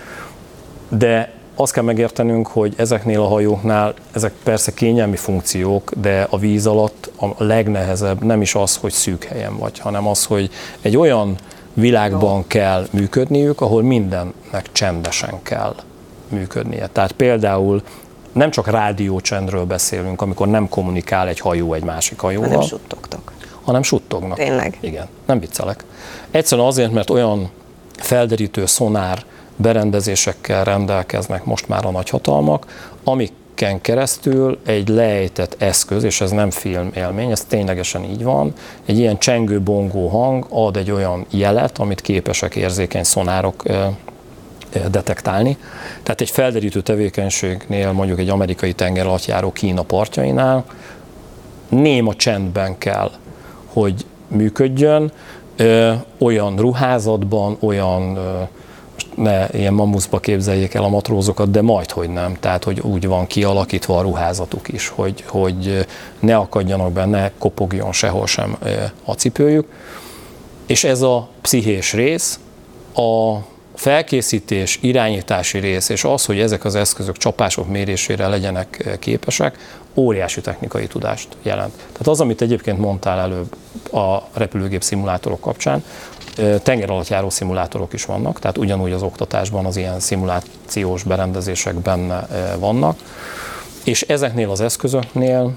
de 0.88 1.39
azt 1.54 1.72
kell 1.72 1.82
megértenünk, 1.82 2.46
hogy 2.46 2.74
ezeknél 2.76 3.20
a 3.20 3.26
hajóknál 3.26 3.94
ezek 4.12 4.32
persze 4.42 4.72
kényelmi 4.72 5.16
funkciók, 5.16 5.92
de 6.00 6.26
a 6.30 6.38
víz 6.38 6.66
alatt 6.66 7.10
a 7.20 7.44
legnehezebb 7.44 8.24
nem 8.24 8.40
is 8.40 8.54
az, 8.54 8.76
hogy 8.76 8.92
szűk 8.92 9.24
helyen 9.24 9.58
vagy, 9.58 9.78
hanem 9.78 10.06
az, 10.06 10.24
hogy 10.24 10.50
egy 10.80 10.96
olyan 10.96 11.36
világban 11.74 12.46
kell 12.46 12.86
működniük, 12.90 13.60
ahol 13.60 13.82
mindennek 13.82 14.72
csendesen 14.72 15.42
kell 15.42 15.74
működnie. 16.28 16.86
Tehát 16.86 17.12
például 17.12 17.82
nem 18.32 18.50
csak 18.50 18.70
rádiócsendről 18.70 19.64
beszélünk, 19.64 20.22
amikor 20.22 20.48
nem 20.48 20.68
kommunikál 20.68 21.28
egy 21.28 21.40
hajó 21.40 21.74
egy 21.74 21.84
másik 21.84 22.20
hajóval. 22.20 22.48
Hanem 22.48 22.66
suttogtok. 22.66 23.32
Hanem 23.62 23.82
suttognak. 23.82 24.36
Tényleg? 24.36 24.78
Igen, 24.80 25.06
nem 25.26 25.40
viccelek. 25.40 25.84
Egyszerűen 26.30 26.66
azért, 26.66 26.92
mert 26.92 27.10
olyan 27.10 27.50
felderítő 27.96 28.66
szonár 28.66 29.24
berendezésekkel 29.60 30.64
rendelkeznek 30.64 31.44
most 31.44 31.68
már 31.68 31.86
a 31.86 31.90
nagyhatalmak, 31.90 32.90
amiken 33.04 33.80
keresztül 33.80 34.58
egy 34.66 34.88
lejtett 34.88 35.56
eszköz, 35.58 36.02
és 36.02 36.20
ez 36.20 36.30
nem 36.30 36.50
film 36.50 36.90
élmény, 36.94 37.30
ez 37.30 37.44
ténylegesen 37.44 38.04
így 38.04 38.22
van, 38.22 38.52
egy 38.84 38.98
ilyen 38.98 39.18
csengő-bongó 39.18 40.08
hang 40.08 40.46
ad 40.48 40.76
egy 40.76 40.90
olyan 40.90 41.26
jelet, 41.30 41.78
amit 41.78 42.00
képesek 42.00 42.56
érzékeny 42.56 43.04
szonárok 43.04 43.62
detektálni. 44.90 45.56
Tehát 46.02 46.20
egy 46.20 46.30
felderítő 46.30 46.80
tevékenységnél, 46.80 47.92
mondjuk 47.92 48.18
egy 48.18 48.28
amerikai 48.28 48.72
tengeralattjáró 48.72 49.52
Kína 49.52 49.82
partjainál 49.82 50.64
néma 51.68 52.14
csendben 52.14 52.78
kell, 52.78 53.10
hogy 53.72 54.06
működjön, 54.28 55.12
olyan 56.18 56.56
ruházatban, 56.56 57.56
olyan 57.60 58.18
ne 59.14 59.48
ilyen 59.52 59.74
mamuszba 59.74 60.20
képzeljék 60.20 60.74
el 60.74 60.84
a 60.84 60.88
matrózokat, 60.88 61.50
de 61.50 61.62
majd, 61.62 61.90
hogy 61.90 62.08
nem. 62.08 62.36
Tehát, 62.40 62.64
hogy 62.64 62.80
úgy 62.80 63.06
van 63.06 63.26
kialakítva 63.26 63.98
a 63.98 64.02
ruházatuk 64.02 64.68
is, 64.68 64.88
hogy, 64.88 65.24
hogy 65.26 65.86
ne 66.18 66.36
akadjanak 66.36 66.92
be, 66.92 67.04
ne 67.04 67.30
kopogjon 67.38 67.92
sehol 67.92 68.26
sem 68.26 68.58
a 69.04 69.12
cipőjük. 69.12 69.66
És 70.66 70.84
ez 70.84 71.02
a 71.02 71.28
pszichés 71.40 71.92
rész, 71.92 72.40
a 72.94 73.36
felkészítés, 73.74 74.78
irányítási 74.82 75.58
rész, 75.58 75.88
és 75.88 76.04
az, 76.04 76.24
hogy 76.24 76.40
ezek 76.40 76.64
az 76.64 76.74
eszközök 76.74 77.16
csapások 77.16 77.68
mérésére 77.68 78.28
legyenek 78.28 78.96
képesek, 79.00 79.78
óriási 79.94 80.40
technikai 80.40 80.86
tudást 80.86 81.28
jelent. 81.42 81.72
Tehát 81.76 82.06
az, 82.06 82.20
amit 82.20 82.42
egyébként 82.42 82.78
mondtál 82.78 83.18
előbb 83.18 83.56
a 83.92 84.22
repülőgép 84.32 84.82
szimulátorok 84.82 85.40
kapcsán, 85.40 85.84
tengeralattjáró 86.62 87.30
szimulátorok 87.30 87.92
is 87.92 88.04
vannak, 88.04 88.38
tehát 88.38 88.58
ugyanúgy 88.58 88.92
az 88.92 89.02
oktatásban 89.02 89.64
az 89.64 89.76
ilyen 89.76 90.00
szimulációs 90.00 91.02
berendezések 91.02 91.74
benne 91.74 92.26
vannak, 92.58 92.98
és 93.84 94.02
ezeknél 94.02 94.50
az 94.50 94.60
eszközöknél 94.60 95.52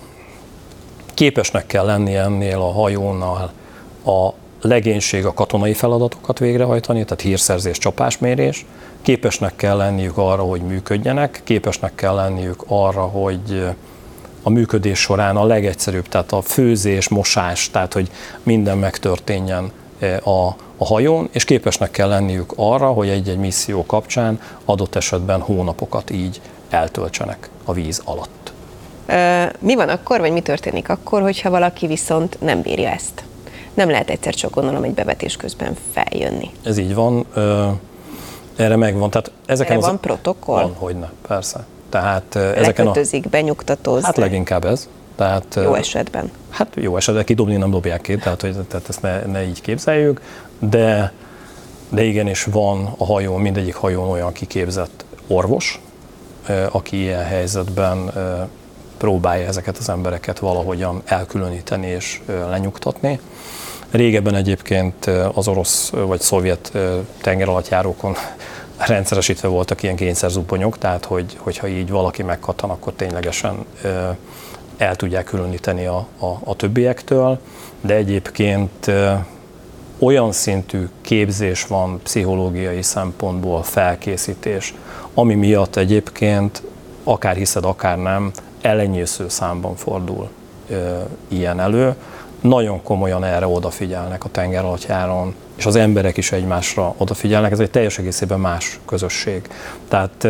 képesnek 1.13 1.65
kell 1.65 1.85
lenni 1.85 2.15
ennél 2.15 2.57
a 2.59 2.71
hajónál 2.71 3.51
a 4.05 4.29
legénység 4.61 5.25
a 5.25 5.33
katonai 5.33 5.73
feladatokat 5.73 6.39
végrehajtani, 6.39 7.03
tehát 7.03 7.21
hírszerzés, 7.21 7.77
csapásmérés, 7.77 8.65
képesnek 9.01 9.55
kell 9.55 9.77
lenniük 9.77 10.17
arra, 10.17 10.41
hogy 10.43 10.61
működjenek, 10.61 11.41
képesnek 11.43 11.95
kell 11.95 12.15
lenniük 12.15 12.63
arra, 12.67 13.01
hogy 13.01 13.65
a 14.43 14.49
működés 14.49 14.99
során 14.99 15.35
a 15.35 15.45
legegyszerűbb, 15.45 16.07
tehát 16.07 16.31
a 16.31 16.41
főzés, 16.41 17.09
mosás, 17.09 17.69
tehát 17.69 17.93
hogy 17.93 18.09
minden 18.43 18.77
megtörténjen 18.77 19.71
a, 20.23 20.47
a 20.77 20.85
hajón, 20.85 21.29
és 21.31 21.45
képesnek 21.45 21.91
kell 21.91 22.07
lenniük 22.07 22.53
arra, 22.55 22.87
hogy 22.87 23.09
egy-egy 23.09 23.37
misszió 23.37 23.85
kapcsán 23.85 24.39
adott 24.65 24.95
esetben 24.95 25.41
hónapokat 25.41 26.09
így 26.09 26.41
eltöltsenek 26.69 27.49
a 27.65 27.73
víz 27.73 28.01
alatt. 28.05 28.53
Mi 29.59 29.75
van 29.75 29.89
akkor, 29.89 30.19
vagy 30.19 30.31
mi 30.31 30.41
történik 30.41 30.89
akkor, 30.89 31.21
hogyha 31.21 31.49
valaki 31.49 31.87
viszont 31.87 32.37
nem 32.41 32.61
bírja 32.61 32.89
ezt? 32.89 33.23
Nem 33.73 33.89
lehet 33.89 34.09
egyszer 34.09 34.33
csak 34.33 34.53
gondolom 34.53 34.83
egy 34.83 34.93
bevetés 34.93 35.35
közben 35.35 35.77
feljönni. 35.93 36.49
Ez 36.63 36.77
így 36.77 36.93
van, 36.93 37.25
erre 38.55 38.75
megvan. 38.75 39.09
Tehát 39.09 39.31
ezeken 39.45 39.71
erre 39.71 39.85
van 39.85 39.93
az... 39.93 39.99
protokoll? 40.01 40.61
Van, 40.61 40.73
hogyne, 40.77 41.11
persze. 41.27 41.65
Tehát 41.89 42.35
ezeken 42.35 42.87
a... 42.87 42.93
benyugtatózni? 43.29 44.05
Hát 44.05 44.17
leginkább 44.17 44.65
ez. 44.65 44.87
Tehát, 45.15 45.59
jó 45.63 45.73
esetben. 45.73 46.31
Hát 46.49 46.67
jó 46.75 46.97
esetben 46.97 47.25
kidobni 47.25 47.55
nem 47.55 47.71
dobják 47.71 48.01
ki, 48.01 48.15
tehát, 48.15 48.41
hogy, 48.41 48.55
tehát 48.67 48.89
ezt 48.89 49.01
ne, 49.01 49.21
ne 49.25 49.43
így 49.43 49.61
képzeljük, 49.61 50.21
de, 50.59 51.13
de 51.89 52.03
igenis 52.03 52.43
van 52.43 52.93
a 52.97 53.05
hajón, 53.05 53.41
mindegyik 53.41 53.75
hajón 53.75 54.09
olyan 54.09 54.31
kiképzett 54.31 55.05
orvos, 55.27 55.81
aki 56.71 56.97
ilyen 56.97 57.23
helyzetben 57.23 58.11
próbálja 58.97 59.47
ezeket 59.47 59.77
az 59.77 59.89
embereket 59.89 60.39
valahogyan 60.39 61.01
elkülöníteni 61.05 61.87
és 61.87 62.21
lenyugtatni. 62.49 63.19
Régebben 63.91 64.35
egyébként 64.35 65.05
az 65.33 65.47
orosz 65.47 65.89
vagy 65.89 66.21
szovjet 66.21 66.71
tengeralattjárókon 67.21 68.15
rendszeresítve 68.77 69.47
voltak 69.47 69.83
ilyen 69.83 69.95
kényszerzubbonyok, 69.95 70.77
tehát 70.77 71.05
hogy, 71.05 71.37
hogyha 71.37 71.67
így 71.67 71.89
valaki 71.89 72.23
megkattan, 72.23 72.69
akkor 72.69 72.93
ténylegesen 72.93 73.65
el 74.77 74.95
tudják 74.95 75.25
különíteni 75.25 75.85
a, 75.85 76.07
a, 76.19 76.39
a 76.43 76.55
többiektől, 76.55 77.39
de 77.81 77.93
egyébként 77.93 78.91
olyan 79.99 80.31
szintű 80.31 80.87
képzés 81.01 81.65
van 81.65 81.99
pszichológiai 82.03 82.81
szempontból, 82.81 83.63
felkészítés, 83.63 84.73
ami 85.13 85.35
miatt 85.35 85.75
egyébként, 85.75 86.63
akár 87.03 87.35
hiszed, 87.35 87.65
akár 87.65 87.97
nem, 87.97 88.31
elenyésző 88.61 89.29
számban 89.29 89.75
fordul 89.75 90.29
ö, 90.69 90.99
ilyen 91.27 91.59
elő. 91.59 91.95
nagyon 92.41 92.83
komolyan 92.83 93.23
erre 93.23 93.47
odafigyelnek 93.47 94.25
a 94.25 94.29
tengeralattjáron, 94.29 95.35
és 95.55 95.65
az 95.65 95.75
emberek 95.75 96.17
is 96.17 96.31
egymásra 96.31 96.93
odafigyelnek, 96.97 97.51
ez 97.51 97.59
egy 97.59 97.71
teljes 97.71 97.97
egészében 97.97 98.39
más 98.39 98.79
közösség. 98.85 99.49
Tehát 99.87 100.27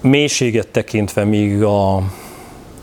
mélységet 0.00 0.68
tekintve 0.68 1.24
míg 1.24 1.62
a, 1.62 2.02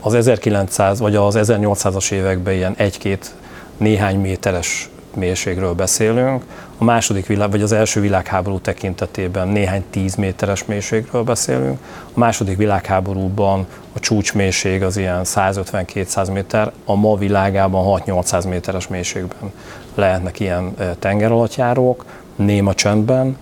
az 0.06 0.14
1900 0.14 0.98
vagy 0.98 1.16
az 1.16 1.38
1800-as 1.38 2.10
években 2.10 2.54
ilyen 2.54 2.74
egy-két 2.76 3.34
néhány 3.76 4.20
méteres 4.20 4.88
mélységről 5.14 5.72
beszélünk, 5.72 6.44
a 6.78 6.84
második 6.84 7.26
világ, 7.26 7.50
vagy 7.50 7.62
az 7.62 7.72
első 7.72 8.00
világháború 8.00 8.58
tekintetében 8.58 9.48
néhány 9.48 9.84
tíz 9.90 10.14
méteres 10.14 10.64
mélységről 10.64 11.22
beszélünk, 11.22 11.78
a 12.14 12.18
második 12.18 12.56
világháborúban 12.56 13.66
a 13.92 14.00
csúcsmélység 14.00 14.82
az 14.82 14.96
ilyen 14.96 15.20
150-200 15.24 16.32
méter, 16.32 16.72
a 16.84 16.94
ma 16.94 17.16
világában 17.16 18.02
6-800 18.06 18.48
méteres 18.48 18.88
mélységben 18.88 19.52
lehetnek 19.94 20.40
ilyen 20.40 20.74
tengeralattjárók, 20.98 22.04
néma 22.36 22.74
csendben. 22.74 23.36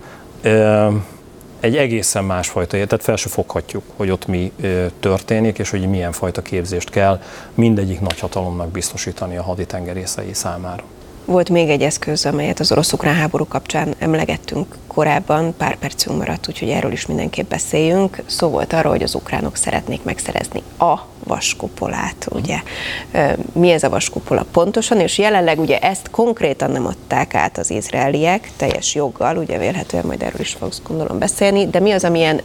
Egy 1.65 1.77
egészen 1.77 2.23
másfajta, 2.23 2.71
tehát 2.71 3.03
fel 3.03 3.15
se 3.15 3.29
foghatjuk, 3.29 3.83
hogy 3.95 4.09
ott 4.09 4.27
mi 4.27 4.51
történik, 4.99 5.59
és 5.59 5.69
hogy 5.69 5.89
milyen 5.89 6.11
fajta 6.11 6.41
képzést 6.41 6.89
kell 6.89 7.21
mindegyik 7.53 7.99
nagyhatalomnak 7.99 8.71
biztosítani 8.71 9.37
a 9.37 9.43
haditengerészei 9.43 10.33
számára. 10.33 10.83
Volt 11.25 11.49
még 11.49 11.69
egy 11.69 11.81
eszköz, 11.81 12.25
amelyet 12.25 12.59
az 12.59 12.71
orosz-ukrán 12.71 13.15
háború 13.15 13.45
kapcsán 13.47 13.95
emlegettünk 13.99 14.75
korábban, 14.87 15.53
pár 15.57 15.77
percünk 15.77 16.17
maradt, 16.17 16.47
úgyhogy 16.47 16.69
erről 16.69 16.91
is 16.91 17.05
mindenképp 17.05 17.49
beszéljünk. 17.49 18.21
Szó 18.25 18.47
volt 18.47 18.73
arról, 18.73 18.91
hogy 18.91 19.03
az 19.03 19.15
ukránok 19.15 19.55
szeretnék 19.55 20.03
megszerezni 20.03 20.61
a 20.77 20.99
vaskupolát, 21.23 22.27
ugye. 22.31 22.57
Mi 23.51 23.71
ez 23.71 23.83
a 23.83 23.89
vaskupola 23.89 24.45
pontosan, 24.51 24.99
és 24.99 25.17
jelenleg 25.17 25.59
ugye 25.59 25.79
ezt 25.79 26.09
konkrétan 26.09 26.71
nem 26.71 26.85
adták 26.85 27.35
át 27.35 27.57
az 27.57 27.69
izraeliek, 27.69 28.51
teljes 28.57 28.95
joggal, 28.95 29.37
ugye 29.37 29.57
vélhetően 29.57 30.05
majd 30.05 30.21
erről 30.21 30.41
is 30.41 30.55
fogsz 30.59 30.81
gondolom 30.87 31.19
beszélni, 31.19 31.67
de 31.67 31.79
mi 31.79 31.91
az, 31.91 32.03
amilyen 32.03 32.41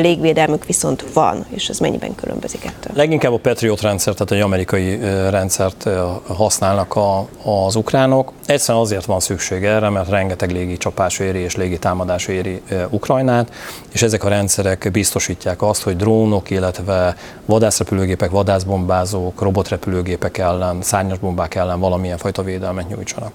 légvédelmük 0.00 0.64
viszont 0.64 1.04
van, 1.12 1.46
és 1.48 1.68
ez 1.68 1.78
mennyiben 1.78 2.14
különbözik 2.14 2.64
ettől? 2.64 2.92
Leginkább 2.96 3.32
a 3.32 3.38
Patriot 3.38 3.80
rendszer, 3.80 4.14
tehát 4.14 4.30
egy 4.32 4.40
amerikai 4.40 4.98
rendszert 5.30 5.88
használnak 6.26 6.96
a, 6.96 7.28
az 7.44 7.76
ukránok. 7.76 8.32
Egyszerűen 8.46 8.84
azért 8.84 9.04
van 9.04 9.20
szükség 9.20 9.64
erre, 9.64 9.88
mert 9.88 10.08
rengeteg 10.08 10.50
légi 10.50 10.76
csapás 10.76 11.18
éri 11.18 11.38
és 11.38 11.56
légi 11.56 11.78
támadás 11.78 12.26
éri 12.26 12.62
Ukrajnát, 12.90 13.52
és 13.92 14.02
ezek 14.02 14.24
a 14.24 14.28
rendszerek 14.28 14.88
biztosítják 14.92 15.62
azt, 15.62 15.82
hogy 15.82 15.96
drónok, 15.96 16.50
illetve 16.50 17.16
vadászrepülőgépek, 17.44 18.30
vadászbombázók, 18.30 19.40
robotrepülőgépek 19.40 20.38
ellen, 20.38 20.82
szárnyas 20.82 21.18
bombák 21.18 21.54
ellen 21.54 21.80
valamilyen 21.80 22.18
fajta 22.18 22.42
védelmet 22.42 22.88
nyújtsanak 22.88 23.32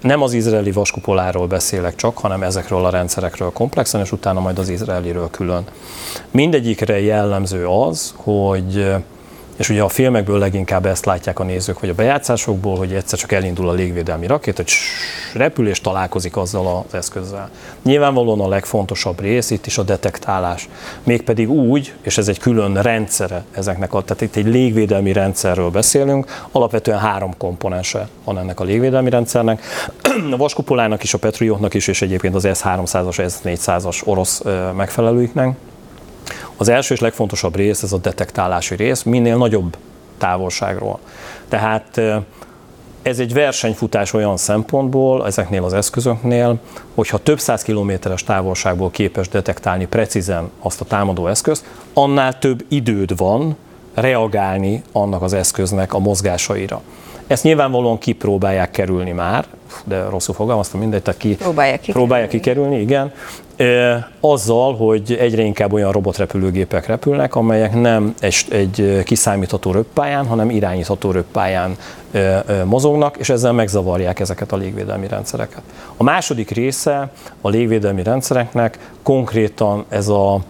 nem 0.00 0.22
az 0.22 0.32
izraeli 0.32 0.72
vaskupoláról 0.72 1.46
beszélek 1.46 1.94
csak, 1.94 2.18
hanem 2.18 2.42
ezekről 2.42 2.84
a 2.84 2.90
rendszerekről 2.90 3.50
komplexen, 3.52 4.00
és 4.00 4.12
utána 4.12 4.40
majd 4.40 4.58
az 4.58 4.68
izraeliről 4.68 5.30
külön. 5.30 5.64
Mindegyikre 6.30 7.00
jellemző 7.00 7.66
az, 7.66 8.14
hogy 8.16 8.94
és 9.60 9.68
ugye 9.68 9.82
a 9.82 9.88
filmekből 9.88 10.38
leginkább 10.38 10.86
ezt 10.86 11.04
látják 11.04 11.38
a 11.38 11.44
nézők, 11.44 11.80
vagy 11.80 11.88
a 11.88 11.94
bejátszásokból, 11.94 12.76
hogy 12.76 12.92
egyszer 12.92 13.18
csak 13.18 13.32
elindul 13.32 13.68
a 13.68 13.72
légvédelmi 13.72 14.26
rakét, 14.26 14.56
hogy 14.56 14.72
repül 15.34 15.68
és 15.68 15.80
találkozik 15.80 16.36
azzal 16.36 16.84
az 16.86 16.94
eszközzel. 16.94 17.50
Nyilvánvalóan 17.82 18.40
a 18.40 18.48
legfontosabb 18.48 19.20
rész 19.20 19.50
itt 19.50 19.66
is 19.66 19.78
a 19.78 19.82
detektálás. 19.82 20.68
Mégpedig 21.02 21.50
úgy, 21.50 21.94
és 22.02 22.18
ez 22.18 22.28
egy 22.28 22.38
külön 22.38 22.82
rendszere 22.82 23.44
ezeknek, 23.52 23.94
a, 23.94 24.02
tehát 24.02 24.22
itt 24.22 24.36
egy 24.36 24.46
légvédelmi 24.46 25.12
rendszerről 25.12 25.70
beszélünk, 25.70 26.46
alapvetően 26.50 26.98
három 26.98 27.36
komponense 27.36 28.08
van 28.24 28.38
ennek 28.38 28.60
a 28.60 28.64
légvédelmi 28.64 29.10
rendszernek. 29.10 29.62
A 30.32 30.36
vaskupolának 30.36 31.02
is, 31.02 31.14
a 31.14 31.18
Patriotnak 31.18 31.74
is, 31.74 31.88
és 31.88 32.02
egyébként 32.02 32.34
az 32.34 32.48
S-300-as, 32.52 33.30
S-400-as 33.30 34.06
orosz 34.06 34.42
megfelelőiknek 34.76 35.56
az 36.56 36.68
első 36.68 36.94
és 36.94 37.00
legfontosabb 37.00 37.56
rész, 37.56 37.82
ez 37.82 37.92
a 37.92 37.98
detektálási 37.98 38.74
rész, 38.74 39.02
minél 39.02 39.36
nagyobb 39.36 39.76
távolságról. 40.18 40.98
Tehát 41.48 42.00
ez 43.02 43.18
egy 43.18 43.32
versenyfutás 43.32 44.12
olyan 44.12 44.36
szempontból, 44.36 45.26
ezeknél 45.26 45.64
az 45.64 45.72
eszközöknél, 45.72 46.58
hogyha 46.94 47.18
több 47.18 47.40
száz 47.40 47.62
kilométeres 47.62 48.24
távolságból 48.24 48.90
képes 48.90 49.28
detektálni 49.28 49.86
precízen 49.86 50.50
azt 50.60 50.80
a 50.80 50.84
támadó 50.84 51.26
eszközt, 51.26 51.64
annál 51.92 52.38
több 52.38 52.64
időd 52.68 53.16
van 53.16 53.56
reagálni 53.94 54.82
annak 54.92 55.22
az 55.22 55.32
eszköznek 55.32 55.94
a 55.94 55.98
mozgásaira. 55.98 56.80
Ezt 57.30 57.42
nyilvánvalóan 57.42 57.98
kipróbálják 57.98 58.70
kerülni 58.70 59.10
már, 59.10 59.44
de 59.84 60.04
rosszul 60.08 60.34
fogalmaztam, 60.34 60.80
mindegy, 60.80 61.02
tehát 61.02 61.20
ki, 61.20 61.36
próbálják, 61.36 61.80
ki 61.80 61.92
próbálják 61.92 62.28
kikerülni, 62.28 62.80
igen. 62.80 63.12
Azzal, 64.20 64.76
hogy 64.76 65.16
egyre 65.20 65.42
inkább 65.42 65.72
olyan 65.72 65.92
robotrepülőgépek 65.92 66.86
repülnek, 66.86 67.34
amelyek 67.34 67.80
nem 67.80 68.14
egy, 68.20 68.44
egy 68.50 69.02
kiszámítható 69.04 69.70
röppályán, 69.70 70.26
hanem 70.26 70.50
irányítható 70.50 71.10
röppályán 71.10 71.76
mozognak, 72.64 73.16
és 73.16 73.28
ezzel 73.28 73.52
megzavarják 73.52 74.20
ezeket 74.20 74.52
a 74.52 74.56
légvédelmi 74.56 75.08
rendszereket. 75.08 75.62
A 75.96 76.02
második 76.02 76.50
része 76.50 77.10
a 77.40 77.48
légvédelmi 77.48 78.02
rendszereknek 78.02 78.78
konkrétan 79.02 79.84
ez 79.88 80.08
a 80.08 80.40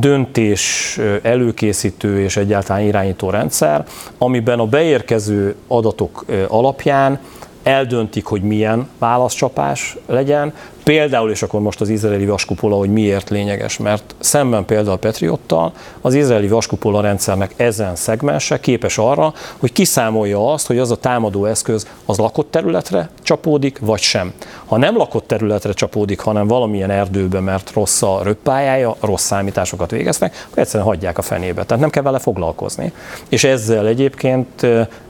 döntés 0.00 0.98
előkészítő 1.22 2.20
és 2.20 2.36
egyáltalán 2.36 2.82
irányító 2.82 3.30
rendszer, 3.30 3.84
amiben 4.18 4.58
a 4.58 4.66
beérkező 4.66 5.54
adatok 5.68 6.24
alapján 6.48 7.18
eldöntik, 7.66 8.24
hogy 8.24 8.42
milyen 8.42 8.88
válaszcsapás 8.98 9.96
legyen. 10.06 10.52
Például, 10.84 11.30
és 11.30 11.42
akkor 11.42 11.60
most 11.60 11.80
az 11.80 11.88
izraeli 11.88 12.26
vaskupola, 12.26 12.76
hogy 12.76 12.92
miért 12.92 13.30
lényeges, 13.30 13.78
mert 13.78 14.14
szemben 14.18 14.64
például 14.64 14.90
a 14.90 14.96
Patriottal 14.96 15.72
az 16.00 16.14
izraeli 16.14 16.48
vaskupola 16.48 17.00
rendszernek 17.00 17.54
ezen 17.56 17.96
szegmense 17.96 18.60
képes 18.60 18.98
arra, 18.98 19.32
hogy 19.58 19.72
kiszámolja 19.72 20.52
azt, 20.52 20.66
hogy 20.66 20.78
az 20.78 20.90
a 20.90 20.96
támadó 20.96 21.44
eszköz 21.44 21.86
az 22.04 22.18
lakott 22.18 22.50
területre 22.50 23.08
csapódik, 23.22 23.78
vagy 23.78 24.00
sem. 24.00 24.32
Ha 24.66 24.76
nem 24.76 24.96
lakott 24.96 25.26
területre 25.26 25.72
csapódik, 25.72 26.20
hanem 26.20 26.46
valamilyen 26.46 26.90
erdőbe, 26.90 27.40
mert 27.40 27.72
rossz 27.72 28.02
a 28.02 28.20
röppályája, 28.22 28.96
rossz 29.00 29.24
számításokat 29.24 29.90
végeznek, 29.90 30.44
akkor 30.46 30.58
egyszerűen 30.58 30.88
hagyják 30.88 31.18
a 31.18 31.22
fenébe. 31.22 31.64
Tehát 31.64 31.82
nem 31.82 31.90
kell 31.90 32.02
vele 32.02 32.18
foglalkozni. 32.18 32.92
És 33.28 33.44
ezzel 33.44 33.86
egyébként 33.86 34.66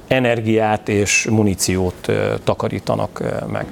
energiát 0.07 0.89
és 0.89 1.27
muníciót 1.31 2.13
takarítanak 2.45 3.23
meg. 3.53 3.67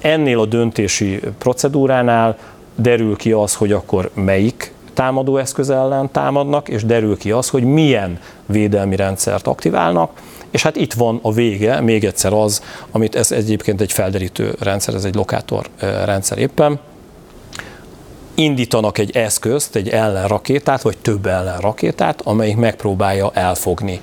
Ennél 0.00 0.40
a 0.40 0.46
döntési 0.46 1.20
procedúránál 1.38 2.36
derül 2.74 3.16
ki 3.16 3.32
az, 3.32 3.54
hogy 3.54 3.72
akkor 3.72 4.10
melyik 4.14 4.72
támadóeszköz 4.94 5.70
ellen 5.70 6.10
támadnak, 6.12 6.68
és 6.68 6.84
derül 6.84 7.16
ki 7.16 7.30
az, 7.30 7.48
hogy 7.48 7.64
milyen 7.64 8.18
védelmi 8.46 8.96
rendszert 8.96 9.46
aktiválnak, 9.46 10.10
és 10.50 10.62
hát 10.62 10.76
itt 10.76 10.92
van 10.92 11.18
a 11.22 11.32
vége, 11.32 11.80
még 11.80 12.04
egyszer 12.04 12.32
az, 12.32 12.62
amit 12.90 13.14
ez 13.16 13.32
egyébként 13.32 13.80
egy 13.80 13.92
felderítő 13.92 14.54
rendszer, 14.60 14.94
ez 14.94 15.04
egy 15.04 15.14
lokátor 15.14 15.66
rendszer 16.04 16.38
éppen, 16.38 16.78
indítanak 18.34 18.98
egy 18.98 19.16
eszközt, 19.16 19.76
egy 19.76 19.88
ellenrakétát, 19.88 20.82
vagy 20.82 20.98
több 20.98 21.26
ellenrakétát, 21.26 22.20
amelyik 22.24 22.56
megpróbálja 22.56 23.30
elfogni 23.34 24.00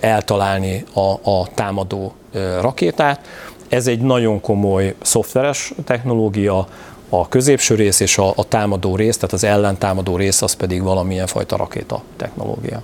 eltalálni 0.00 0.84
a, 0.94 1.30
a 1.30 1.48
támadó 1.54 2.12
rakétát. 2.60 3.20
Ez 3.68 3.86
egy 3.86 4.00
nagyon 4.00 4.40
komoly 4.40 4.94
szoftveres 5.02 5.72
technológia, 5.84 6.66
a 7.08 7.28
középső 7.28 7.74
rész 7.74 8.00
és 8.00 8.18
a, 8.18 8.32
a 8.36 8.44
támadó 8.44 8.96
rész, 8.96 9.14
tehát 9.14 9.32
az 9.32 9.44
ellentámadó 9.44 10.16
rész, 10.16 10.42
az 10.42 10.52
pedig 10.52 10.82
valamilyen 10.82 11.26
fajta 11.26 11.56
rakéta 11.56 12.02
technológia. 12.16 12.82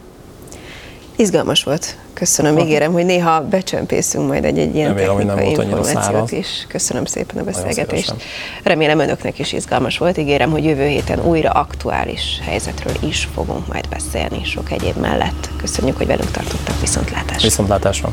Izgalmas 1.17 1.65
volt. 1.65 1.97
Köszönöm, 2.15 2.59
ígérem, 2.59 2.93
hogy 2.93 3.05
néha 3.05 3.41
becsempészünk 3.43 4.27
majd 4.27 4.45
egy-egy 4.45 4.75
ilyen 4.75 4.95
Remélem, 4.95 5.17
technikai 5.17 5.51
információt 5.51 6.33
is. 6.33 6.67
Köszönöm 6.69 7.05
szépen 7.05 7.39
a 7.39 7.45
beszélgetést. 7.45 8.15
Remélem 8.63 8.99
önöknek 8.99 9.39
is 9.39 9.53
izgalmas 9.53 9.99
volt. 9.99 10.19
Ígérem, 10.19 10.51
hogy 10.51 10.65
jövő 10.65 10.87
héten 10.87 11.21
újra 11.25 11.51
aktuális 11.51 12.41
helyzetről 12.43 12.95
is 13.09 13.29
fogunk 13.35 13.67
majd 13.73 13.89
beszélni 13.89 14.45
sok 14.45 14.71
egyéb 14.71 14.97
mellett. 14.97 15.49
Köszönjük, 15.61 15.97
hogy 15.97 16.07
velünk 16.07 16.31
tartottak. 16.31 16.81
Viszontlátásra. 16.81 17.43
Viszontlátásra. 17.43 18.13